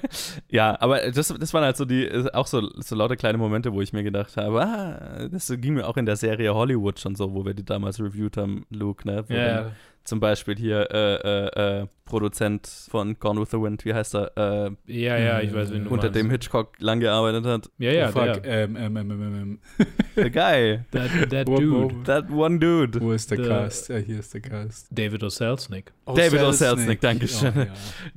ja, 0.48 0.76
aber 0.80 1.10
das, 1.10 1.28
das 1.28 1.54
waren 1.54 1.64
halt 1.64 1.76
so 1.76 1.84
die, 1.84 2.10
auch 2.32 2.46
so, 2.46 2.68
so 2.76 2.96
lauter 2.96 3.16
kleine 3.16 3.38
Momente, 3.38 3.72
wo 3.72 3.80
ich 3.80 3.92
mir 3.92 4.02
gedacht 4.02 4.36
habe, 4.36 4.62
ah, 4.62 5.28
das 5.28 5.52
ging 5.58 5.74
mir 5.74 5.86
auch 5.86 5.96
in 5.96 6.06
der 6.06 6.16
Serie 6.16 6.54
Hollywood 6.54 6.98
schon 6.98 7.14
so, 7.14 7.32
wo 7.34 7.44
wir 7.44 7.54
die 7.54 7.64
damals 7.64 8.00
reviewed 8.00 8.36
haben, 8.36 8.66
Luke, 8.70 9.06
ne? 9.06 9.24
Wo 9.28 9.34
Ja, 9.34 9.62
dann 9.62 9.72
Zum 10.08 10.20
Beispiel 10.20 10.56
hier 10.56 10.90
äh, 10.90 11.16
äh, 11.16 11.80
äh, 11.82 11.86
Produzent 12.08 12.66
von 12.90 13.18
Gone 13.18 13.40
with 13.40 13.50
the 13.50 13.58
Wind, 13.60 13.84
wie 13.84 13.92
heißt 13.92 14.14
er? 14.14 14.32
Äh, 14.36 14.70
ja, 14.86 15.18
ja, 15.18 15.40
ich 15.40 15.52
weiß, 15.54 15.70
wen 15.72 15.84
du 15.84 15.90
unter 15.90 16.06
meinst. 16.06 16.16
dem 16.16 16.30
Hitchcock 16.30 16.72
lang 16.78 17.00
gearbeitet 17.00 17.44
hat. 17.44 17.70
Ja, 17.78 17.92
ja, 17.92 18.08
oh, 18.08 18.12
fuck, 18.12 18.42
der. 18.42 18.64
ähm, 18.64 18.76
ähm, 18.76 18.96
ähm, 18.96 19.10
ähm, 19.10 19.22
ähm, 19.22 19.58
The 20.16 20.30
guy. 20.30 20.80
That, 20.90 21.10
that 21.30 21.46
dude. 21.46 21.94
That 22.04 22.30
one 22.30 22.58
dude. 22.58 23.00
Wo 23.00 23.12
ist 23.12 23.30
der 23.30 23.38
Der- 23.38 23.48
Cast? 23.48 23.88
Ja, 23.90 23.96
hier 23.98 24.18
ist 24.20 24.32
der 24.32 24.40
Cast. 24.40 24.88
David 24.90 25.22
O'Selznick. 25.22 25.84
Oh, 26.06 26.14
David 26.14 26.40
O. 26.40 26.50
Selznick. 26.50 26.78
Selznick, 26.78 27.00
Dankeschön. 27.02 27.52
Oh, 27.54 27.60
ja. 27.60 27.66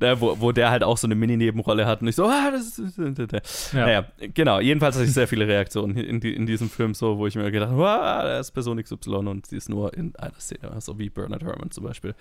Ne, 0.00 0.20
wo, 0.20 0.40
wo 0.40 0.52
der 0.52 0.70
halt 0.70 0.82
auch 0.82 0.96
so 0.96 1.06
eine 1.06 1.14
Mini-Nebenrolle 1.14 1.84
hat 1.86 2.00
und 2.00 2.08
ich 2.08 2.16
so, 2.16 2.24
ah, 2.26 2.50
das 2.50 2.78
ist. 2.78 3.72
Ja. 3.72 3.80
Naja, 3.84 4.06
genau. 4.34 4.60
Jedenfalls 4.60 4.96
hatte 4.96 5.04
ich 5.04 5.12
sehr 5.12 5.28
viele 5.28 5.46
Reaktionen 5.46 5.96
in, 5.98 6.18
die, 6.18 6.34
in 6.34 6.46
diesem 6.46 6.70
Film, 6.70 6.94
so, 6.94 7.18
wo 7.18 7.26
ich 7.26 7.36
mir 7.36 7.50
gedacht 7.50 7.70
habe, 7.70 7.78
wow, 7.78 8.22
da 8.22 8.38
ist 8.40 8.50
Person 8.52 8.82
XY 8.82 9.10
und 9.28 9.46
sie 9.46 9.56
ist 9.58 9.68
nur 9.68 9.92
in 9.94 10.16
einer 10.16 10.32
Szene, 10.38 10.70
so 10.80 10.98
wie 10.98 11.10
Bernard 11.10 11.42
Herrmann 11.44 11.70
zum 11.70 11.84
Beispiel. 11.84 12.14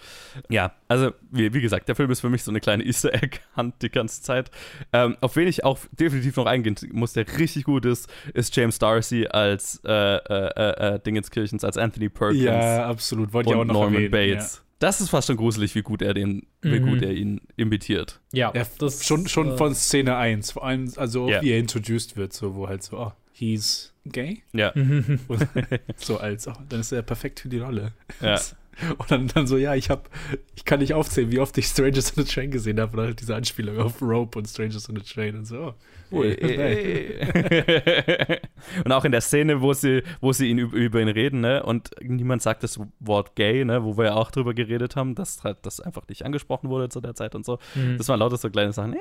Ja, 0.49 0.73
also, 0.87 1.11
wie, 1.31 1.53
wie 1.53 1.60
gesagt, 1.61 1.87
der 1.87 1.95
Film 1.95 2.11
ist 2.11 2.19
für 2.21 2.29
mich 2.29 2.43
so 2.43 2.51
eine 2.51 2.59
kleine 2.59 2.83
Easter 2.83 3.13
Egg-Hand 3.13 3.75
die 3.81 3.89
ganze 3.89 4.21
Zeit. 4.21 4.51
Ähm, 4.93 5.17
auf 5.21 5.35
wen 5.35 5.47
ich 5.47 5.63
auch 5.63 5.79
definitiv 5.91 6.35
noch 6.35 6.45
eingehen 6.45 6.75
muss, 6.91 7.13
der 7.13 7.25
richtig 7.37 7.63
gut 7.65 7.85
ist, 7.85 8.09
ist 8.33 8.55
James 8.55 8.79
Darcy 8.79 9.27
als 9.27 9.81
äh, 9.85 9.91
äh, 9.91 10.17
äh, 10.55 10.95
äh, 10.95 10.99
Dingenskirchens, 10.99 11.63
als 11.63 11.77
Anthony 11.77 12.09
Perkins 12.09 12.43
ja, 12.43 12.85
absolut. 12.87 13.33
Wollte 13.33 13.49
ich 13.49 13.55
auch 13.55 13.61
und 13.61 13.67
noch 13.67 13.73
Norman 13.73 14.03
erwähnen. 14.03 14.35
Bates. 14.37 14.63
Das 14.79 14.99
ist 14.99 15.09
fast 15.09 15.27
schon 15.27 15.37
gruselig, 15.37 15.75
wie 15.75 15.83
gut 15.83 16.01
er 16.01 16.15
den, 16.15 16.47
wie 16.63 16.79
Mhm. 16.79 16.85
gut 16.87 17.01
er 17.03 17.11
ihn 17.11 17.39
imitiert. 17.55 18.19
Ja, 18.33 18.51
Ja, 18.55 18.63
das 18.79 19.05
schon, 19.05 19.27
schon 19.27 19.51
äh, 19.51 19.57
von 19.57 19.75
Szene 19.75 20.15
1, 20.17 20.51
vor 20.53 20.65
allem, 20.65 20.91
also 20.97 21.29
Ja. 21.29 21.41
wie 21.43 21.51
er 21.51 21.59
introduced 21.59 22.17
wird, 22.17 22.33
so, 22.33 22.55
wo 22.55 22.67
halt 22.67 22.81
so, 22.81 22.97
oh, 22.97 23.11
he's 23.31 23.93
gay? 24.07 24.41
Ja, 24.53 24.73
so 25.97 26.17
als, 26.17 26.47
oh, 26.47 26.53
dann 26.69 26.79
ist 26.79 26.91
er 26.91 27.03
perfekt 27.03 27.41
für 27.41 27.49
die 27.49 27.59
Rolle. 27.59 27.93
ja. 28.21 28.39
Und 28.97 29.11
dann, 29.11 29.27
dann 29.27 29.47
so, 29.47 29.57
ja, 29.57 29.75
ich 29.75 29.89
hab, 29.89 30.09
ich 30.55 30.65
kann 30.65 30.79
nicht 30.79 30.93
aufzählen, 30.93 31.31
wie 31.31 31.39
oft 31.39 31.57
ich 31.57 31.65
Strangers 31.65 32.17
on 32.17 32.25
the 32.25 32.31
Train 32.31 32.51
gesehen 32.51 32.79
habe, 32.79 32.97
und 32.97 33.03
halt 33.03 33.21
diese 33.21 33.35
Anspielung 33.35 33.77
auf 33.79 34.01
Rope 34.01 34.39
und 34.39 34.47
Strangers 34.47 34.89
on 34.89 34.95
the 34.95 35.01
Train 35.01 35.37
und 35.37 35.45
so, 35.45 35.57
oh, 35.57 35.73
cool. 36.11 36.37
und 38.85 38.91
auch 38.91 39.05
in 39.05 39.11
der 39.11 39.21
Szene, 39.21 39.61
wo 39.61 39.73
sie, 39.73 40.03
wo 40.19 40.33
sie 40.33 40.49
ihn 40.49 40.57
über, 40.57 41.01
ihn 41.01 41.07
reden, 41.07 41.41
ne, 41.41 41.63
und 41.63 41.91
niemand 42.01 42.41
sagt 42.41 42.63
das 42.63 42.79
Wort 42.99 43.35
gay, 43.35 43.65
ne, 43.65 43.83
wo 43.83 43.97
wir 43.97 44.05
ja 44.05 44.13
auch 44.13 44.31
drüber 44.31 44.53
geredet 44.53 44.95
haben, 44.95 45.15
dass 45.15 45.43
halt 45.43 45.57
das 45.63 45.79
einfach 45.79 46.07
nicht 46.07 46.25
angesprochen 46.25 46.69
wurde 46.69 46.89
zu 46.89 47.01
der 47.01 47.15
Zeit 47.15 47.35
und 47.35 47.45
so. 47.45 47.59
Mhm. 47.75 47.97
Das 47.97 48.07
waren 48.07 48.19
lauter 48.19 48.37
so 48.37 48.49
kleine 48.49 48.73
Sachen. 48.73 48.93
Äh, 48.93 48.97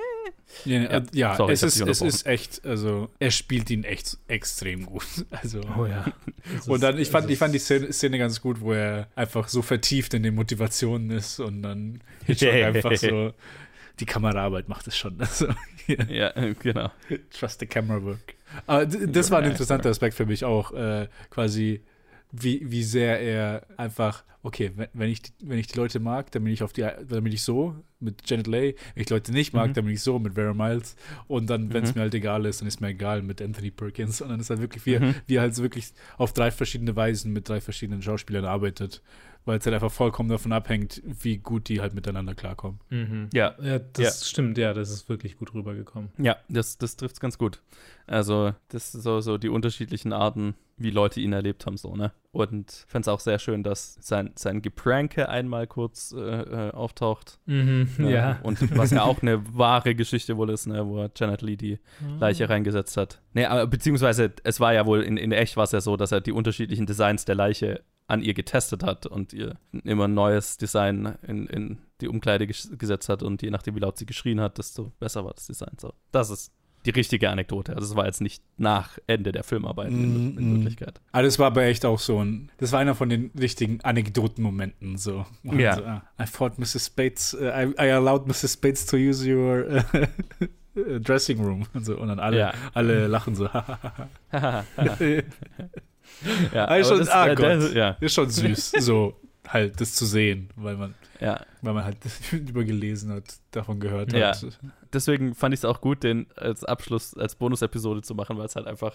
Ja, 0.64 0.82
ja, 0.82 1.02
ja 1.12 1.36
sorry, 1.36 1.52
es, 1.52 1.62
ist, 1.62 1.80
es 1.80 2.00
ist 2.00 2.26
echt, 2.26 2.64
also 2.66 3.08
er 3.18 3.30
spielt 3.30 3.70
ihn 3.70 3.84
echt 3.84 4.18
extrem 4.28 4.86
gut. 4.86 5.04
Also, 5.30 5.60
Oh 5.78 5.86
ja. 5.86 6.04
Und 6.66 6.82
dann, 6.82 6.98
ich 6.98 7.08
fand, 7.08 7.26
es 7.26 7.32
ich 7.32 7.38
fand 7.38 7.54
die 7.54 7.58
Szene, 7.58 7.92
Szene 7.92 8.18
ganz 8.18 8.40
gut, 8.40 8.60
wo 8.60 8.72
er 8.72 9.08
einfach 9.14 9.48
so 9.48 9.62
vertieft 9.62 10.14
in 10.14 10.22
den 10.22 10.34
Motivationen 10.34 11.10
ist 11.10 11.40
und 11.40 11.62
dann 11.62 12.00
Hitchcock 12.26 12.52
einfach 12.64 12.96
so, 12.96 13.32
die 14.00 14.06
Kameraarbeit 14.06 14.68
macht 14.68 14.86
es 14.86 14.96
schon. 14.96 15.16
Also, 15.20 15.46
ja, 15.86 16.04
ja, 16.08 16.36
äh, 16.36 16.54
genau. 16.54 16.90
trust 17.30 17.60
the 17.60 17.66
camera 17.66 18.02
work. 18.02 18.34
Aber 18.66 18.86
d- 18.86 19.06
das 19.06 19.30
war 19.30 19.38
ein 19.40 19.50
interessanter 19.50 19.90
Aspekt 19.90 20.14
für 20.14 20.26
mich 20.26 20.44
auch, 20.44 20.72
äh, 20.72 21.08
quasi, 21.30 21.82
wie, 22.32 22.70
wie 22.70 22.82
sehr 22.82 23.20
er 23.20 23.66
einfach, 23.76 24.24
okay, 24.42 24.72
wenn, 24.94 25.10
ich, 25.10 25.22
die- 25.22 25.32
wenn 25.42 25.58
ich 25.58 25.66
die 25.66 25.76
Leute 25.76 26.00
mag, 26.00 26.30
dann 26.32 26.44
bin 26.44 26.52
ich 26.52 26.62
auf 26.62 26.72
die, 26.72 26.82
dann 26.82 27.24
bin 27.24 27.32
ich 27.32 27.42
so 27.42 27.76
mit 27.98 28.28
Janet 28.28 28.46
Leigh, 28.46 28.74
wenn 28.94 29.00
ich 29.02 29.06
die 29.08 29.12
Leute 29.12 29.32
nicht 29.32 29.52
mag, 29.52 29.68
Mhm. 29.70 29.74
dann 29.74 29.84
bin 29.84 29.94
ich 29.94 30.02
so 30.02 30.18
mit 30.18 30.34
Vera 30.34 30.54
Miles 30.54 30.96
und 31.28 31.50
dann, 31.50 31.72
wenn 31.74 31.84
es 31.84 31.90
Mhm. 31.90 31.98
mir 31.98 32.02
halt 32.02 32.14
egal 32.14 32.46
ist, 32.46 32.60
dann 32.60 32.68
ist 32.68 32.80
mir 32.80 32.88
egal 32.88 33.22
mit 33.22 33.42
Anthony 33.42 33.70
Perkins 33.70 34.20
und 34.22 34.28
dann 34.30 34.40
ist 34.40 34.48
halt 34.50 34.60
wirklich, 34.60 34.86
wie, 34.86 34.98
Mhm. 34.98 35.14
wie 35.26 35.34
er 35.36 35.42
halt 35.42 35.54
so 35.54 35.62
wirklich 35.62 35.92
auf 36.16 36.32
drei 36.32 36.50
verschiedene 36.50 36.94
Weisen 36.96 37.32
mit 37.32 37.48
drei 37.48 37.60
verschiedenen 37.60 38.00
Schauspielern 38.02 38.44
arbeitet 38.46 39.02
weil 39.44 39.58
es 39.58 39.64
halt 39.66 39.74
einfach 39.74 39.90
vollkommen 39.90 40.28
davon 40.28 40.52
abhängt, 40.52 41.02
wie 41.04 41.38
gut 41.38 41.68
die 41.68 41.80
halt 41.80 41.94
miteinander 41.94 42.34
klarkommen. 42.34 42.80
Mhm. 42.90 43.28
Ja, 43.32 43.54
Ja, 43.62 43.78
das 43.78 44.28
stimmt, 44.28 44.58
ja, 44.58 44.74
das 44.74 44.90
ist 44.90 45.08
wirklich 45.08 45.36
gut 45.38 45.54
rübergekommen. 45.54 46.10
Ja, 46.18 46.36
das, 46.48 46.78
das 46.78 46.96
trifft 46.96 47.14
es 47.14 47.20
ganz 47.20 47.38
gut. 47.38 47.60
Also, 48.06 48.52
das 48.68 48.92
sind 48.92 49.02
so, 49.02 49.20
so 49.20 49.38
die 49.38 49.48
unterschiedlichen 49.48 50.12
Arten, 50.12 50.54
wie 50.76 50.90
Leute 50.90 51.20
ihn 51.20 51.32
erlebt 51.32 51.66
haben, 51.66 51.76
so, 51.76 51.94
ne? 51.94 52.12
Und 52.32 52.70
ich 52.86 52.90
fand 52.90 53.04
es 53.04 53.08
auch 53.08 53.20
sehr 53.20 53.38
schön, 53.38 53.62
dass 53.62 53.98
sein, 54.00 54.30
sein 54.34 54.62
Gepranke 54.62 55.28
einmal 55.28 55.66
kurz 55.66 56.12
äh, 56.12 56.18
äh, 56.18 56.70
auftaucht. 56.72 57.38
Mhm, 57.46 57.88
Ne? 57.98 58.10
ja. 58.12 58.38
Und 58.42 58.76
was 58.76 58.90
ja 58.92 59.02
auch 59.02 59.20
eine 59.22 59.42
wahre 59.56 59.94
Geschichte 59.94 60.36
wohl 60.36 60.50
ist, 60.50 60.66
ne? 60.66 60.86
wo 60.86 61.06
Janet 61.14 61.42
Lee 61.42 61.56
die 61.56 61.78
Leiche 62.18 62.48
reingesetzt 62.48 62.96
hat. 62.96 63.20
Nee, 63.34 63.44
aber 63.46 63.66
beziehungsweise 63.66 64.32
es 64.44 64.60
war 64.60 64.72
ja 64.72 64.86
wohl, 64.86 65.02
in, 65.02 65.16
in 65.16 65.32
echt 65.32 65.56
war 65.56 65.64
es 65.64 65.72
ja 65.72 65.80
so, 65.80 65.96
dass 65.96 66.12
er 66.12 66.20
die 66.20 66.32
unterschiedlichen 66.32 66.86
Designs 66.86 67.24
der 67.24 67.34
Leiche 67.34 67.82
an 68.10 68.22
ihr 68.22 68.34
getestet 68.34 68.82
hat 68.82 69.06
und 69.06 69.32
ihr 69.32 69.56
immer 69.84 70.04
ein 70.08 70.14
neues 70.14 70.56
Design 70.56 71.14
in, 71.26 71.46
in 71.46 71.78
die 72.00 72.08
Umkleide 72.08 72.46
ges 72.46 72.70
gesetzt 72.76 73.08
hat 73.08 73.22
und 73.22 73.42
je 73.42 73.50
nachdem, 73.50 73.76
wie 73.76 73.80
laut 73.80 73.96
sie 73.98 74.06
geschrien 74.06 74.40
hat, 74.40 74.58
desto 74.58 74.92
besser 74.98 75.24
war 75.24 75.32
das 75.34 75.46
Design. 75.46 75.72
So, 75.80 75.92
das 76.12 76.30
ist 76.30 76.52
die 76.86 76.90
richtige 76.90 77.28
Anekdote. 77.28 77.74
Also 77.76 77.88
es 77.90 77.94
war 77.94 78.06
jetzt 78.06 78.22
nicht 78.22 78.42
nach 78.56 78.98
Ende 79.06 79.32
der 79.32 79.44
Filmarbeit 79.44 79.88
in, 79.90 80.36
in 80.38 80.50
Mhm. 80.50 80.54
Wirklichkeit. 80.56 81.00
Aber 81.12 81.22
das 81.24 81.38
war 81.38 81.48
aber 81.48 81.64
echt 81.64 81.84
auch 81.84 81.98
so 81.98 82.24
ein, 82.24 82.50
das 82.56 82.72
war 82.72 82.80
einer 82.80 82.94
von 82.94 83.10
den 83.10 83.30
richtigen 83.38 83.80
Anekdotenmomenten, 83.82 84.96
so. 84.96 85.26
Wo 85.42 85.52
man 85.52 85.60
Ja. 85.60 85.74
So, 85.76 85.84
ah, 85.84 86.02
I 86.18 86.24
thought 86.24 86.58
Mrs. 86.58 86.86
Spates, 86.86 87.34
uh, 87.34 87.44
I, 87.48 87.74
I 87.78 87.90
allowed 87.92 88.26
Mrs. 88.26 88.54
Spates 88.54 88.86
to 88.86 88.96
use 88.96 89.22
your 89.30 89.66
uh, 89.94 90.06
dressing 91.00 91.38
room. 91.38 91.66
Und, 91.74 91.84
so. 91.84 91.98
und 91.98 92.08
dann 92.08 92.18
alle, 92.18 92.38
Ja. 92.38 92.54
alle 92.72 93.06
lachen 93.08 93.34
so. 93.34 93.46
ja, 96.54 96.74
ist 96.76 96.88
schon, 96.88 96.98
das- 96.98 97.08
ah 97.08 97.26
äh, 97.28 97.34
Gott, 97.34 97.46
der- 97.46 97.72
ja, 97.72 97.96
ist 98.00 98.14
schon 98.14 98.28
süß, 98.30 98.70
so 98.78 99.18
halt 99.48 99.80
das 99.80 99.94
zu 99.94 100.06
sehen, 100.06 100.48
weil 100.56 100.76
man, 100.76 100.94
ja. 101.20 101.44
weil 101.62 101.74
man 101.74 101.84
halt 101.84 101.96
übergelesen 102.32 103.12
hat, 103.12 103.24
davon 103.50 103.80
gehört 103.80 104.12
Ja. 104.12 104.28
hat. 104.28 104.46
deswegen 104.92 105.34
fand 105.34 105.54
ich 105.54 105.60
es 105.60 105.64
auch 105.64 105.80
gut, 105.80 106.02
den 106.04 106.26
als 106.36 106.64
Abschluss, 106.64 107.16
als 107.16 107.34
Bonus-Episode 107.34 108.02
zu 108.02 108.14
machen, 108.14 108.38
weil 108.38 108.46
es 108.46 108.54
halt 108.54 108.66
einfach, 108.68 108.94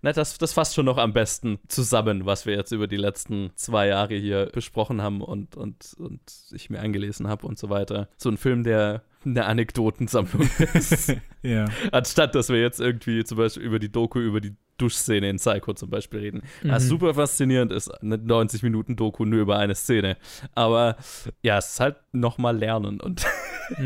na, 0.00 0.12
das, 0.12 0.38
das 0.38 0.52
fasst 0.54 0.74
schon 0.74 0.86
noch 0.86 0.98
am 0.98 1.12
besten 1.12 1.58
zusammen, 1.68 2.24
was 2.26 2.46
wir 2.46 2.54
jetzt 2.56 2.72
über 2.72 2.86
die 2.88 2.96
letzten 2.96 3.50
zwei 3.54 3.86
Jahre 3.88 4.14
hier 4.14 4.46
besprochen 4.46 5.02
haben 5.02 5.20
und, 5.20 5.56
und, 5.56 5.94
und 5.98 6.20
ich 6.52 6.70
mir 6.70 6.80
angelesen 6.80 7.28
habe 7.28 7.46
und 7.46 7.58
so 7.58 7.68
weiter. 7.70 8.08
So 8.16 8.28
ein 8.30 8.36
Film, 8.38 8.64
der 8.64 9.02
eine 9.24 9.44
Anekdotensammlung 9.46 10.48
ist. 10.74 11.14
Ja. 11.44 11.64
Anstatt, 11.90 12.36
dass 12.36 12.50
wir 12.50 12.60
jetzt 12.60 12.78
irgendwie 12.80 13.24
zum 13.24 13.36
Beispiel 13.36 13.64
über 13.64 13.80
die 13.80 13.90
Doku, 13.90 14.20
über 14.20 14.40
die 14.40 14.54
Duschszene 14.78 15.28
in 15.28 15.38
Psycho 15.38 15.72
zum 15.74 15.90
Beispiel 15.90 16.20
reden. 16.20 16.42
Was 16.62 16.84
Mhm. 16.84 16.88
super 16.88 17.14
faszinierend 17.14 17.72
ist, 17.72 17.88
eine 18.00 18.14
90-Minuten-Doku 18.16 19.24
nur 19.24 19.40
über 19.40 19.58
eine 19.58 19.74
Szene. 19.74 20.16
Aber 20.54 20.94
ja, 21.42 21.58
es 21.58 21.70
ist 21.72 21.80
halt 21.80 21.96
nochmal 22.12 22.56
lernen 22.56 23.00
und 23.00 23.26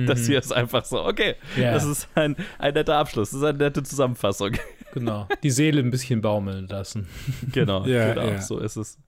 das 0.07 0.27
hier 0.27 0.39
ist 0.39 0.53
einfach 0.53 0.85
so, 0.85 1.03
okay. 1.03 1.37
Ja. 1.57 1.73
das 1.73 1.85
ist 1.87 2.09
ein, 2.15 2.37
ein 2.59 2.75
netter 2.75 2.97
Abschluss, 2.99 3.31
das 3.31 3.39
ist 3.41 3.45
eine 3.47 3.57
nette 3.57 3.83
Zusammenfassung. 3.83 4.53
Genau. 4.93 5.29
Die 5.43 5.51
Seele 5.51 5.81
ein 5.81 5.91
bisschen 5.91 6.23
baumeln 6.23 6.69
lassen. 6.69 7.07
genau, 7.53 7.85
Ja, 7.85 8.15
genau 8.15 8.29
ja. 8.33 8.41
so 8.41 8.59
ist 8.59 8.77
es. 8.77 8.99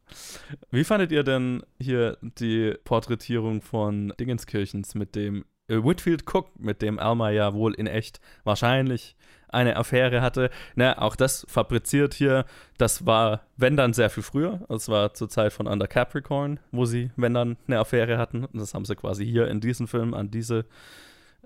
Wie 0.70 0.84
fandet 0.84 1.12
ihr 1.12 1.22
denn 1.22 1.62
hier 1.80 2.18
die 2.20 2.74
Porträtierung 2.84 3.62
von 3.62 4.12
Dingenskirchens 4.20 4.94
mit 4.94 5.14
dem 5.14 5.46
Whitfield 5.68 6.24
Cook, 6.32 6.58
mit 6.58 6.82
dem 6.82 6.98
Alma 6.98 7.30
ja 7.30 7.54
wohl 7.54 7.74
in 7.74 7.86
echt 7.86 8.20
wahrscheinlich 8.44 9.16
eine 9.48 9.76
Affäre 9.76 10.20
hatte. 10.20 10.50
Na, 10.74 10.98
auch 10.98 11.16
das 11.16 11.46
fabriziert 11.48 12.14
hier. 12.14 12.44
Das 12.76 13.06
war, 13.06 13.42
wenn 13.56 13.76
dann, 13.76 13.92
sehr 13.92 14.10
viel 14.10 14.22
früher. 14.22 14.60
Das 14.68 14.88
war 14.88 15.14
zur 15.14 15.28
Zeit 15.28 15.52
von 15.52 15.66
Under 15.66 15.86
Capricorn, 15.86 16.60
wo 16.70 16.84
sie, 16.84 17.10
wenn 17.16 17.34
dann, 17.34 17.56
eine 17.66 17.78
Affäre 17.78 18.18
hatten. 18.18 18.44
Und 18.44 18.58
das 18.58 18.74
haben 18.74 18.84
sie 18.84 18.96
quasi 18.96 19.24
hier 19.24 19.48
in 19.48 19.60
diesem 19.60 19.88
Film 19.88 20.14
an 20.14 20.30
diese, 20.30 20.66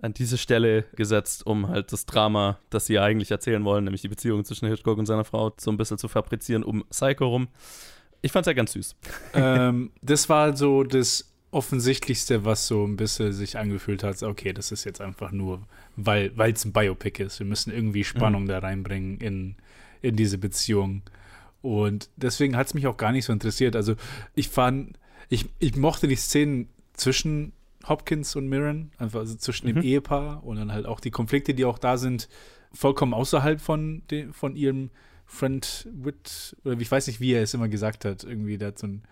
an 0.01 0.15
diese 0.15 0.39
Stelle 0.39 0.85
gesetzt, 0.97 1.47
um 1.47 1.69
halt 1.69 1.93
das 1.93 2.07
Drama, 2.07 2.59
das 2.71 2.87
sie 2.87 2.99
eigentlich 2.99 3.31
erzählen 3.31 3.65
wollen, 3.65 3.85
nämlich 3.85 4.03
die 4.03 4.09
Beziehung 4.09 4.45
zwischen 4.45 4.69
Hitchcock 4.69 4.99
und 4.99 5.07
seiner 5.07 5.25
Frau, 5.25 5.53
so 5.59 5.71
ein 5.71 5.77
bisschen 5.77 5.99
zu 5.99 6.09
fabrizieren, 6.09 6.65
um 6.65 6.85
Psycho 6.91 7.27
rum. 7.27 7.49
Ich 8.21 8.33
fand's 8.33 8.47
ja 8.47 8.53
ganz 8.53 8.73
süß. 8.73 8.97
ähm, 9.35 9.91
das 10.01 10.29
war 10.29 10.57
so 10.57 10.85
das 10.85 11.32
Offensichtlichste, 11.53 12.45
was 12.47 12.67
so 12.67 12.85
ein 12.85 12.97
bisschen 12.97 13.33
sich 13.33 13.59
angefühlt 13.59 14.03
hat. 14.03 14.23
Okay, 14.23 14.53
das 14.53 14.73
ist 14.73 14.85
jetzt 14.85 15.01
einfach 15.01 15.33
nur, 15.33 15.63
weil 15.97 16.33
es 16.39 16.65
ein 16.65 16.73
Biopic 16.73 17.23
ist. 17.23 17.39
Wir 17.39 17.47
müssen 17.47 17.73
irgendwie 17.73 18.05
Spannung 18.05 18.47
da 18.47 18.59
reinbringen 18.59 19.21
in, 19.21 19.57
in 20.01 20.17
diese 20.17 20.39
Beziehung. 20.39 21.03
Und 21.61 22.09
deswegen 22.17 22.57
hat 22.57 22.69
es 22.69 22.75
mich 22.75 22.87
auch 22.87 22.97
gar 22.97 23.13
nicht 23.13 23.27
so 23.27 23.35
interessiert. 23.35 23.77
Also 23.77 23.97
ich 24.35 24.49
fand, 24.49 24.99
ich, 25.29 25.51
ich 25.59 25.77
mochte 25.77 26.09
die 26.09 26.17
Szenen 26.17 26.69
zwischen 26.95 27.53
Hopkins 27.87 28.35
und 28.35 28.49
Mirren, 28.49 28.91
einfach 28.97 29.21
also 29.21 29.37
zwischen 29.37 29.67
dem 29.67 29.83
Ehepaar 29.83 30.43
und 30.45 30.57
dann 30.57 30.73
halt 30.73 30.87
auch 30.87 31.01
die 31.01 31.11
Konflikte, 31.11 31.53
die 31.53 31.67
auch 31.67 31.79
da 31.79 31.99
sind, 31.99 32.29
vollkommen 32.73 33.13
außerhalb 33.13 33.61
von, 33.61 34.03
de, 34.11 34.33
von 34.33 34.57
ihrem 34.57 34.91
Friend 35.27 35.89
Whit, 35.93 36.57
oder 36.65 36.79
ich 36.79 36.91
weiß 36.91 37.07
nicht, 37.09 37.21
wie 37.21 37.33
er 37.33 37.43
es 37.43 37.55
immer 37.55 37.69
gesagt 37.69 38.05
hat, 38.05 38.25
irgendwie, 38.25 38.59
der 38.59 38.69
hat 38.69 38.79
so 38.79 38.87
ein, 38.87 39.03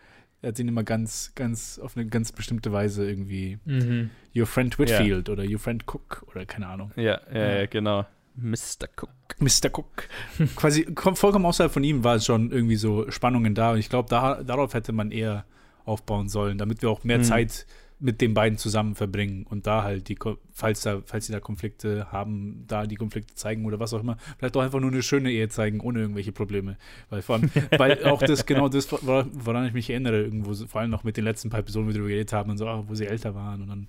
er 0.42 0.48
hat 0.48 0.59
ihn 0.59 0.68
immer 0.68 0.85
ganz, 0.85 1.33
ganz, 1.35 1.79
auf 1.79 1.96
eine 1.96 2.07
ganz 2.07 2.33
bestimmte 2.33 2.72
Weise 2.72 3.09
irgendwie, 3.09 3.59
Mhm. 3.64 4.11
Your 4.35 4.46
Friend 4.46 4.79
Whitfield 4.79 5.29
oder 5.29 5.44
Your 5.44 5.59
Friend 5.59 5.83
Cook 5.87 6.24
oder 6.31 6.46
keine 6.46 6.66
Ahnung. 6.68 6.92
Ja, 6.96 7.20
ja, 7.33 7.59
ja 7.61 7.66
genau. 7.66 8.07
Mr. 8.37 8.87
Cook. 8.96 9.11
Mr. 9.38 9.68
Cook. 9.76 10.05
Quasi 10.57 10.83
kom- 10.94 11.16
vollkommen 11.16 11.44
außerhalb 11.46 11.72
von 11.72 11.85
ihm 11.85 12.05
war 12.05 12.18
schon 12.20 12.50
irgendwie 12.53 12.76
so 12.76 13.11
Spannungen 13.11 13.55
da 13.55 13.72
und 13.72 13.79
ich 13.79 13.88
glaube, 13.90 14.09
da, 14.09 14.42
darauf 14.42 14.72
hätte 14.74 14.92
man 14.92 15.11
eher 15.11 15.44
aufbauen 15.85 16.29
sollen, 16.29 16.57
damit 16.59 16.81
wir 16.83 16.90
auch 16.90 17.05
mehr 17.05 17.18
Mhm. 17.18 17.24
Zeit 17.24 17.66
mit 18.01 18.21
den 18.21 18.35
beiden 18.35 18.57
zusammen 18.59 18.95
verbringen 18.95 19.45
und 19.49 19.67
da 19.67 19.83
halt 19.83 20.09
die, 20.09 20.19
falls 20.53 20.81
da, 20.81 21.03
falls 21.05 21.27
sie 21.27 21.33
da 21.33 21.41
Konflikte 21.41 22.11
haben, 22.11 22.65
da 22.67 22.87
die 22.87 22.97
Konflikte 22.97 23.35
zeigen 23.35 23.67
oder 23.67 23.79
was 23.79 23.93
auch 23.93 24.01
immer, 24.01 24.17
vielleicht 24.39 24.57
auch 24.57 24.63
einfach 24.63 24.81
nur 24.81 24.91
eine 24.91 25.03
schöne 25.03 25.31
Ehe 25.31 25.49
zeigen, 25.51 25.81
ohne 25.81 26.01
irgendwelche 26.01 26.33
Probleme. 26.33 26.77
Weil 27.11 27.23
vor 27.23 27.37
allem, 27.37 27.51
weil 27.79 28.03
auch 28.05 28.23
das, 28.23 28.47
genau 28.47 28.69
das, 28.69 28.91
wor- 28.91 29.27
woran 29.33 29.67
ich 29.67 29.75
mich 29.75 29.91
erinnere, 29.91 30.23
irgendwo, 30.23 30.55
vor 30.55 30.81
allem 30.81 30.91
noch 30.91 31.05
mit 31.05 31.17
den 31.17 31.25
letzten 31.25 31.51
paar 31.51 31.61
Episoden, 31.61 31.87
wo 31.87 31.89
wir 31.91 31.95
darüber 31.95 32.09
geredet 32.09 32.33
haben 32.33 32.51
und 32.51 32.59
so, 32.59 32.67
ah, 32.67 32.83
wo 32.87 32.95
sie 32.95 33.07
älter 33.07 33.35
waren 33.35 33.63
und 33.63 33.69
dann 33.69 33.87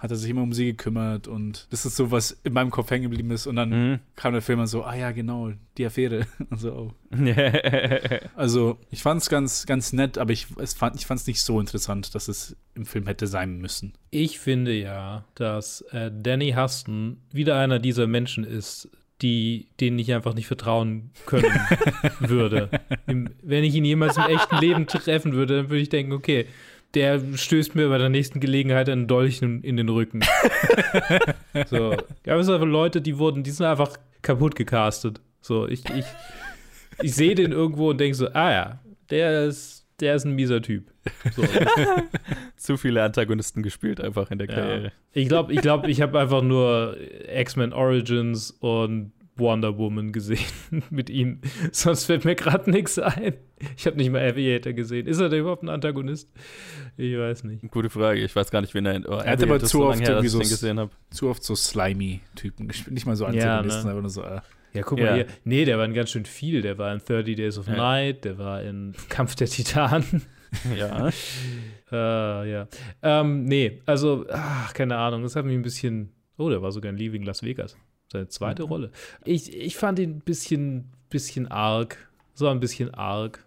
hat 0.00 0.10
er 0.10 0.16
sich 0.16 0.30
immer 0.30 0.42
um 0.42 0.52
sie 0.52 0.64
gekümmert 0.64 1.28
und 1.28 1.66
das 1.70 1.84
ist 1.86 1.94
so, 1.94 2.10
was 2.10 2.32
in 2.42 2.52
meinem 2.54 2.70
Kopf 2.70 2.90
hängen 2.90 3.04
geblieben 3.10 3.30
ist 3.30 3.46
und 3.46 3.54
dann 3.56 3.68
Mhm. 3.70 3.98
kam 4.16 4.32
der 4.32 4.42
Film 4.42 4.58
und 4.58 4.66
so, 4.66 4.82
ah 4.82 4.94
ja, 4.96 5.12
genau, 5.12 5.52
die 5.76 5.86
Affäre. 5.86 6.26
Und 6.50 6.58
so, 6.58 6.72
oh. 6.72 6.92
Also, 8.34 8.78
ich 8.90 9.02
fand 9.02 9.22
es 9.22 9.28
ganz, 9.28 9.66
ganz 9.66 9.92
nett, 9.92 10.18
aber 10.18 10.32
ich 10.32 10.46
es 10.58 10.74
fand 10.74 10.96
ich 10.96 11.06
fand's 11.06 11.26
nicht 11.26 11.40
so 11.42 11.60
interessant, 11.60 12.14
dass 12.14 12.28
es 12.28 12.56
im 12.74 12.86
Film 12.86 13.06
hätte 13.06 13.26
sein 13.26 13.58
müssen. 13.58 13.92
Ich 14.10 14.38
finde 14.40 14.72
ja, 14.72 15.24
dass 15.34 15.82
äh, 15.92 16.10
Danny 16.12 16.52
Huston 16.56 17.18
wieder 17.32 17.58
einer 17.58 17.78
dieser 17.78 18.06
Menschen 18.06 18.44
ist, 18.44 18.88
die, 19.22 19.68
denen 19.80 19.98
ich 19.98 20.12
einfach 20.14 20.34
nicht 20.34 20.46
vertrauen 20.46 21.10
können 21.26 21.52
würde. 22.20 22.70
Im, 23.06 23.28
wenn 23.42 23.64
ich 23.64 23.74
ihn 23.74 23.84
jemals 23.84 24.16
im 24.16 24.24
echten 24.24 24.56
Leben 24.58 24.86
treffen 24.86 25.32
würde, 25.34 25.58
dann 25.58 25.68
würde 25.70 25.82
ich 25.82 25.90
denken, 25.90 26.12
okay, 26.12 26.46
der 26.94 27.20
stößt 27.34 27.74
mir 27.74 27.88
bei 27.88 27.98
der 27.98 28.08
nächsten 28.08 28.40
Gelegenheit 28.40 28.88
einen 28.88 29.06
Dolch 29.06 29.42
in, 29.42 29.62
in 29.62 29.76
den 29.76 29.88
Rücken. 29.88 30.20
so. 31.66 31.92
Ja, 32.26 32.32
aber 32.32 32.40
es 32.40 32.48
einfach 32.48 32.66
Leute, 32.66 33.00
die 33.00 33.18
wurden, 33.18 33.42
die 33.42 33.50
sind 33.50 33.66
einfach 33.66 33.96
kaputt 34.22 34.56
gecastet. 34.56 35.20
So, 35.40 35.68
ich, 35.68 35.84
ich, 35.90 36.04
ich 37.02 37.14
sehe 37.14 37.34
den 37.34 37.52
irgendwo 37.52 37.90
und 37.90 37.98
denke 37.98 38.14
so, 38.16 38.28
ah 38.32 38.50
ja, 38.50 38.80
der 39.10 39.44
ist, 39.46 39.86
der 40.00 40.16
ist 40.16 40.24
ein 40.24 40.34
mieser 40.34 40.62
Typ. 40.62 40.90
So, 41.34 41.42
Zu 42.56 42.76
viele 42.76 43.02
Antagonisten 43.02 43.62
gespielt 43.62 44.00
einfach 44.00 44.30
in 44.30 44.38
der 44.38 44.48
Ja. 44.48 44.54
Karriere. 44.54 44.92
Ich 45.12 45.28
glaube, 45.28 45.52
ich, 45.52 45.60
glaub, 45.60 45.86
ich 45.86 46.00
habe 46.00 46.18
einfach 46.18 46.42
nur 46.42 46.96
X-Men 47.34 47.72
Origins 47.72 48.50
und 48.50 49.12
Wonder 49.40 49.76
Woman 49.76 50.12
gesehen 50.12 50.44
mit 50.90 51.10
ihm. 51.10 51.40
Sonst 51.72 52.04
fällt 52.04 52.24
mir 52.24 52.36
gerade 52.36 52.70
nichts 52.70 52.98
ein. 52.98 53.34
Ich 53.76 53.86
habe 53.86 53.96
nicht 53.96 54.10
mal 54.10 54.20
Aviator 54.26 54.72
gesehen. 54.72 55.06
Ist 55.06 55.18
er 55.20 55.28
denn 55.28 55.40
überhaupt 55.40 55.62
ein 55.64 55.68
Antagonist? 55.68 56.30
Ich 56.96 57.16
weiß 57.18 57.44
nicht. 57.44 57.68
Gute 57.70 57.90
Frage. 57.90 58.20
Ich 58.20 58.34
weiß 58.36 58.50
gar 58.50 58.60
nicht, 58.60 58.74
wen 58.74 58.86
er 58.86 58.94
in. 58.94 59.06
Oh, 59.06 59.16
Er 59.16 59.32
hat 59.32 59.42
aber 59.42 59.58
zu 59.58 59.66
so 59.66 59.86
oft 59.88 60.00
her, 60.00 60.22
so 60.28 60.38
gesehen. 60.38 60.88
Zu 61.10 61.28
oft 61.28 61.42
so 61.42 61.54
slimy 61.56 62.20
Typen 62.36 62.68
gespielt. 62.68 62.94
Nicht 62.94 63.06
mal 63.06 63.16
so 63.16 63.24
Ja, 63.24 63.58
Antagonisten, 63.58 63.86
ne? 63.86 63.90
aber 63.92 64.00
nur 64.02 64.10
so, 64.10 64.22
äh, 64.22 64.40
Ja, 64.72 64.82
guck 64.82 64.98
Ja. 65.00 65.06
mal 65.06 65.14
hier. 65.16 65.26
Nee, 65.44 65.64
der 65.64 65.78
war 65.78 65.84
in 65.84 65.94
ganz 65.94 66.10
schön 66.10 66.24
viel. 66.26 66.62
Der 66.62 66.78
war 66.78 66.92
in 66.92 67.00
30 67.00 67.34
Days 67.36 67.58
of 67.58 67.66
Ja. 67.66 67.76
Night, 67.76 68.24
der 68.24 68.38
war 68.38 68.62
in 68.62 68.94
Kampf 69.08 69.34
der 69.34 69.48
Titanen. 69.48 70.22
Ja. 70.76 71.08
äh, 71.92 72.50
ja. 72.50 72.66
Ähm, 73.04 73.44
nee, 73.44 73.82
also, 73.86 74.26
ach, 74.30 74.74
keine 74.74 74.96
Ahnung. 74.96 75.22
Das 75.22 75.36
hat 75.36 75.44
mich 75.44 75.54
ein 75.54 75.62
bisschen. 75.62 76.10
Oh, 76.38 76.48
der 76.50 76.60
war 76.60 76.72
sogar 76.72 76.90
in 76.90 76.96
Leaving 76.98 77.22
Las 77.22 77.42
Vegas. 77.44 77.76
Seine 78.12 78.28
zweite 78.28 78.64
Rolle. 78.64 78.90
Ich, 79.24 79.54
ich 79.56 79.76
fand 79.76 79.98
ihn 79.98 80.16
ein 80.16 80.20
bisschen, 80.20 80.86
bisschen 81.10 81.48
arg. 81.48 82.10
So 82.34 82.48
ein 82.48 82.60
bisschen 82.60 82.92
arg. 82.92 83.44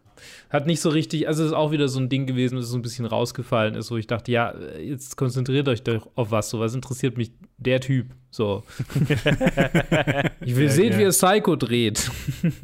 Hat 0.50 0.68
nicht 0.68 0.82
so 0.82 0.90
richtig, 0.90 1.28
also 1.28 1.44
es 1.44 1.50
ist 1.50 1.56
auch 1.56 1.72
wieder 1.72 1.88
so 1.88 2.00
ein 2.00 2.10
Ding 2.10 2.26
gewesen, 2.26 2.56
das 2.56 2.68
so 2.68 2.78
ein 2.78 2.82
bisschen 2.82 3.06
rausgefallen 3.06 3.76
ist, 3.76 3.92
wo 3.92 3.98
ich 3.98 4.08
dachte, 4.08 4.32
ja, 4.32 4.54
jetzt 4.80 5.18
konzentriert 5.18 5.68
euch 5.68 5.84
doch 5.84 6.10
auf 6.16 6.32
was, 6.32 6.50
so 6.50 6.60
was 6.60 6.76
interessiert 6.76 7.18
mich 7.18 7.32
der 7.58 7.80
Typ, 7.80 8.08
so. 8.30 8.64
ich 10.42 10.56
will 10.56 10.70
sehen, 10.70 10.98
wie 10.98 11.04
er 11.04 11.10
Psycho 11.10 11.56
dreht. 11.56 12.10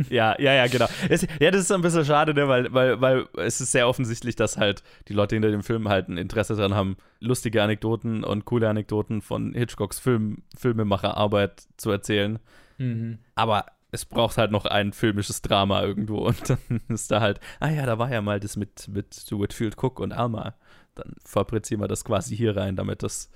Ja, 0.10 0.36
ja, 0.40 0.54
ja, 0.54 0.68
genau. 0.68 0.88
Es, 1.10 1.26
ja, 1.40 1.52
das 1.52 1.62
ist 1.62 1.72
ein 1.72 1.82
bisschen 1.82 2.06
schade, 2.06 2.34
ne, 2.34 2.48
weil, 2.48 2.74
weil, 2.74 3.00
weil 3.00 3.28
es 3.38 3.62
ist 3.62 3.72
sehr 3.72 3.88
offensichtlich, 3.88 4.36
dass 4.36 4.58
halt 4.58 4.84
die 5.08 5.14
Leute 5.14 5.36
hinter 5.36 5.52
dem 5.52 5.64
Film 5.64 5.88
halt 5.88 6.10
ein 6.10 6.18
Interesse 6.18 6.56
daran 6.56 6.74
haben, 6.74 6.98
lustige 7.20 7.62
Anekdoten 7.64 8.24
und 8.24 8.46
coole 8.46 8.68
Anekdoten 8.68 9.22
von 9.22 9.54
Hitchcocks 9.54 10.00
Film, 10.00 10.44
Filmemacherarbeit 10.58 11.64
zu 11.78 11.92
erzählen. 11.92 12.40
Mhm. 12.78 13.20
Aber 13.36 13.66
es 13.92 14.06
braucht 14.06 14.38
halt 14.38 14.52
noch 14.52 14.66
ein 14.66 14.94
filmisches 14.94 15.42
Drama 15.42 15.82
irgendwo 15.84 16.18
und 16.28 16.50
dann 16.50 16.82
ist 16.90 17.12
da 17.12 17.22
halt, 17.22 17.40
ah 17.60 17.70
ja, 17.70 17.86
da 17.86 17.98
war 18.00 18.12
ja 18.12 18.22
mal 18.22 18.40
das 18.40 18.56
mit, 18.58 18.88
mit 18.88 19.26
Whitfield 19.32 19.76
Cook 19.82 20.00
und 20.00 20.12
Alma. 20.12 20.56
Dann 20.96 21.14
fabrizieren 21.24 21.82
wir 21.82 21.88
das 21.88 22.04
quasi 22.04 22.36
hier 22.36 22.58
rein, 22.58 22.76
damit 22.76 23.04
das 23.04 23.30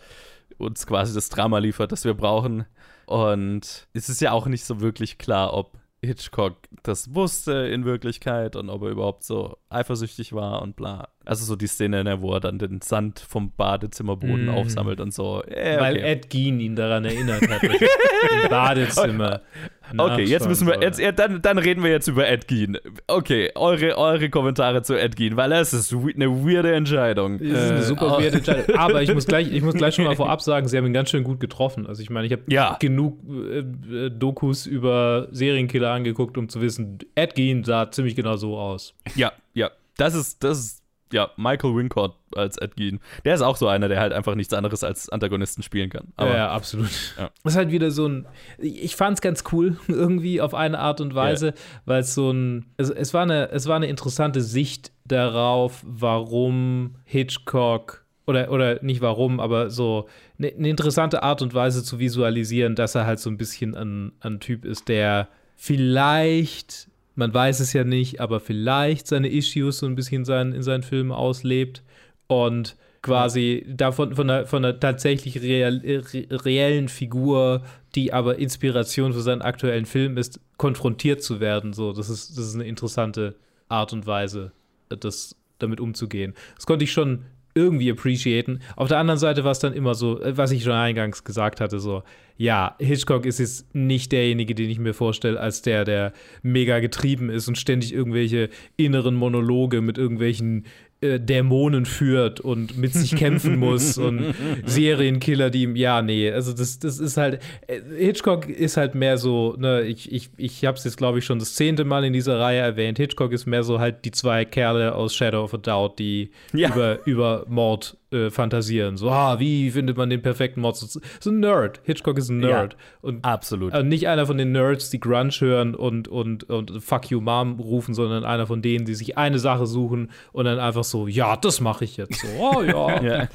uns 0.57 0.86
quasi 0.86 1.13
das 1.13 1.30
Drama 1.30 1.59
liefert, 1.59 1.91
das 1.91 2.05
wir 2.05 2.13
brauchen. 2.13 2.65
Und 3.05 3.88
es 3.93 4.09
ist 4.09 4.21
ja 4.21 4.32
auch 4.32 4.47
nicht 4.47 4.65
so 4.65 4.82
wirklich 4.82 5.17
klar, 5.17 5.53
ob 5.53 5.77
Hitchcock 6.03 6.57
das 6.84 7.15
wusste 7.15 7.53
in 7.53 7.86
Wirklichkeit 7.86 8.57
und 8.57 8.69
ob 8.69 8.82
er 8.84 8.89
überhaupt 8.89 9.23
so 9.23 9.57
eifersüchtig 9.69 10.34
war 10.34 10.61
und 10.61 10.75
bla. 10.75 11.07
Also 11.23 11.45
so 11.45 11.55
die 11.55 11.67
Szene, 11.67 12.03
ne, 12.03 12.21
wo 12.21 12.34
er 12.34 12.41
dann 12.41 12.59
den 12.59 12.82
Sand 12.82 13.19
vom 13.19 13.51
Badezimmerboden 13.51 14.47
Mm. 14.47 14.49
aufsammelt 14.49 14.99
und 14.99 15.13
so. 15.13 15.41
Äh, 15.43 15.80
Weil 15.80 15.95
okay. 15.95 16.11
Ed 16.11 16.30
Gein 16.30 16.59
ihn 16.59 16.75
daran 16.75 17.05
erinnert 17.05 17.47
hat, 17.47 17.63
im 18.43 18.49
Badezimmer. 18.49 19.41
Okay, 19.97 20.23
jetzt 20.23 20.47
müssen 20.47 20.67
wir, 20.67 20.81
jetzt, 20.81 20.99
ja, 20.99 21.11
dann, 21.11 21.41
dann 21.41 21.57
reden 21.57 21.83
wir 21.83 21.91
jetzt 21.91 22.07
über 22.07 22.27
Ed 22.27 22.47
Gein. 22.47 22.77
Okay, 23.07 23.51
eure, 23.55 23.97
eure 23.97 24.29
Kommentare 24.29 24.81
zu 24.83 24.95
Ed 24.99 25.15
Gein, 25.15 25.35
weil 25.37 25.49
das 25.49 25.73
ist 25.73 25.93
eine 25.93 26.29
weirde 26.45 26.73
Entscheidung. 26.73 27.39
Das 27.39 27.47
ist 27.47 27.71
eine 27.71 27.79
Äh, 27.79 27.83
super 27.83 28.17
oh. 28.17 28.21
weirde 28.21 28.37
Entscheidung. 28.37 28.75
Aber 28.77 29.01
ich 29.01 29.13
muss, 29.13 29.25
gleich, 29.27 29.51
ich 29.51 29.61
muss 29.61 29.75
gleich 29.75 29.95
schon 29.95 30.05
mal 30.05 30.15
vorab 30.15 30.41
sagen, 30.41 30.67
sie 30.67 30.77
haben 30.77 30.85
ihn 30.85 30.93
ganz 30.93 31.09
schön 31.09 31.23
gut 31.23 31.39
getroffen. 31.39 31.87
Also 31.87 32.01
ich 32.01 32.09
meine, 32.09 32.25
ich 32.27 32.31
habe 32.33 32.43
Ja. 32.47 32.77
genug 32.79 33.19
äh, 33.29 33.59
äh, 33.59 34.09
Dokus 34.09 34.65
über 34.65 35.27
Serienkiller 35.31 35.91
angeguckt, 35.91 36.37
um 36.37 36.49
zu 36.49 36.61
wissen, 36.61 36.99
Ed 37.15 37.35
Gein 37.35 37.63
sah 37.63 37.89
ziemlich 37.91 38.15
genau 38.15 38.35
so 38.37 38.57
aus. 38.57 38.93
Ja, 39.15 39.31
ja, 39.53 39.71
das 39.97 40.15
ist, 40.15 40.43
das 40.43 40.59
ist, 40.59 40.82
ja, 41.14 41.30
Michael 41.38 41.76
Wincott 41.76 42.16
als 42.36 42.57
Ed 42.57 42.76
Gein. 42.76 42.99
Der 43.24 43.36
ist 43.36 43.41
auch 43.41 43.55
so 43.55 43.68
einer, 43.68 43.88
der 43.88 43.99
halt 43.99 44.11
einfach 44.11 44.36
nichts 44.36 44.53
anderes 44.53 44.84
als 44.84 45.09
Antagonisten 45.09 45.64
spielen 45.64 45.89
kann. 45.89 46.07
Aber 46.16 46.32
ja, 46.32 46.38
ja, 46.38 46.51
absolut. 46.51 46.89
Ja. 47.18 47.30
Das 47.43 47.53
ist 47.53 47.57
halt 47.57 47.72
wieder 47.72 47.91
so 47.91 48.07
ein. 48.07 48.28
Ich 48.57 48.95
fand 48.95 49.18
es 49.18 49.22
ganz 49.22 49.43
cool, 49.51 49.78
irgendwie 49.88 50.41
auf 50.41 50.53
eine 50.53 50.80
Art 50.80 50.99
und 50.99 51.16
Weise, 51.16 51.53
weil 51.86 52.01
es 52.01 52.14
so 52.14 52.32
ein. 52.32 52.66
Es, 52.78 52.89
es, 52.89 53.14
war 53.14 53.24
eine, 53.24 53.49
es 53.51 53.68
war 53.68 53.76
eine 53.76 53.88
interessante 53.88 54.41
Sicht 54.41 54.91
darauf, 55.05 55.84
warum 55.86 56.95
Hitchcock. 57.05 58.03
Oder, 58.26 58.51
oder 58.51 58.82
nicht 58.82 59.01
warum, 59.01 59.41
aber 59.41 59.70
so 59.70 60.07
eine, 60.39 60.47
eine 60.47 60.70
interessante 60.70 61.24
Art 61.24 61.41
und 61.41 61.53
Weise 61.53 61.84
zu 61.84 61.99
visualisieren, 61.99 62.74
dass 62.74 62.95
er 62.95 63.05
halt 63.05 63.20
so 63.20 63.30
ein 63.30 63.36
bisschen 63.36 63.76
ein, 63.76 64.14
ein 64.22 64.39
Typ 64.39 64.64
ist, 64.64 64.88
der 64.88 65.28
vielleicht, 65.57 66.88
man 67.16 67.34
weiß 67.34 67.59
es 67.59 67.74
ja 67.74 67.84
nicht, 67.84 68.20
aber 68.20 68.39
vielleicht 68.39 69.07
seine 69.07 69.30
Issues 69.30 69.80
so 69.80 69.86
ein 69.86 69.95
bisschen 69.95 70.26
sein, 70.26 70.53
in 70.53 70.64
seinen 70.64 70.84
Filmen 70.84 71.11
auslebt 71.11 71.84
und 72.28 72.76
quasi 73.01 73.66
davon 73.68 74.16
von 74.16 74.30
einer, 74.30 74.45
von 74.47 74.64
einer 74.64 74.80
tatsächlich 74.80 75.41
real, 75.41 75.82
re, 75.84 76.26
reellen 76.32 76.88
Figur, 76.88 77.64
die 77.95 78.14
aber 78.14 78.39
Inspiration 78.39 79.14
für 79.14 79.22
seinen 79.22 79.41
aktuellen 79.41 79.86
Film 79.86 80.18
ist, 80.18 80.39
konfrontiert 80.57 81.22
zu 81.22 81.39
werden. 81.39 81.74
So, 81.74 81.91
das 81.93 82.09
ist, 82.09 82.38
das 82.38 82.47
ist 82.47 82.55
eine 82.55 82.66
interessante 82.66 83.36
Art 83.68 83.93
und 83.93 84.07
Weise, 84.07 84.51
das 84.89 85.36
damit 85.59 85.80
umzugehen. 85.80 86.34
Das 86.55 86.66
konnte 86.66 86.86
ich 86.86 86.91
schon 86.91 87.26
irgendwie 87.55 87.91
appreciaten. 87.91 88.59
Auf 88.75 88.87
der 88.87 88.97
anderen 88.97 89.19
Seite 89.19 89.43
war 89.43 89.51
es 89.51 89.59
dann 89.59 89.73
immer 89.73 89.95
so, 89.95 90.21
äh, 90.21 90.37
was 90.37 90.51
ich 90.51 90.63
schon 90.63 90.73
eingangs 90.73 91.23
gesagt 91.23 91.61
hatte, 91.61 91.79
so, 91.79 92.03
ja, 92.35 92.75
Hitchcock 92.79 93.25
ist 93.25 93.39
jetzt 93.39 93.73
nicht 93.75 94.11
derjenige, 94.11 94.55
den 94.55 94.69
ich 94.69 94.79
mir 94.79 94.93
vorstelle, 94.93 95.39
als 95.39 95.61
der, 95.61 95.85
der 95.85 96.13
mega 96.41 96.79
getrieben 96.79 97.29
ist 97.29 97.47
und 97.47 97.57
ständig 97.57 97.93
irgendwelche 97.93 98.49
inneren 98.75 99.15
Monologe 99.15 99.81
mit 99.81 99.97
irgendwelchen 99.97 100.65
äh, 101.03 101.19
Dämonen 101.19 101.85
führt 101.85 102.39
und 102.39 102.77
mit 102.77 102.93
sich 102.93 103.15
kämpfen 103.15 103.57
muss 103.59 103.97
und 103.99 104.33
Serienkiller, 104.65 105.49
die 105.49 105.63
ihm, 105.63 105.75
ja, 105.75 106.01
nee, 106.01 106.31
also 106.31 106.53
das, 106.53 106.79
das 106.79 106.99
ist 106.99 107.17
halt, 107.17 107.41
äh, 107.67 107.79
Hitchcock 107.97 108.49
ist 108.49 108.77
halt 108.77 108.95
mehr 108.95 109.17
so, 109.17 109.55
ne, 109.57 109.81
ich, 109.81 110.11
ich, 110.11 110.29
ich 110.37 110.65
habe 110.65 110.77
es 110.77 110.83
jetzt, 110.83 110.97
glaube 110.97 111.19
ich, 111.19 111.25
schon 111.25 111.39
das 111.39 111.55
zehnte 111.55 111.83
Mal 111.85 112.03
in 112.05 112.13
dieser 112.13 112.39
Reihe 112.39 112.59
erwähnt, 112.59 112.97
Hitchcock 112.97 113.31
ist 113.33 113.45
mehr 113.45 113.63
so 113.63 113.79
halt 113.79 114.05
die 114.05 114.11
zwei 114.11 114.45
Kerle 114.45 114.95
aus 114.95 115.13
Shadow 115.13 115.43
of 115.43 115.53
a 115.53 115.57
Doubt, 115.57 115.99
die 115.99 116.31
Ja. 116.53 116.69
über, 116.69 116.99
über 117.05 117.45
Mord 117.47 117.97
äh, 118.14 118.30
fantasieren. 118.30 118.97
So, 118.97 119.09
ah, 119.09 119.39
wie 119.39 119.72
findet 119.72 119.97
man 119.97 120.09
den 120.09 120.22
perfekten 120.22 120.61
Mord? 120.61 120.78
So, 120.78 120.99
so 121.20 121.30
ein 121.30 121.39
Nerd. 121.39 121.82
Hitchcock 121.84 122.18
ist 122.18 122.30
ein 122.30 122.38
Nerd. 122.38 122.78
Und 123.01 123.26
absolut. 123.26 123.74
äh, 123.74 123.84
nicht 123.84 124.07
einer 124.07 124.26
von 124.26 124.38
den 124.38 124.51
Nerds, 124.51 124.89
die 124.89 124.99
Grunge 124.99 125.32
hören 125.32 125.76
und, 125.76 126.07
und, 126.07 126.43
und 126.49 126.84
Fuck 126.84 127.11
you 127.11 127.20
Mom 127.20 127.59
rufen, 127.59 127.93
sondern 127.93 128.24
einer 128.24 128.47
von 128.47 128.61
denen, 128.61 128.86
die 128.86 128.95
sich 128.95 129.18
eine 129.18 129.39
Sache 129.39 129.66
suchen 129.66 130.11
und 130.32 130.45
dann 130.45 130.59
einfach 130.59 130.84
so, 130.84 131.07
ja, 131.07 131.36
das 131.36 131.59
mache 131.61 131.84
ich 131.84 131.97
jetzt 131.97 132.22
so. 132.22 132.28
Oh 132.39 132.61
ja. 132.61 133.01
ja. 133.01 133.28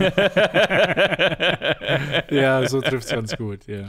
Ja, 2.30 2.66
so 2.68 2.80
trifft 2.80 3.06
es 3.06 3.10
ganz 3.10 3.36
gut, 3.36 3.66
ja. 3.66 3.88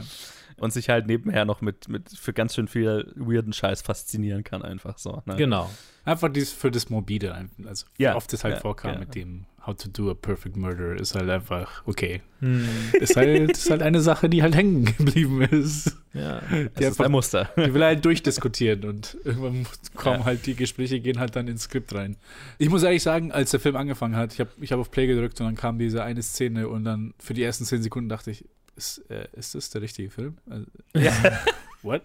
Und 0.57 0.73
sich 0.73 0.89
halt 0.89 1.07
nebenher 1.07 1.45
noch 1.45 1.61
mit, 1.61 1.87
mit 1.87 2.09
für 2.09 2.33
ganz 2.33 2.55
schön 2.55 2.67
viel 2.67 3.11
weirden 3.15 3.53
Scheiß 3.53 3.81
faszinieren 3.81 4.43
kann, 4.43 4.61
einfach 4.61 4.97
so. 4.97 5.21
Ne? 5.25 5.35
Genau. 5.37 5.69
Einfach 6.03 6.29
dies 6.29 6.51
für 6.51 6.69
das 6.69 6.89
Morbide, 6.89 7.33
also 7.65 7.85
Ja, 7.97 8.15
oft 8.15 8.31
das 8.33 8.43
halt 8.43 8.55
ja, 8.55 8.61
vorkam 8.61 8.93
ja. 8.93 8.99
mit 8.99 9.15
dem 9.15 9.45
How 9.69 9.75
to 9.77 9.87
do 9.89 10.09
a 10.09 10.15
perfect 10.15 10.57
murder, 10.57 10.95
ist 10.99 11.13
halt 11.13 11.29
einfach, 11.29 11.83
okay. 11.85 12.21
Hm. 12.39 12.67
Ist 12.99 13.15
halt, 13.15 13.51
ist 13.51 13.69
halt 13.69 13.83
eine 13.83 14.01
Sache, 14.01 14.27
die 14.29 14.41
halt 14.41 14.55
hängen 14.55 14.85
geblieben 14.97 15.41
ist. 15.43 15.95
Ja. 16.13 16.39
Das 16.39 16.49
Die, 16.49 16.83
ist 16.83 16.85
einfach, 16.87 17.05
ein 17.05 17.11
Muster. 17.11 17.49
die 17.55 17.71
will 17.73 17.81
er 17.83 17.89
halt 17.89 18.03
durchdiskutieren 18.03 18.83
und 18.85 19.15
irgendwann 19.23 19.67
kommen 19.95 20.19
Ja. 20.21 20.25
halt 20.25 20.45
die 20.47 20.55
Gespräche, 20.55 20.99
gehen 20.99 21.19
halt 21.19 21.35
dann 21.35 21.47
ins 21.47 21.63
Skript 21.63 21.93
rein. 21.93 22.15
Ich 22.57 22.69
muss 22.69 22.81
ehrlich 22.81 23.03
sagen, 23.03 23.31
als 23.31 23.51
der 23.51 23.59
Film 23.59 23.75
angefangen 23.75 24.15
hat, 24.15 24.33
ich 24.33 24.39
habe 24.39 24.49
ich 24.59 24.71
hab 24.71 24.79
auf 24.79 24.89
Play 24.89 25.05
gedrückt 25.05 25.39
und 25.39 25.45
dann 25.45 25.55
kam 25.55 25.77
diese 25.77 26.03
eine 26.03 26.23
Szene 26.23 26.67
und 26.67 26.83
dann 26.83 27.13
für 27.19 27.35
die 27.35 27.43
ersten 27.43 27.65
zehn 27.65 27.83
Sekunden 27.83 28.09
dachte 28.09 28.31
ich, 28.31 28.43
ist, 28.75 29.03
äh, 29.11 29.27
ist 29.33 29.53
das 29.53 29.69
der 29.69 29.81
richtige 29.83 30.09
Film? 30.09 30.37
Also, 30.49 30.65
What? 31.83 32.01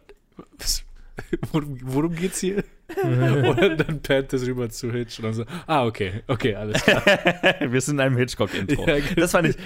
Was? 0.58 0.84
Worum, 1.52 1.78
worum 1.82 2.14
geht's 2.14 2.40
hier? 2.40 2.64
und 3.02 3.78
dann 3.78 4.02
pannt 4.02 4.32
das 4.32 4.46
rüber 4.46 4.68
zu 4.68 4.92
Hitch 4.92 5.18
und 5.18 5.24
dann 5.24 5.34
so, 5.34 5.44
ah, 5.66 5.86
okay, 5.86 6.22
okay, 6.26 6.54
alles 6.54 6.82
klar. 6.82 7.02
Wir 7.60 7.80
sind 7.80 7.96
in 7.96 8.00
einem 8.00 8.16
Hitchcock-Intro. 8.16 8.86
Ja, 8.86 8.98
genau. 8.98 9.14
Das 9.16 9.32
fand 9.32 9.48
ich, 9.48 9.56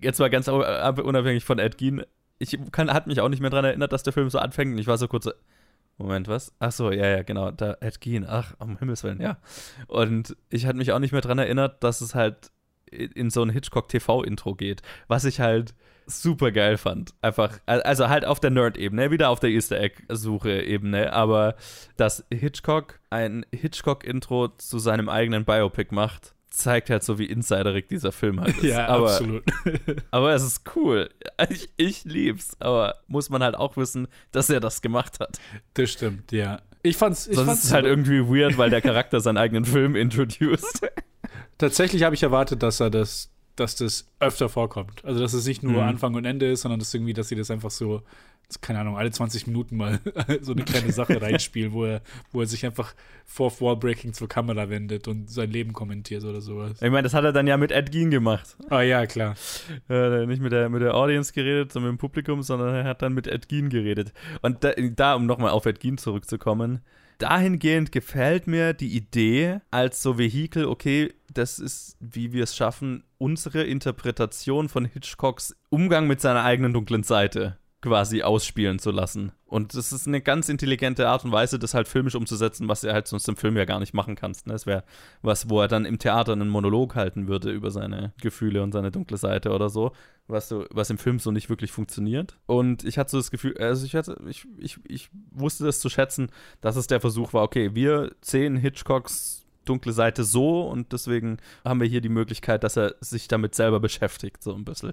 jetzt 0.00 0.18
mal 0.18 0.30
ganz 0.30 0.48
unabhängig 0.48 1.44
von 1.44 1.58
Ed 1.58 1.78
Gein, 1.78 2.02
ich 2.38 2.58
kann, 2.72 2.92
hat 2.92 3.06
mich 3.06 3.20
auch 3.20 3.28
nicht 3.28 3.40
mehr 3.40 3.50
daran 3.50 3.64
erinnert, 3.64 3.92
dass 3.92 4.02
der 4.02 4.12
Film 4.12 4.28
so 4.28 4.38
anfängt. 4.38 4.72
Und 4.72 4.78
ich 4.78 4.86
war 4.86 4.98
so 4.98 5.08
kurz 5.08 5.24
so, 5.24 5.32
Moment, 5.98 6.28
was? 6.28 6.52
Ach 6.58 6.72
so, 6.72 6.90
ja, 6.92 7.06
ja, 7.06 7.22
genau, 7.22 7.50
da 7.50 7.76
Ed 7.80 8.00
Gein, 8.00 8.26
ach, 8.28 8.54
um 8.58 8.78
Himmels 8.78 9.02
Willen, 9.02 9.20
ja. 9.20 9.38
Und 9.86 10.36
ich 10.50 10.66
hatte 10.66 10.76
mich 10.76 10.92
auch 10.92 10.98
nicht 10.98 11.12
mehr 11.12 11.22
daran 11.22 11.38
erinnert, 11.38 11.82
dass 11.82 12.02
es 12.02 12.14
halt 12.14 12.50
in 12.96 13.30
so 13.30 13.42
ein 13.42 13.50
Hitchcock-TV-Intro 13.50 14.54
geht, 14.54 14.82
was 15.08 15.24
ich 15.24 15.40
halt 15.40 15.74
super 16.06 16.52
geil 16.52 16.76
fand. 16.78 17.14
Einfach, 17.20 17.58
al- 17.66 17.82
also 17.82 18.08
halt 18.08 18.24
auf 18.24 18.38
der 18.40 18.50
Nerd-Ebene, 18.50 19.10
wieder 19.10 19.28
auf 19.30 19.40
der 19.40 19.50
Easter 19.50 19.80
Egg-Suche-Ebene, 19.80 21.12
aber 21.12 21.56
dass 21.96 22.24
Hitchcock 22.32 23.00
ein 23.10 23.44
Hitchcock-Intro 23.52 24.48
zu 24.56 24.78
seinem 24.78 25.08
eigenen 25.08 25.44
Biopic 25.44 25.94
macht, 25.94 26.34
zeigt 26.48 26.90
halt 26.90 27.02
so, 27.02 27.18
wie 27.18 27.26
insiderig 27.26 27.88
dieser 27.88 28.12
Film 28.12 28.40
halt 28.40 28.56
ist. 28.58 28.62
Ja, 28.64 28.86
aber, 28.86 29.10
absolut. 29.10 29.42
aber 30.10 30.32
es 30.34 30.42
ist 30.42 30.62
cool. 30.76 31.10
Ich, 31.50 31.68
ich 31.76 32.04
lieb's, 32.04 32.56
aber 32.60 32.94
muss 33.08 33.28
man 33.28 33.42
halt 33.42 33.56
auch 33.56 33.76
wissen, 33.76 34.08
dass 34.32 34.48
er 34.48 34.60
das 34.60 34.80
gemacht 34.82 35.20
hat. 35.20 35.38
Das 35.74 35.90
stimmt, 35.90 36.32
ja. 36.32 36.60
Ich 36.82 36.96
fand's, 36.96 37.26
ich 37.26 37.34
Sonst 37.34 37.46
fand's 37.48 37.60
ist 37.64 37.66
es 37.70 37.72
halt 37.74 37.84
irgendwie 37.84 38.20
weird, 38.28 38.56
weil 38.58 38.70
der 38.70 38.80
Charakter 38.80 39.18
seinen 39.20 39.38
eigenen 39.38 39.64
Film 39.64 39.96
introduced. 39.96 40.82
Tatsächlich 41.58 42.02
habe 42.02 42.14
ich 42.14 42.22
erwartet, 42.22 42.62
dass 42.62 42.80
er 42.80 42.90
das, 42.90 43.30
dass 43.56 43.76
das 43.76 44.06
öfter 44.20 44.48
vorkommt. 44.48 45.04
Also 45.04 45.20
dass 45.20 45.32
es 45.32 45.46
nicht 45.46 45.62
nur 45.62 45.82
Mhm. 45.82 45.88
Anfang 45.88 46.14
und 46.14 46.24
Ende 46.24 46.50
ist, 46.50 46.62
sondern 46.62 46.78
dass 46.80 46.92
irgendwie, 46.92 47.14
dass 47.14 47.28
sie 47.28 47.36
das 47.36 47.50
einfach 47.50 47.70
so, 47.70 48.02
keine 48.60 48.80
Ahnung, 48.80 48.96
alle 48.98 49.10
20 49.10 49.46
Minuten 49.46 49.76
mal 49.76 49.98
so 50.42 50.52
eine 50.52 50.64
kleine 50.64 50.92
Sache 50.92 51.20
reinspielen, 51.22 51.72
wo 51.72 51.84
er, 51.86 52.02
wo 52.32 52.42
er 52.42 52.46
sich 52.46 52.66
einfach 52.66 52.94
Fourth 53.24 53.60
Wall 53.62 53.76
Breaking 53.76 54.12
zur 54.12 54.28
Kamera 54.28 54.68
wendet 54.68 55.08
und 55.08 55.30
sein 55.30 55.50
Leben 55.50 55.72
kommentiert 55.72 56.22
oder 56.24 56.40
sowas. 56.42 56.72
Ich 56.82 56.90
meine, 56.90 57.02
das 57.04 57.14
hat 57.14 57.24
er 57.24 57.32
dann 57.32 57.46
ja 57.46 57.56
mit 57.56 57.72
Ed 57.72 57.90
Gein 57.90 58.10
gemacht. 58.10 58.56
Ah 58.68 58.82
ja, 58.82 59.06
klar. 59.06 59.34
äh, 59.88 60.26
nicht 60.26 60.42
mit 60.42 60.52
der, 60.52 60.68
mit 60.68 60.82
der 60.82 60.94
Audience 60.94 61.32
geredet, 61.32 61.72
sondern 61.72 61.92
mit 61.92 61.98
dem 61.98 62.00
Publikum, 62.00 62.42
sondern 62.42 62.74
er 62.74 62.84
hat 62.84 63.00
dann 63.00 63.14
mit 63.14 63.26
Ed 63.26 63.48
Gein 63.48 63.70
geredet. 63.70 64.12
Und 64.42 64.62
da, 64.62 64.72
da 64.76 65.14
um 65.14 65.24
nochmal 65.26 65.50
auf 65.50 65.64
Ed 65.64 65.80
Gein 65.80 65.96
zurückzukommen, 65.98 66.82
dahingehend 67.18 67.92
gefällt 67.92 68.46
mir 68.46 68.72
die 68.72 68.96
Idee 68.96 69.60
als 69.70 70.02
so 70.02 70.18
Vehikel, 70.18 70.66
okay, 70.66 71.14
das 71.32 71.58
ist, 71.58 71.96
wie 72.00 72.32
wir 72.32 72.44
es 72.44 72.56
schaffen, 72.56 73.04
unsere 73.18 73.62
Interpretation 73.64 74.68
von 74.68 74.84
Hitchcocks 74.84 75.56
Umgang 75.70 76.06
mit 76.06 76.20
seiner 76.20 76.44
eigenen 76.44 76.72
dunklen 76.72 77.02
Seite 77.02 77.58
quasi 77.86 78.22
ausspielen 78.22 78.80
zu 78.80 78.90
lassen. 78.90 79.30
Und 79.46 79.76
das 79.76 79.92
ist 79.92 80.08
eine 80.08 80.20
ganz 80.20 80.48
intelligente 80.48 81.08
Art 81.08 81.24
und 81.24 81.30
Weise, 81.30 81.56
das 81.56 81.72
halt 81.72 81.86
filmisch 81.86 82.16
umzusetzen, 82.16 82.66
was 82.66 82.82
er 82.82 82.94
halt 82.94 83.06
sonst 83.06 83.28
im 83.28 83.36
Film 83.36 83.56
ja 83.56 83.64
gar 83.64 83.78
nicht 83.78 83.94
machen 83.94 84.16
kannst. 84.16 84.48
Ne? 84.48 84.54
Das 84.54 84.66
wäre 84.66 84.82
was, 85.22 85.48
wo 85.48 85.60
er 85.60 85.68
dann 85.68 85.84
im 85.84 86.00
Theater 86.00 86.32
einen 86.32 86.48
Monolog 86.48 86.96
halten 86.96 87.28
würde 87.28 87.52
über 87.52 87.70
seine 87.70 88.12
Gefühle 88.20 88.64
und 88.64 88.72
seine 88.72 88.90
dunkle 88.90 89.18
Seite 89.18 89.52
oder 89.52 89.68
so, 89.68 89.92
was, 90.26 90.48
so, 90.48 90.66
was 90.70 90.90
im 90.90 90.98
Film 90.98 91.20
so 91.20 91.30
nicht 91.30 91.48
wirklich 91.48 91.70
funktioniert. 91.70 92.36
Und 92.46 92.82
ich 92.82 92.98
hatte 92.98 93.12
so 93.12 93.18
das 93.18 93.30
Gefühl, 93.30 93.56
also 93.58 93.86
ich 93.86 93.94
hatte, 93.94 94.20
ich, 94.28 94.44
ich, 94.58 94.78
ich 94.88 95.10
wusste 95.30 95.64
das 95.64 95.78
zu 95.78 95.88
schätzen, 95.88 96.30
dass 96.60 96.74
es 96.74 96.88
der 96.88 97.00
Versuch 97.00 97.32
war, 97.32 97.44
okay, 97.44 97.72
wir 97.72 98.10
sehen 98.20 98.56
Hitchcocks 98.56 99.46
dunkle 99.64 99.92
Seite 99.92 100.24
so 100.24 100.62
und 100.62 100.92
deswegen 100.92 101.36
haben 101.64 101.80
wir 101.80 101.86
hier 101.86 102.00
die 102.00 102.08
Möglichkeit, 102.08 102.64
dass 102.64 102.76
er 102.76 102.96
sich 103.00 103.28
damit 103.28 103.54
selber 103.54 103.78
beschäftigt, 103.78 104.42
so 104.42 104.54
ein 104.54 104.64
bisschen. 104.64 104.92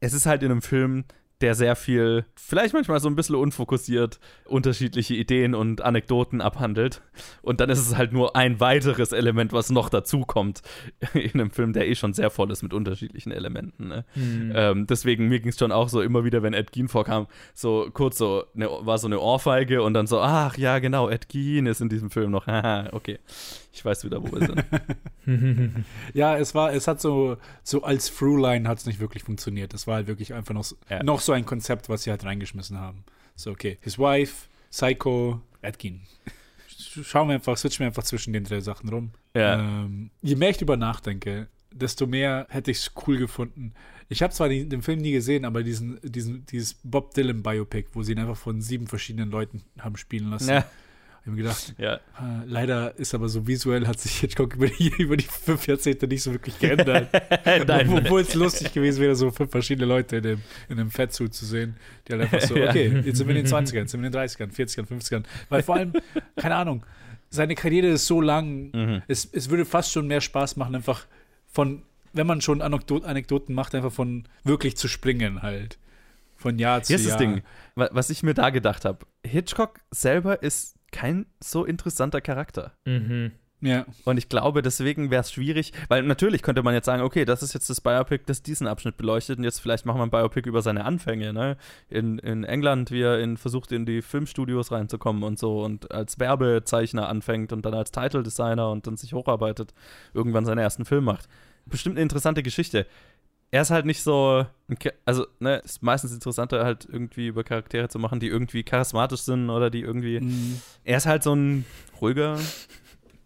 Es 0.00 0.14
ist 0.14 0.26
halt 0.26 0.42
in 0.42 0.50
einem 0.50 0.62
Film, 0.62 1.04
der 1.40 1.54
sehr 1.54 1.76
viel, 1.76 2.24
vielleicht 2.36 2.72
manchmal 2.74 3.00
so 3.00 3.08
ein 3.08 3.16
bisschen 3.16 3.34
unfokussiert, 3.34 4.18
unterschiedliche 4.46 5.14
Ideen 5.14 5.54
und 5.54 5.82
Anekdoten 5.82 6.40
abhandelt. 6.40 7.02
Und 7.42 7.60
dann 7.60 7.70
ist 7.70 7.80
es 7.80 7.96
halt 7.96 8.12
nur 8.12 8.36
ein 8.36 8.60
weiteres 8.60 9.12
Element, 9.12 9.52
was 9.52 9.68
noch 9.70 9.88
dazukommt 9.90 10.62
in 11.14 11.32
einem 11.40 11.50
Film, 11.50 11.72
der 11.72 11.88
eh 11.88 11.96
schon 11.96 12.14
sehr 12.14 12.30
voll 12.30 12.50
ist 12.50 12.62
mit 12.62 12.72
unterschiedlichen 12.72 13.32
Elementen. 13.32 13.88
Ne? 13.88 14.04
Mhm. 14.14 14.52
Ähm, 14.54 14.86
deswegen, 14.86 15.28
mir 15.28 15.40
ging 15.40 15.50
es 15.50 15.58
schon 15.58 15.72
auch 15.72 15.88
so 15.88 16.00
immer 16.02 16.24
wieder, 16.24 16.42
wenn 16.42 16.54
Ed 16.54 16.72
Gein 16.72 16.88
vorkam, 16.88 17.26
so 17.52 17.88
kurz 17.92 18.16
so, 18.16 18.44
eine, 18.54 18.68
war 18.68 18.98
so 18.98 19.08
eine 19.08 19.18
Ohrfeige 19.20 19.82
und 19.82 19.92
dann 19.94 20.06
so, 20.06 20.20
ach 20.20 20.56
ja, 20.56 20.78
genau, 20.78 21.10
Ed 21.10 21.28
Gein 21.28 21.66
ist 21.66 21.80
in 21.80 21.88
diesem 21.88 22.10
Film 22.10 22.30
noch. 22.30 22.46
Haha, 22.54 22.88
okay. 22.92 23.18
Ich 23.72 23.84
weiß 23.84 24.04
wieder, 24.04 24.22
wo 24.22 24.30
wir 24.38 24.46
sind. 24.46 24.64
Ja, 26.12 26.36
es 26.36 26.54
war, 26.54 26.72
es 26.74 26.86
hat 26.86 27.00
so, 27.00 27.38
so 27.62 27.82
als 27.82 28.14
Throughline 28.14 28.68
hat 28.68 28.78
es 28.78 28.86
nicht 28.86 29.00
wirklich 29.00 29.22
funktioniert. 29.24 29.72
Es 29.74 29.86
war 29.86 29.96
halt 29.96 30.06
wirklich 30.06 30.34
einfach 30.34 30.54
noch, 30.54 30.64
so- 30.64 30.76
Ja. 30.90 31.02
noch 31.02 31.20
so 31.24 31.32
ein 31.32 31.44
Konzept, 31.44 31.88
was 31.88 32.04
sie 32.04 32.10
halt 32.10 32.24
reingeschmissen 32.24 32.78
haben. 32.78 33.04
So, 33.36 33.50
okay, 33.50 33.78
his 33.80 33.98
wife, 33.98 34.48
Psycho, 34.70 35.40
Atkin. 35.62 36.02
Schauen 37.02 37.28
wir 37.28 37.34
einfach, 37.34 37.56
switchen 37.56 37.80
wir 37.80 37.86
einfach 37.88 38.04
zwischen 38.04 38.32
den 38.32 38.44
drei 38.44 38.60
Sachen 38.60 38.88
rum. 38.88 39.10
Ja. 39.34 39.58
Ähm, 39.58 40.10
je 40.22 40.36
mehr 40.36 40.50
ich 40.50 40.58
drüber 40.58 40.76
nachdenke, 40.76 41.48
desto 41.72 42.06
mehr 42.06 42.46
hätte 42.50 42.70
ich 42.70 42.78
es 42.78 42.92
cool 43.06 43.18
gefunden. 43.18 43.74
Ich 44.08 44.22
habe 44.22 44.32
zwar 44.32 44.48
die, 44.48 44.68
den 44.68 44.82
Film 44.82 45.00
nie 45.00 45.12
gesehen, 45.12 45.44
aber 45.44 45.62
diesen, 45.62 45.98
diesen, 46.02 46.46
dieses 46.46 46.74
Bob 46.82 47.14
Dylan 47.14 47.42
Biopic, 47.42 47.88
wo 47.94 48.02
sie 48.02 48.12
ihn 48.12 48.18
einfach 48.18 48.36
von 48.36 48.60
sieben 48.60 48.86
verschiedenen 48.86 49.30
Leuten 49.30 49.62
haben 49.78 49.96
spielen 49.96 50.30
lassen. 50.30 50.50
Ja. 50.50 50.66
Ich 51.24 51.28
habe 51.28 51.36
mir 51.36 51.42
gedacht, 51.44 51.74
ja. 51.78 51.94
äh, 51.94 52.44
leider 52.44 52.98
ist 52.98 53.14
aber 53.14 53.30
so 53.30 53.46
visuell 53.46 53.86
hat 53.86 53.98
sich 53.98 54.18
Hitchcock 54.18 54.54
über 54.56 54.66
die, 54.68 54.88
über 54.98 55.16
die 55.16 55.24
fünf 55.24 55.66
Jahrzehnte 55.66 56.06
nicht 56.06 56.22
so 56.22 56.32
wirklich 56.32 56.58
geändert. 56.58 57.08
Nein. 57.66 57.88
Obwohl 57.88 58.20
es 58.20 58.34
lustig 58.34 58.74
gewesen 58.74 59.00
wäre, 59.00 59.16
so 59.16 59.30
fünf 59.30 59.50
verschiedene 59.50 59.86
Leute 59.86 60.16
in 60.18 60.22
dem, 60.22 60.42
in 60.68 60.78
einem 60.78 60.90
Fettsuit 60.90 61.32
zu 61.32 61.46
sehen, 61.46 61.76
die 62.06 62.12
halt 62.12 62.22
einfach 62.24 62.42
so, 62.42 62.54
okay, 62.68 63.00
jetzt 63.06 63.16
sind 63.16 63.26
wir 63.26 63.34
in 63.36 63.42
den 63.46 63.50
20ern, 63.50 63.74
jetzt 63.76 63.92
sind 63.92 64.02
wir 64.02 64.06
in 64.08 64.12
den 64.12 64.20
30ern, 64.20 64.52
40ern, 64.54 64.86
50ern. 64.86 65.22
Weil 65.48 65.62
vor 65.62 65.76
allem, 65.76 65.94
keine 66.36 66.56
Ahnung, 66.56 66.84
seine 67.30 67.54
Karriere 67.54 67.86
ist 67.88 68.04
so 68.06 68.20
lang, 68.20 68.70
Mhm. 68.74 69.02
es, 69.08 69.24
es 69.32 69.48
würde 69.48 69.64
fast 69.64 69.92
schon 69.92 70.06
mehr 70.06 70.20
Spaß 70.20 70.56
machen, 70.56 70.74
einfach 70.74 71.06
von, 71.46 71.84
wenn 72.12 72.26
man 72.26 72.42
schon 72.42 72.60
Anekdot 72.60 73.02
Anekdoten 73.04 73.54
macht, 73.54 73.74
einfach 73.74 73.92
von 73.92 74.28
wirklich 74.44 74.76
zu 74.76 74.88
springen 74.88 75.40
halt. 75.42 75.78
Von 76.36 76.58
Jahr 76.58 76.82
zu 76.82 76.88
Hier 76.88 76.96
ist 76.96 77.04
das 77.06 77.10
Jahr. 77.12 77.18
Ding, 77.18 77.42
wa- 77.76 77.88
was 77.92 78.10
ich 78.10 78.22
mir 78.22 78.34
da 78.34 78.50
gedacht 78.50 78.84
habe. 78.84 79.06
Hitchcock 79.26 79.80
selber 79.90 80.42
ist 80.42 80.74
kein 80.94 81.26
so 81.42 81.64
interessanter 81.64 82.20
Charakter. 82.20 82.72
Mhm. 82.84 83.32
Ja. 83.60 83.86
Und 84.04 84.18
ich 84.18 84.28
glaube, 84.28 84.62
deswegen 84.62 85.10
wäre 85.10 85.22
es 85.22 85.32
schwierig, 85.32 85.72
weil 85.88 86.02
natürlich 86.02 86.42
könnte 86.42 86.62
man 86.62 86.74
jetzt 86.74 86.84
sagen, 86.84 87.02
okay, 87.02 87.24
das 87.24 87.42
ist 87.42 87.54
jetzt 87.54 87.68
das 87.70 87.80
Biopic, 87.80 88.24
das 88.26 88.42
diesen 88.42 88.66
Abschnitt 88.66 88.96
beleuchtet 88.96 89.38
und 89.38 89.44
jetzt 89.44 89.58
vielleicht 89.58 89.86
machen 89.86 89.98
wir 89.98 90.04
ein 90.04 90.10
Biopic 90.10 90.46
über 90.46 90.60
seine 90.60 90.84
Anfänge, 90.84 91.32
ne? 91.32 91.56
In, 91.88 92.18
in 92.18 92.44
England, 92.44 92.90
wie 92.90 93.00
er 93.00 93.20
in, 93.20 93.38
versucht, 93.38 93.72
in 93.72 93.86
die 93.86 94.02
Filmstudios 94.02 94.70
reinzukommen 94.70 95.22
und 95.22 95.38
so 95.38 95.64
und 95.64 95.90
als 95.90 96.20
Werbezeichner 96.20 97.08
anfängt 97.08 97.52
und 97.52 97.64
dann 97.64 97.74
als 97.74 97.90
Title 97.90 98.22
Designer 98.22 98.70
und 98.70 98.86
dann 98.86 98.96
sich 98.96 99.14
hocharbeitet, 99.14 99.72
irgendwann 100.12 100.44
seinen 100.44 100.58
ersten 100.58 100.84
Film 100.84 101.04
macht. 101.04 101.28
Bestimmt 101.66 101.96
eine 101.96 102.02
interessante 102.02 102.42
Geschichte. 102.42 102.86
Er 103.54 103.62
ist 103.62 103.70
halt 103.70 103.86
nicht 103.86 104.02
so, 104.02 104.44
also, 105.04 105.28
ne, 105.38 105.58
ist 105.64 105.80
meistens 105.80 106.12
interessanter 106.12 106.64
halt 106.64 106.88
irgendwie 106.90 107.28
über 107.28 107.44
Charaktere 107.44 107.88
zu 107.88 108.00
machen, 108.00 108.18
die 108.18 108.26
irgendwie 108.26 108.64
charismatisch 108.64 109.20
sind 109.20 109.48
oder 109.48 109.70
die 109.70 109.82
irgendwie 109.82 110.18
Mhm. 110.18 110.60
er 110.82 110.96
ist 110.96 111.06
halt 111.06 111.22
so 111.22 111.36
ein 111.36 111.64
ruhiger, 112.00 112.36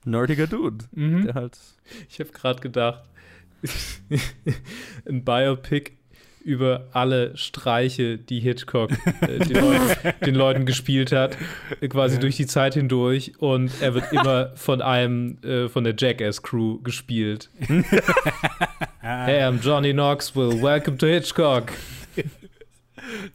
nerdiger 0.05 0.47
Dude, 0.47 0.85
Mhm. 0.93 1.25
der 1.25 1.33
halt. 1.33 1.59
Ich 2.11 2.21
habe 2.21 2.31
gerade 2.33 2.61
gedacht, 2.61 3.05
ein 5.09 5.25
Biopic 5.25 5.93
über 6.43 6.87
alle 6.93 7.37
Streiche, 7.37 8.19
die 8.19 8.41
Hitchcock 8.41 8.91
äh, 9.21 9.39
den, 9.39 9.61
Leuten, 9.61 10.15
den 10.25 10.35
Leuten 10.35 10.67
gespielt 10.67 11.13
hat, 11.13 11.37
quasi 11.89 12.19
durch 12.19 12.37
die 12.37 12.47
Zeit 12.47 12.75
hindurch 12.75 13.33
und 13.39 13.71
er 13.81 13.95
wird 13.95 14.13
immer 14.13 14.53
von 14.57 14.83
einem 14.83 15.39
äh, 15.43 15.69
von 15.69 15.85
der 15.85 15.95
Jackass 15.97 16.43
Crew 16.43 16.79
gespielt. 16.83 17.51
hey, 19.01 19.43
I'm 19.43 19.61
Johnny 19.61 19.93
Knoxville. 19.93 20.63
Welcome 20.63 20.99
to 20.99 21.07
Hitchcock. 21.07 21.73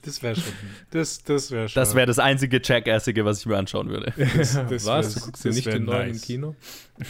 Das 0.03 0.21
wäre 0.23 0.35
schon. 0.35 0.53
Das, 0.91 1.23
das 1.23 1.51
wäre 1.51 1.69
schon. 1.69 1.79
Das 1.81 1.95
wäre 1.95 2.05
das 2.05 2.19
einzige 2.19 2.61
Jackassige, 2.63 3.25
was 3.25 3.39
ich 3.39 3.45
mir 3.45 3.57
anschauen 3.57 3.89
würde. 3.89 4.13
das, 4.37 4.53
das 4.53 4.85
Was? 4.85 5.13
Du 5.15 5.19
guckst 5.21 5.43
dir 5.43 5.49
das 5.49 5.55
nicht 5.55 5.67
den 5.67 5.85
neuen 5.85 6.07
im 6.07 6.11
nice. 6.13 6.21
Kino? 6.21 6.55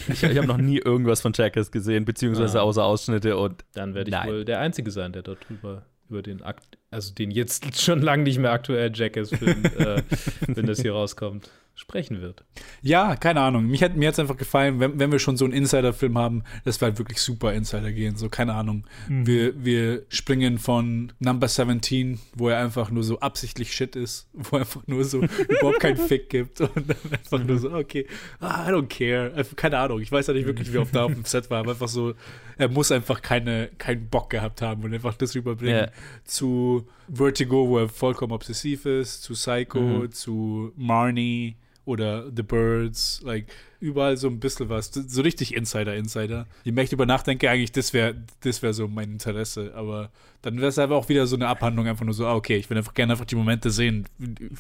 Ich, 0.07 0.24
ich 0.24 0.38
habe 0.38 0.47
noch 0.47 0.57
nie 0.57 0.78
irgendwas 0.80 1.22
von 1.22 1.34
Jackass 1.36 1.72
gesehen, 1.72 2.05
beziehungsweise 2.05 2.59
Ah. 2.59 2.64
außer 2.64 2.84
Ausschnitte 2.84 3.38
und 3.38 3.64
Dann 3.74 3.93
werde 3.95 4.09
ich 4.09 4.16
Nein. 4.16 4.28
wohl 4.30 4.45
der 4.45 4.59
Einzige 4.59 4.91
sein, 4.91 5.11
der 5.14 5.24
darüber 5.24 5.86
über 6.09 6.22
den 6.22 6.41
Akt, 6.41 6.78
also 6.91 7.14
den 7.14 7.32
jetzt 7.32 7.82
schon 7.82 8.01
lange 8.01 8.24
nicht 8.24 8.38
mehr 8.39 8.51
aktuellen 8.51 8.93
Jackass-Film, 8.93 9.64
äh, 9.78 10.01
wenn 10.47 10.66
das 10.66 10.82
hier 10.82 10.91
rauskommt, 10.93 11.49
sprechen 11.76 12.21
wird. 12.21 12.45
Ja, 12.82 13.15
keine 13.15 13.41
Ahnung. 13.41 13.65
Mich 13.67 13.82
hat 13.84 13.95
mir 13.95 14.05
jetzt 14.05 14.19
einfach 14.19 14.38
gefallen, 14.38 14.80
wenn, 14.80 14.99
wenn 14.99 15.11
wir 15.11 15.17
schon 15.19 15.38
so 15.38 15.45
einen 15.45 15.53
Insider-Film 15.55 16.17
haben, 16.17 16.43
dass 16.65 16.80
wir 16.80 16.86
halt 16.88 16.99
wirklich 16.99 17.19
super 17.19 17.51
Insider 17.53 17.91
gehen. 17.91 18.15
So, 18.15 18.30
keine 18.30 18.53
Ahnung. 18.53 18.86
Wir, 19.09 19.53
wir 19.65 20.03
springen 20.07 20.59
von 20.59 21.11
Number 21.19 21.47
17, 21.47 22.19
wo 22.36 22.49
er 22.49 22.59
einfach 22.59 22.91
nur 22.91 23.03
so 23.03 23.19
absichtlich 23.19 23.74
Shit 23.74 23.95
ist, 23.95 24.30
wo 24.34 24.57
er 24.57 24.61
einfach 24.61 24.86
nur 24.88 25.03
so 25.03 25.21
überhaupt 25.49 25.80
keinen 25.80 25.97
Fick 25.97 26.30
gibt 26.30 26.61
und 26.61 26.76
dann 26.76 26.97
einfach 27.11 27.43
nur 27.43 27.57
so, 27.57 27.71
okay, 27.74 28.05
ah, 28.39 28.69
I 28.69 28.71
don't 28.71 28.88
care. 28.88 29.34
Einfach, 29.34 29.55
keine 29.55 29.80
Ahnung. 29.80 29.99
Ich 29.99 30.11
weiß 30.11 30.28
ja 30.28 30.34
nicht 30.34 30.45
wirklich, 30.45 30.71
wie 30.71 30.78
oft 30.78 30.95
da 30.95 31.05
auf 31.05 31.13
dem 31.13 31.26
Set 31.26 31.49
war, 31.49 31.59
aber 31.61 31.71
einfach 31.71 31.88
so, 31.88 32.13
er 32.57 32.69
muss 32.69 32.91
einfach 32.91 33.21
keine, 33.21 33.69
keinen 33.80 34.07
Bock 34.09 34.30
gehabt 34.30 34.61
haben 34.61 34.84
und 34.84 34.93
einfach 34.93 35.15
das 35.15 35.34
rüberbringen 35.36 35.76
Ja. 35.76 35.91
zu 36.24 36.88
Vertigo, 37.11 37.67
wo 37.67 37.80
er 37.80 37.89
vollkommen 37.89 38.32
obsessiv 38.32 38.86
ist, 38.86 39.24
zu 39.24 39.34
Psycho, 39.34 39.80
Mhm. 39.82 40.11
zu 40.11 40.71
Marnie 40.78 41.55
oder 41.86 42.31
The 42.31 42.43
Birds, 42.43 43.21
like 43.23 43.47
überall 43.84 44.15
so 44.15 44.27
ein 44.29 44.39
bisschen 44.39 44.69
was, 44.69 44.91
so 44.93 45.21
richtig 45.21 45.53
Insider, 45.53 45.93
Insider. 45.93 46.47
Je 46.63 46.71
mehr 46.71 46.86
ich 46.86 46.89
drüber 46.89 47.05
nachdenke, 47.05 47.49
eigentlich, 47.49 47.73
das 47.73 47.93
wäre 47.93 48.15
das 48.41 48.61
wär 48.61 48.73
so 48.73 48.88
mein 48.88 49.11
Interesse, 49.11 49.73
aber 49.75 50.09
dann 50.41 50.57
wäre 50.57 50.67
es 50.67 50.79
aber 50.79 50.95
auch 50.97 51.07
wieder 51.09 51.25
so 51.25 51.36
eine 51.36 51.47
Abhandlung, 51.47 51.88
einfach 51.88 52.03
nur 52.03 52.13
so, 52.13 52.25
ah, 52.25 52.36
okay, 52.36 52.57
ich 52.57 52.69
will 52.69 52.77
einfach 52.77 52.93
gerne 52.93 53.13
einfach 53.13 53.25
die 53.25 53.36
Momente 53.36 53.71
sehen, 53.71 54.05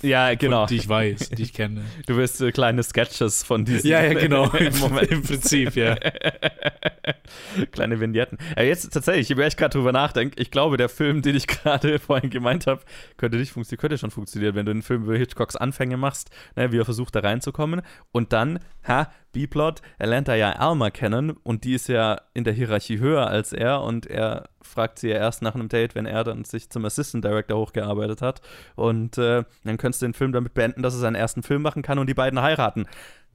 ja, 0.01 0.33
genau. 0.35 0.65
die 0.65 0.77
ich 0.77 0.87
weiß, 0.87 1.29
die 1.29 1.43
ich 1.43 1.53
kenne. 1.53 1.83
Du 2.05 2.17
wirst 2.17 2.41
äh, 2.41 2.51
kleine 2.51 2.83
Sketches 2.83 3.43
von 3.43 3.65
diesen. 3.65 3.89
Ja, 3.89 4.03
ja, 4.03 4.13
genau, 4.13 4.49
Im 4.51 4.77
Moment. 4.79 5.11
im 5.11 5.23
Prinzip, 5.23 5.75
ja. 5.75 5.95
Kleine 7.71 7.99
Vignetten. 7.99 8.37
Ja, 8.55 8.63
jetzt 8.63 8.91
tatsächlich, 8.93 9.29
je 9.29 9.35
mehr 9.35 9.47
ich 9.47 9.57
gerade 9.57 9.77
drüber 9.77 9.91
nachdenke, 9.91 10.41
ich 10.41 10.51
glaube, 10.51 10.77
der 10.77 10.89
Film, 10.89 11.21
den 11.21 11.35
ich 11.35 11.47
gerade 11.47 11.99
vorhin 11.99 12.29
gemeint 12.29 12.67
habe, 12.67 12.81
könnte 13.17 13.37
nicht 13.37 13.51
funktionieren, 13.51 13.81
könnte 13.81 13.97
schon 13.97 14.11
funktionieren, 14.11 14.55
wenn 14.55 14.65
du 14.65 14.71
einen 14.71 14.81
Film 14.81 15.03
über 15.03 15.17
Hitchcocks 15.17 15.55
Anfänge 15.55 15.97
machst, 15.97 16.29
ne, 16.55 16.71
wie 16.71 16.77
er 16.77 16.85
versucht 16.85 17.15
da 17.15 17.19
reinzukommen 17.19 17.81
und 18.11 18.33
dann, 18.33 18.59
ha, 18.87 19.11
B-Plot, 19.31 19.81
er 19.97 20.07
lernt 20.07 20.27
da 20.27 20.35
ja 20.35 20.51
Alma 20.51 20.91
kennen 20.91 21.31
und 21.31 21.63
die 21.63 21.73
ist 21.73 21.87
ja 21.89 22.21
in 22.33 22.43
der 22.43 22.53
Hierarchie 22.53 22.99
höher 22.99 23.27
als 23.27 23.51
er 23.51 23.81
und 23.81 24.05
er 24.05 24.47
fragt 24.61 24.99
sie 24.99 25.09
ja 25.09 25.15
erst 25.15 25.41
nach 25.41 25.55
einem 25.55 25.69
Date, 25.69 25.95
wenn 25.95 26.05
er 26.05 26.23
dann 26.23 26.45
sich 26.45 26.69
zum 26.69 26.85
Assistant 26.85 27.25
Director 27.25 27.57
hochgearbeitet 27.57 28.21
hat 28.21 28.41
und 28.75 29.17
äh, 29.17 29.43
dann 29.63 29.77
könntest 29.77 30.01
du 30.03 30.05
den 30.05 30.13
Film 30.13 30.33
damit 30.33 30.53
beenden, 30.53 30.83
dass 30.83 30.93
er 30.93 30.99
seinen 30.99 31.15
ersten 31.15 31.41
Film 31.41 31.61
machen 31.63 31.81
kann 31.81 31.97
und 31.99 32.07
die 32.07 32.13
beiden 32.13 32.41
heiraten. 32.41 32.85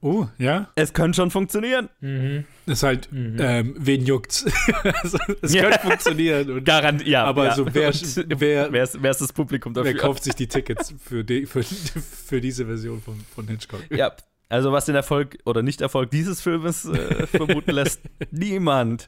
Oh, 0.01 0.27
ja? 0.37 0.69
Es 0.75 0.93
könnte 0.93 1.17
schon 1.17 1.29
funktionieren. 1.29 1.89
Mhm. 1.99 2.45
Das 2.65 2.77
ist 2.77 2.83
halt, 2.83 3.09
ähm, 3.11 3.75
wen 3.77 4.05
juckt's? 4.05 4.45
also, 4.83 5.17
es 5.41 5.53
Ja. 5.53 5.63
könnte 5.63 5.79
funktionieren. 5.79 6.49
Und 6.51 6.63
Garant, 6.63 7.05
ja. 7.05 7.25
Aber 7.25 7.47
ja. 7.47 7.55
so, 7.55 7.65
wer- 7.73 7.87
Und 7.89 8.39
wer- 8.39 8.71
wer, 8.71 8.83
ist, 8.83 9.03
wer 9.03 9.11
ist 9.11 9.19
das 9.19 9.33
Publikum 9.33 9.73
dafür? 9.73 9.93
wer 9.93 9.99
kauft 9.99 10.23
sich 10.23 10.35
die 10.35 10.47
Tickets 10.47 10.93
für, 11.03 11.25
die, 11.25 11.45
für, 11.45 11.63
für 11.63 12.39
diese 12.39 12.65
Version 12.65 13.01
von, 13.01 13.19
von 13.35 13.45
Hitchcock? 13.49 13.81
Ja, 13.89 14.13
also 14.49 14.71
was 14.71 14.85
den 14.85 14.95
Erfolg 14.95 15.37
oder 15.45 15.61
Nicht-Erfolg 15.61 16.09
dieses 16.09 16.41
Filmes 16.41 16.85
äh, 16.85 17.27
vermuten 17.27 17.69
lässt, 17.71 18.01
niemand. 18.31 19.07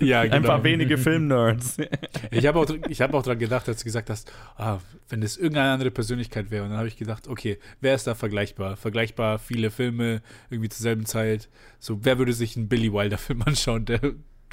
ja, 0.00 0.22
genau. 0.22 0.36
Ein 0.36 0.42
paar 0.42 0.64
wenige 0.64 0.96
Filmnerds. 0.96 1.76
Ich 2.30 2.46
habe 2.46 2.58
auch, 2.58 2.66
ich 2.88 3.02
hab 3.02 3.12
auch 3.12 3.22
daran 3.22 3.38
gedacht, 3.38 3.68
als 3.68 3.80
du 3.80 3.84
gesagt 3.84 4.08
hast, 4.08 4.32
ah, 4.56 4.78
wenn 5.10 5.22
es 5.22 5.36
irgendeine 5.36 5.70
andere 5.70 5.90
Persönlichkeit 5.90 6.50
wäre. 6.50 6.64
Und 6.64 6.70
dann 6.70 6.78
habe 6.78 6.88
ich 6.88 6.96
gedacht, 6.96 7.28
okay, 7.28 7.58
wer 7.82 7.94
ist 7.94 8.06
da 8.06 8.14
vergleichbar? 8.14 8.76
Vergleichbar 8.78 9.38
viele 9.38 9.70
Filme 9.70 10.22
irgendwie 10.48 10.70
zur 10.70 10.82
selben 10.82 11.04
Zeit. 11.04 11.50
So, 11.78 12.04
wer 12.04 12.18
würde 12.18 12.32
sich 12.32 12.56
einen 12.56 12.68
Billy 12.68 12.90
Wilder-Film 12.90 13.42
anschauen, 13.42 13.84
der 13.84 14.00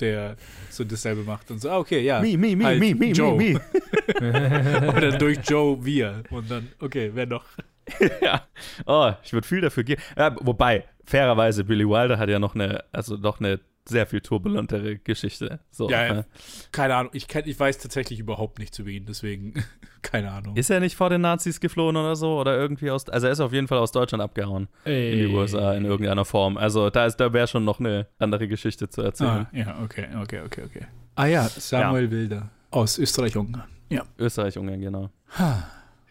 der 0.02 0.36
so 0.70 0.84
dasselbe 0.84 1.24
macht 1.24 1.52
und 1.52 1.62
so, 1.62 1.70
ah, 1.70 1.78
okay, 1.78 2.02
ja. 2.02 2.20
Me, 2.20 2.38
me, 2.38 2.54
me, 2.54 2.66
halt 2.66 2.82
me, 2.82 2.94
me, 2.94 3.12
Joe. 3.12 3.38
me, 3.38 3.54
me. 4.20 4.94
Oder 4.94 5.18
durch 5.18 5.40
Joe 5.48 5.86
wir. 5.86 6.24
Und 6.32 6.52
dann, 6.52 6.68
okay, 6.82 7.12
wer 7.14 7.28
noch? 7.28 7.46
ja. 8.22 8.44
Oh, 8.86 9.12
ich 9.24 9.34
würde 9.34 9.48
viel 9.48 9.62
dafür 9.62 9.84
geben. 9.84 10.02
Ja, 10.18 10.36
wobei, 10.42 10.86
fairerweise, 11.06 11.64
Billy 11.64 11.88
Wilder 11.88 12.18
hat 12.18 12.30
ja 12.30 12.40
noch 12.40 12.56
eine, 12.56 12.84
also 12.92 13.16
noch 13.18 13.40
eine 13.40 13.60
sehr 13.88 14.08
viel 14.08 14.22
turbulentere 14.22 14.98
Geschichte. 14.98 15.60
So, 15.70 15.90
Ja, 15.90 16.06
ja. 16.06 16.20
äh. 16.22 16.24
Keine 16.72 16.96
Ahnung, 16.96 17.12
ich, 17.14 17.28
kenn, 17.28 17.44
ich 17.46 17.60
weiß 17.60 17.78
tatsächlich 17.78 18.20
überhaupt 18.20 18.58
nichts 18.58 18.80
über 18.80 18.90
ihn, 18.90 19.06
deswegen 19.06 19.64
keine 20.02 20.32
Ahnung. 20.32 20.56
Ist 20.56 20.72
er 20.72 20.80
nicht 20.80 20.96
vor 20.96 21.10
den 21.12 21.22
Nazis 21.22 21.60
geflohen 21.60 21.96
oder 21.96 22.16
so? 22.16 22.40
Oder 22.40 22.58
irgendwie 22.58 22.90
aus. 22.90 23.08
Also 23.10 23.28
er 23.28 23.34
ist 23.34 23.40
auf 23.40 23.54
jeden 23.54 23.68
Fall 23.68 23.78
aus 23.78 23.92
Deutschland 23.92 24.24
abgehauen. 24.24 24.68
In 24.86 25.18
die 25.18 25.28
USA 25.28 25.76
in 25.76 25.86
irgendeiner 25.86 26.26
Form. 26.26 26.58
Also 26.58 26.90
da 26.90 27.06
ist, 27.06 27.18
da 27.18 27.32
wäre 27.32 27.48
schon 27.48 27.64
noch 27.64 27.80
eine 27.80 28.08
andere 28.18 28.48
Geschichte 28.48 28.90
zu 28.90 29.02
erzählen. 29.04 29.46
ah, 29.52 29.56
ja, 29.56 29.80
okay, 29.84 30.08
okay, 30.20 30.42
okay, 30.44 30.64
okay. 30.66 30.88
Ah 31.14 31.28
ja, 31.28 31.44
Samuel 31.44 32.10
Wilder 32.10 32.50
aus 32.72 32.98
Österreich-Ungarn. 32.98 33.70
Ja. 33.90 34.04
Österreich, 34.18 34.58
Ungarn, 34.58 34.82
genau. 34.82 35.12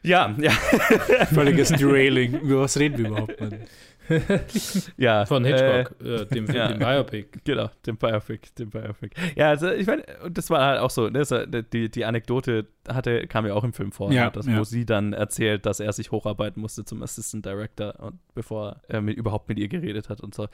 Ja, 0.04 0.34
ja, 0.38 0.50
Völliges 1.32 1.70
Derailing. 1.70 2.40
Über 2.40 2.60
was 2.60 2.78
reden 2.78 2.98
wir 2.98 3.08
überhaupt, 3.08 3.40
Mann? 3.40 3.58
ja. 4.96 5.24
Von 5.24 5.44
Hitchcock, 5.44 5.94
äh, 6.04 6.26
dem, 6.26 6.46
ja. 6.52 6.68
dem 6.68 6.78
Biopic. 6.78 7.26
Genau, 7.44 7.70
dem 7.86 7.96
Biopic, 7.96 8.54
dem 8.58 8.70
Biopic. 8.70 9.14
Ja, 9.34 9.48
also 9.48 9.70
ich 9.70 9.86
meine, 9.86 10.04
und 10.22 10.36
das 10.36 10.50
war 10.50 10.66
halt 10.66 10.80
auch 10.80 10.90
so, 10.90 11.08
ne, 11.08 11.24
die, 11.72 11.90
die 11.90 12.04
Anekdote 12.04 12.66
hatte, 12.88 13.26
kam 13.26 13.46
ja 13.46 13.54
auch 13.54 13.64
im 13.64 13.72
Film 13.72 13.92
vor, 13.92 14.12
Ja, 14.12 14.26
ne, 14.26 14.32
dass, 14.32 14.46
ja. 14.46 14.58
wo 14.58 14.64
sie 14.64 14.84
dann 14.84 15.14
erzählt, 15.14 15.64
dass 15.64 15.80
er 15.80 15.92
sich 15.92 16.10
hocharbeiten 16.10 16.60
musste 16.60 16.84
zum 16.84 17.02
Assistant 17.02 17.46
Director 17.46 17.98
und 18.00 18.18
bevor 18.34 18.82
er 18.88 19.00
mit, 19.00 19.16
überhaupt 19.16 19.48
mit 19.48 19.58
ihr 19.58 19.68
geredet 19.68 20.10
hat 20.10 20.20
und 20.20 20.34
so. 20.34 20.48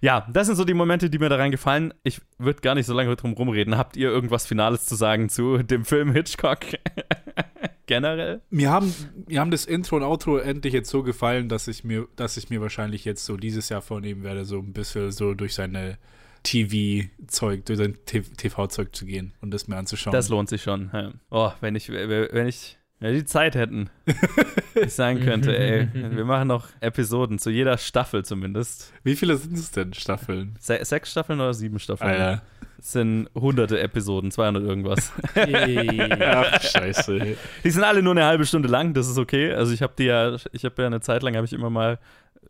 Ja, 0.00 0.26
das 0.32 0.46
sind 0.48 0.56
so 0.56 0.64
die 0.64 0.74
Momente, 0.74 1.08
die 1.08 1.18
mir 1.18 1.28
daran 1.28 1.50
gefallen. 1.50 1.94
Ich 2.02 2.20
würde 2.38 2.60
gar 2.60 2.74
nicht 2.74 2.86
so 2.86 2.94
lange 2.94 3.14
drum 3.16 3.32
rumreden. 3.32 3.78
Habt 3.78 3.96
ihr 3.96 4.08
irgendwas 4.08 4.46
Finales 4.46 4.86
zu 4.86 4.96
sagen 4.96 5.28
zu 5.28 5.58
dem 5.58 5.84
Film 5.84 6.12
Hitchcock? 6.12 6.60
Generell? 7.86 8.40
Mir 8.50 8.70
haben, 8.70 8.94
mir 9.26 9.40
haben 9.40 9.50
das 9.50 9.66
Intro 9.66 9.96
und 9.96 10.02
Outro 10.02 10.38
endlich 10.38 10.72
jetzt 10.72 10.90
so 10.90 11.02
gefallen, 11.02 11.48
dass 11.48 11.68
ich 11.68 11.84
mir, 11.84 12.08
dass 12.16 12.36
ich 12.36 12.48
mir 12.50 12.60
wahrscheinlich 12.60 13.04
jetzt 13.04 13.24
so 13.24 13.36
dieses 13.36 13.68
Jahr 13.68 13.82
vornehmen 13.82 14.22
werde, 14.22 14.44
so 14.44 14.58
ein 14.58 14.72
bisschen 14.72 15.10
so 15.10 15.34
durch 15.34 15.54
seine 15.54 15.98
TV-Zeug, 16.44 17.64
durch 17.64 17.78
sein 17.78 17.96
TV-Zeug 18.04 18.94
zu 18.94 19.06
gehen 19.06 19.34
und 19.40 19.50
das 19.50 19.66
mir 19.66 19.76
anzuschauen. 19.76 20.12
Das 20.12 20.28
lohnt 20.28 20.48
sich 20.48 20.62
schon. 20.62 20.90
Ja. 20.92 21.12
Oh, 21.30 21.50
wenn 21.60 21.74
ich, 21.74 21.88
wenn 21.90 22.46
ich, 22.46 22.78
wenn 23.04 23.12
wir 23.12 23.20
die 23.20 23.26
Zeit 23.26 23.54
hätten, 23.54 23.90
ich 24.74 24.94
sagen 24.94 25.20
könnte, 25.20 25.54
ey, 25.54 25.86
wir 25.92 26.24
machen 26.24 26.48
noch 26.48 26.68
Episoden 26.80 27.38
zu 27.38 27.50
jeder 27.50 27.76
Staffel 27.76 28.24
zumindest. 28.24 28.94
Wie 29.02 29.14
viele 29.14 29.36
sind 29.36 29.58
es 29.58 29.70
denn, 29.72 29.92
Staffeln? 29.92 30.56
Se 30.58 30.78
sechs 30.82 31.10
Staffeln 31.10 31.38
oder 31.38 31.52
sieben 31.52 31.78
Staffeln? 31.78 32.08
Alter. 32.08 32.42
Es 32.78 32.92
sind 32.92 33.28
hunderte 33.34 33.78
Episoden, 33.78 34.30
200 34.30 34.62
irgendwas. 34.64 35.12
Ach, 35.34 36.62
scheiße. 36.62 37.36
Die 37.62 37.70
sind 37.70 37.84
alle 37.84 38.02
nur 38.02 38.12
eine 38.14 38.24
halbe 38.24 38.46
Stunde 38.46 38.68
lang, 38.68 38.94
das 38.94 39.06
ist 39.06 39.18
okay. 39.18 39.52
Also 39.52 39.74
ich 39.74 39.82
habe 39.82 39.92
die 39.98 40.04
ja, 40.04 40.36
ich 40.52 40.64
habe 40.64 40.80
ja 40.80 40.86
eine 40.86 41.00
Zeit 41.02 41.22
lang, 41.22 41.36
habe 41.36 41.44
ich 41.44 41.52
immer 41.52 41.68
mal, 41.68 41.98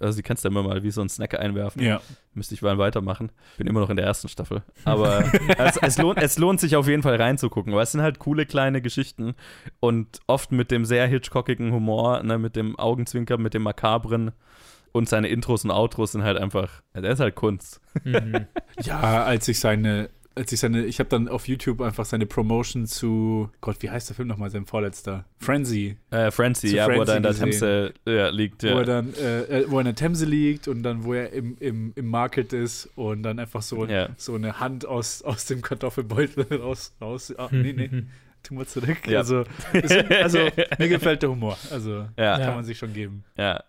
also 0.00 0.16
die 0.16 0.22
kannst 0.22 0.44
du 0.44 0.48
ja 0.48 0.50
immer 0.50 0.62
mal 0.62 0.82
wie 0.82 0.90
so 0.90 1.00
einen 1.00 1.08
Snack 1.08 1.38
einwerfen. 1.38 1.82
Ja. 1.82 2.00
Müsste 2.32 2.54
ich 2.54 2.62
mal 2.62 2.78
weitermachen. 2.78 3.30
Bin 3.58 3.66
immer 3.66 3.80
noch 3.80 3.90
in 3.90 3.96
der 3.96 4.06
ersten 4.06 4.28
Staffel. 4.28 4.62
Aber 4.84 5.24
es, 5.58 5.76
es, 5.76 5.98
lohnt, 5.98 6.20
es 6.20 6.38
lohnt 6.38 6.60
sich 6.60 6.76
auf 6.76 6.88
jeden 6.88 7.02
Fall 7.02 7.16
reinzugucken, 7.16 7.72
weil 7.74 7.82
es 7.82 7.92
sind 7.92 8.02
halt 8.02 8.18
coole 8.18 8.46
kleine 8.46 8.82
Geschichten 8.82 9.34
und 9.80 10.20
oft 10.26 10.52
mit 10.52 10.70
dem 10.70 10.84
sehr 10.84 11.06
Hitchcockigen 11.06 11.72
Humor, 11.72 12.22
ne, 12.22 12.38
mit 12.38 12.56
dem 12.56 12.78
Augenzwinkern, 12.78 13.40
mit 13.40 13.54
dem 13.54 13.62
Makabren 13.62 14.32
und 14.92 15.08
seine 15.08 15.28
Intros 15.28 15.64
und 15.64 15.72
Outros 15.72 16.12
sind 16.12 16.22
halt 16.22 16.38
einfach, 16.38 16.82
der 16.94 17.10
ist 17.10 17.20
halt 17.20 17.34
Kunst. 17.34 17.80
Mhm. 18.04 18.46
Ja, 18.82 19.24
als 19.24 19.48
ich 19.48 19.58
seine, 19.58 20.08
als 20.36 20.52
ich 20.52 20.60
seine, 20.60 20.84
ich 20.84 20.98
habe 20.98 21.08
dann 21.08 21.28
auf 21.28 21.46
YouTube 21.48 21.80
einfach 21.80 22.04
seine 22.04 22.26
Promotion 22.26 22.86
zu, 22.86 23.50
Gott, 23.60 23.76
wie 23.80 23.90
heißt 23.90 24.08
der 24.08 24.16
Film 24.16 24.28
nochmal, 24.28 24.50
sein 24.50 24.66
vorletzter? 24.66 25.24
Frenzy. 25.38 25.96
Äh, 26.10 26.30
Frenzy, 26.30 26.68
Zu 26.68 26.76
ja, 26.76 26.86
wo 26.86 26.90
er 26.90 26.96
Frenzy 27.06 27.10
da 27.12 27.16
in 27.16 27.22
der. 27.22 27.34
Themse 27.34 27.94
ja, 28.06 28.28
liegt. 28.30 28.62
Ja. 28.62 28.74
Wo 28.74 28.78
er 28.78 28.84
dann, 28.84 29.14
äh, 29.14 29.42
äh, 29.60 29.70
wo 29.70 29.76
er 29.76 29.80
in 29.80 29.86
der 29.86 29.94
Themse 29.94 30.26
liegt 30.26 30.68
und 30.68 30.82
dann, 30.82 31.04
wo 31.04 31.14
er 31.14 31.32
im, 31.32 31.56
im, 31.60 31.92
im 31.94 32.06
Market 32.08 32.52
ist 32.52 32.88
und 32.96 33.22
dann 33.22 33.38
einfach 33.38 33.62
so, 33.62 33.86
Ja. 33.86 34.08
so 34.16 34.34
eine 34.34 34.60
Hand 34.60 34.86
aus, 34.86 35.22
aus 35.22 35.46
dem 35.46 35.62
Kartoffelbeutel 35.62 36.46
raus, 36.60 36.94
raus, 37.00 37.32
ah, 37.36 37.48
nee, 37.52 37.72
nee, 37.72 37.90
tu 38.42 38.54
mal 38.54 38.66
zurück. 38.66 39.06
Ja. 39.06 39.18
Also, 39.20 39.44
also, 40.20 40.38
mir 40.78 40.88
gefällt 40.88 41.22
der 41.22 41.30
Humor, 41.30 41.56
also, 41.70 42.06
Ja. 42.18 42.38
kann 42.38 42.56
man 42.56 42.64
sich 42.64 42.78
schon 42.78 42.92
geben. 42.92 43.24
Ja. 43.36 43.62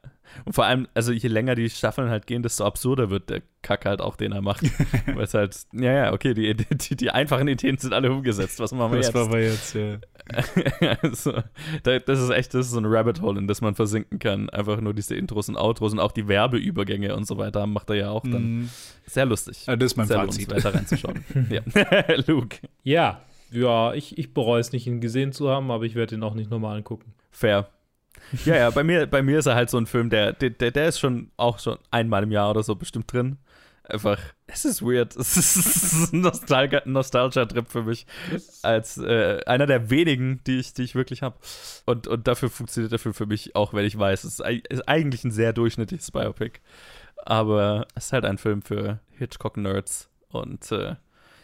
Und 0.45 0.53
vor 0.53 0.65
allem, 0.65 0.87
also 0.93 1.11
je 1.11 1.27
länger 1.29 1.55
die 1.55 1.69
Staffeln 1.69 2.09
halt 2.09 2.27
gehen, 2.27 2.43
desto 2.43 2.65
absurder 2.65 3.09
wird 3.09 3.29
der 3.29 3.41
Kack 3.61 3.85
halt 3.85 4.01
auch, 4.01 4.15
den 4.15 4.31
er 4.31 4.41
macht. 4.41 4.63
Weil 5.07 5.23
es 5.23 5.33
halt, 5.33 5.57
ja, 5.73 5.91
ja, 5.91 6.13
okay, 6.13 6.33
die, 6.33 6.53
die, 6.55 6.95
die 6.95 7.09
einfachen 7.11 7.47
Ideen 7.47 7.77
sind 7.77 7.93
alle 7.93 8.11
umgesetzt. 8.11 8.59
Was 8.59 8.71
machen 8.71 8.91
wir 8.91 8.97
Das 8.97 9.07
jetzt? 9.07 9.15
war 9.15 9.23
aber 9.25 9.39
jetzt, 9.39 9.73
ja. 9.75 9.97
also, 11.01 11.33
da, 11.83 11.99
das 11.99 12.19
ist 12.21 12.29
echt, 12.31 12.53
das 12.53 12.65
ist 12.67 12.71
so 12.73 12.79
ein 12.79 12.85
Rabbit 12.85 13.21
Hole, 13.21 13.39
in 13.39 13.47
das 13.47 13.61
man 13.61 13.75
versinken 13.75 14.19
kann. 14.19 14.49
Einfach 14.49 14.81
nur 14.81 14.93
diese 14.93 15.15
Intros 15.15 15.49
und 15.49 15.57
Outros 15.57 15.93
und 15.93 15.99
auch 15.99 16.11
die 16.11 16.27
Werbeübergänge 16.27 17.15
und 17.15 17.27
so 17.27 17.37
weiter 17.37 17.65
macht 17.67 17.89
er 17.91 17.95
ja 17.95 18.09
auch 18.09 18.23
dann. 18.23 18.59
Mhm. 18.61 18.69
Sehr 19.05 19.25
lustig. 19.25 19.63
Ah, 19.67 19.75
das 19.75 19.91
ist 19.91 19.97
mein 19.97 20.07
Sehr 20.07 20.17
Fazit. 20.17 20.47
lohnenswert, 20.49 20.65
da 20.65 20.77
reinzuschauen. 20.77 21.25
ja. 21.49 21.61
Luke, 22.27 22.57
Ja, 22.83 23.21
ja, 23.51 23.93
ich, 23.93 24.17
ich 24.17 24.33
bereue 24.33 24.59
es 24.59 24.71
nicht, 24.71 24.87
ihn 24.87 24.99
gesehen 25.01 25.31
zu 25.31 25.49
haben, 25.49 25.69
aber 25.71 25.85
ich 25.85 25.95
werde 25.95 26.15
ihn 26.15 26.23
auch 26.23 26.33
nicht 26.33 26.49
nochmal 26.49 26.77
angucken. 26.77 27.13
fair. 27.31 27.69
Ja, 28.45 28.55
ja, 28.55 28.69
bei 28.69 28.83
mir, 28.83 29.05
bei 29.07 29.21
mir 29.21 29.39
ist 29.39 29.45
er 29.45 29.55
halt 29.55 29.69
so 29.69 29.77
ein 29.77 29.85
Film, 29.85 30.09
der, 30.09 30.33
der, 30.33 30.49
der 30.71 30.87
ist 30.87 30.99
schon 30.99 31.31
auch 31.37 31.59
schon 31.59 31.77
einmal 31.91 32.23
im 32.23 32.31
Jahr 32.31 32.49
oder 32.49 32.63
so 32.63 32.75
bestimmt 32.75 33.11
drin. 33.11 33.37
Einfach, 33.87 34.19
es 34.47 34.65
ist 34.65 34.81
weird. 34.81 35.15
Es 35.17 35.37
ist 35.37 36.11
ein 36.11 36.25
ein 36.25 36.91
Nostalgia-Trip 36.91 37.67
für 37.69 37.83
mich. 37.83 38.07
Als 38.63 38.97
äh, 38.97 39.41
einer 39.45 39.67
der 39.67 39.89
wenigen, 39.91 40.41
die 40.47 40.57
ich, 40.59 40.73
die 40.73 40.83
ich 40.83 40.95
wirklich 40.95 41.21
habe. 41.21 41.35
Und, 41.85 42.07
und 42.07 42.27
dafür 42.27 42.49
funktioniert 42.49 42.91
der 42.91 42.99
Film 42.99 43.13
für 43.13 43.27
mich, 43.27 43.55
auch 43.55 43.73
wenn 43.75 43.85
ich 43.85 43.97
weiß, 43.97 44.23
es 44.23 44.39
ist 44.39 44.87
eigentlich 44.87 45.23
ein 45.23 45.31
sehr 45.31 45.53
durchschnittliches 45.53 46.09
Biopic. 46.11 46.59
Aber 47.25 47.87
es 47.95 48.05
ist 48.07 48.13
halt 48.13 48.25
ein 48.25 48.39
Film 48.39 48.61
für 48.63 48.99
Hitchcock-Nerds. 49.17 50.09
Und 50.29 50.71
äh, 50.71 50.95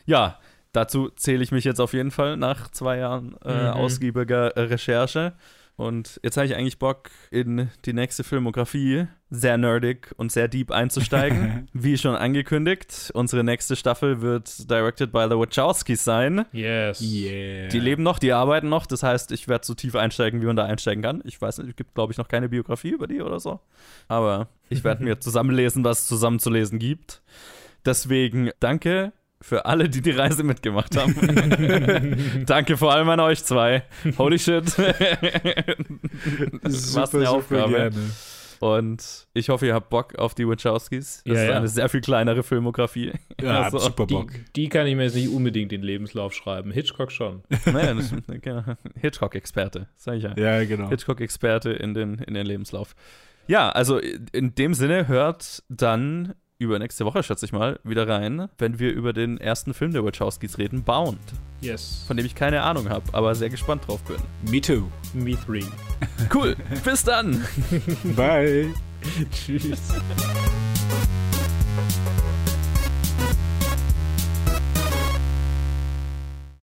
ja, 0.06 0.40
dazu 0.74 1.10
zähle 1.10 1.44
ich 1.44 1.52
mich 1.52 1.64
jetzt 1.64 1.80
auf 1.80 1.94
jeden 1.94 2.12
Fall 2.12 2.38
nach 2.38 2.70
zwei 2.72 2.98
Jahren 2.98 3.36
äh, 3.46 3.54
Mhm. 3.54 3.70
ausgiebiger 3.70 4.58
äh, 4.58 4.62
Recherche. 4.62 5.34
Und 5.76 6.20
jetzt 6.24 6.38
habe 6.38 6.46
ich 6.46 6.56
eigentlich 6.56 6.80
Bock, 6.80 7.10
in 7.32 7.70
die 7.86 7.94
nächste 7.94 8.24
Filmografie 8.24 9.08
sehr 9.30 9.58
nerdig 9.58 10.14
und 10.18 10.32
sehr 10.32 10.48
deep 10.48 10.70
einzusteigen. 10.70 11.70
Wie 11.74 11.98
schon 11.98 12.16
angekündigt, 12.16 13.12
unsere 13.14 13.44
nächste 13.44 13.76
Staffel 13.76 14.22
wird 14.22 14.70
directed 14.70 15.12
by 15.12 15.26
the 15.30 15.36
Wachowskis 15.36 16.04
sein. 16.04 16.46
Yes. 16.52 17.02
Yeah. 17.02 17.70
Die 17.70 17.80
leben 17.80 18.04
noch, 18.04 18.20
die 18.20 18.34
arbeiten 18.34 18.70
noch. 18.70 18.86
Das 18.86 19.04
heißt, 19.04 19.32
ich 19.32 19.48
werde 19.48 19.66
so 19.66 19.74
tief 19.74 19.96
einsteigen, 19.96 20.42
wie 20.42 20.46
man 20.46 20.56
da 20.56 20.66
einsteigen 20.66 21.02
kann. 21.02 21.24
Ich 21.26 21.42
weiß 21.42 21.60
nicht, 21.60 21.70
es 21.70 21.76
gibt, 21.76 21.96
glaube 21.96 22.12
ich, 22.12 22.18
noch 22.18 22.28
keine 22.28 22.50
Biografie 22.50 22.90
über 22.90 23.08
die 23.08 23.22
oder 23.22 23.40
so. 23.40 23.60
Aber 24.08 24.50
ich 24.70 24.84
werde 24.84 25.04
mir 25.04 25.20
zusammenlesen, 25.20 25.84
was 25.84 26.02
es 26.02 26.08
zusammenzulesen 26.08 26.78
gibt. 26.78 27.22
Deswegen 27.86 28.52
danke 28.60 29.14
für 29.42 29.66
alle, 29.66 29.90
die 29.90 30.02
die 30.02 30.12
Reise 30.12 30.44
mitgemacht 30.44 30.96
haben. 30.98 31.16
danke 32.46 32.78
vor 32.78 32.94
allem 32.94 33.10
an 33.10 33.20
euch 33.20 33.44
zwei. 33.44 33.84
Holy 34.18 34.38
shit. 34.40 34.66
das 36.64 36.96
war 36.96 37.14
eine 37.14 37.30
Aufgabe. 37.30 37.72
gerne. 37.72 37.96
Und 38.60 39.26
ich 39.34 39.50
hoffe, 39.50 39.66
ihr 39.66 39.74
habt 39.74 39.90
Bock 39.90 40.16
auf 40.20 40.36
die 40.36 40.48
Wachowskis. 40.48 41.24
Das 41.26 41.36
Ja, 41.36 41.42
ist 41.44 41.50
ja. 41.50 41.58
eine 41.58 41.68
sehr 41.68 41.90
viel 41.90 42.02
kleinere 42.02 42.44
Filmografie. 42.44 43.12
Ja, 43.42 43.62
Also, 43.64 43.80
super 43.80 44.06
Die, 44.06 44.14
Bock. 44.14 44.32
die 44.56 44.70
kann 44.70 44.86
ich 44.86 44.96
mir 44.96 45.04
jetzt 45.06 45.16
nicht 45.16 45.30
unbedingt 45.30 45.74
in 45.74 45.82
den 45.82 45.88
Lebenslauf 45.88 46.34
schreiben. 46.34 46.72
Hitchcock 46.72 47.12
schon. 47.12 47.42
Naja, 47.66 47.96
genau. 48.28 48.64
Hitchcock-Experte, 49.00 49.88
sag 49.96 50.18
ich 50.18 50.24
ja. 50.24 50.36
Ja, 50.38 50.64
genau. 50.64 50.90
Hitchcock-Experte 50.90 51.72
in 51.72 51.96
den, 51.96 52.20
in 52.20 52.36
den 52.36 52.46
Lebenslauf. 52.46 52.94
Ja, 53.48 53.70
also 53.70 53.98
in 53.98 54.54
dem 54.54 54.76
Sinne 54.76 55.08
hört 55.08 55.64
dann 55.68 56.36
übernächste 56.62 57.06
Woche, 57.06 57.24
schätze 57.24 57.46
ich 57.46 57.52
mal, 57.52 57.80
wieder 57.84 58.08
rein, 58.08 58.48
wenn 58.58 58.80
wir 58.80 58.92
über 58.92 59.14
den 59.14 59.38
ersten 59.40 59.74
Film 59.74 59.92
der 59.94 60.04
Wachowskis 60.06 60.58
reden, 60.58 60.84
Bound, 60.84 61.20
Yes. 61.62 62.04
von 62.08 62.18
dem 62.18 62.26
ich 62.26 62.36
keine 62.36 62.62
Ahnung 62.64 62.90
habe, 62.90 63.04
aber 63.14 63.36
sehr 63.36 63.50
gespannt 63.50 63.88
drauf 63.88 64.02
bin. 64.04 64.18
Me 64.52 64.62
too. 64.62 64.84
Me 65.14 65.36
three. 65.46 65.66
Cool, 66.34 66.56
bis 66.84 67.04
dann! 67.04 67.44
Bye. 68.16 68.68
Tschüss. 69.32 69.80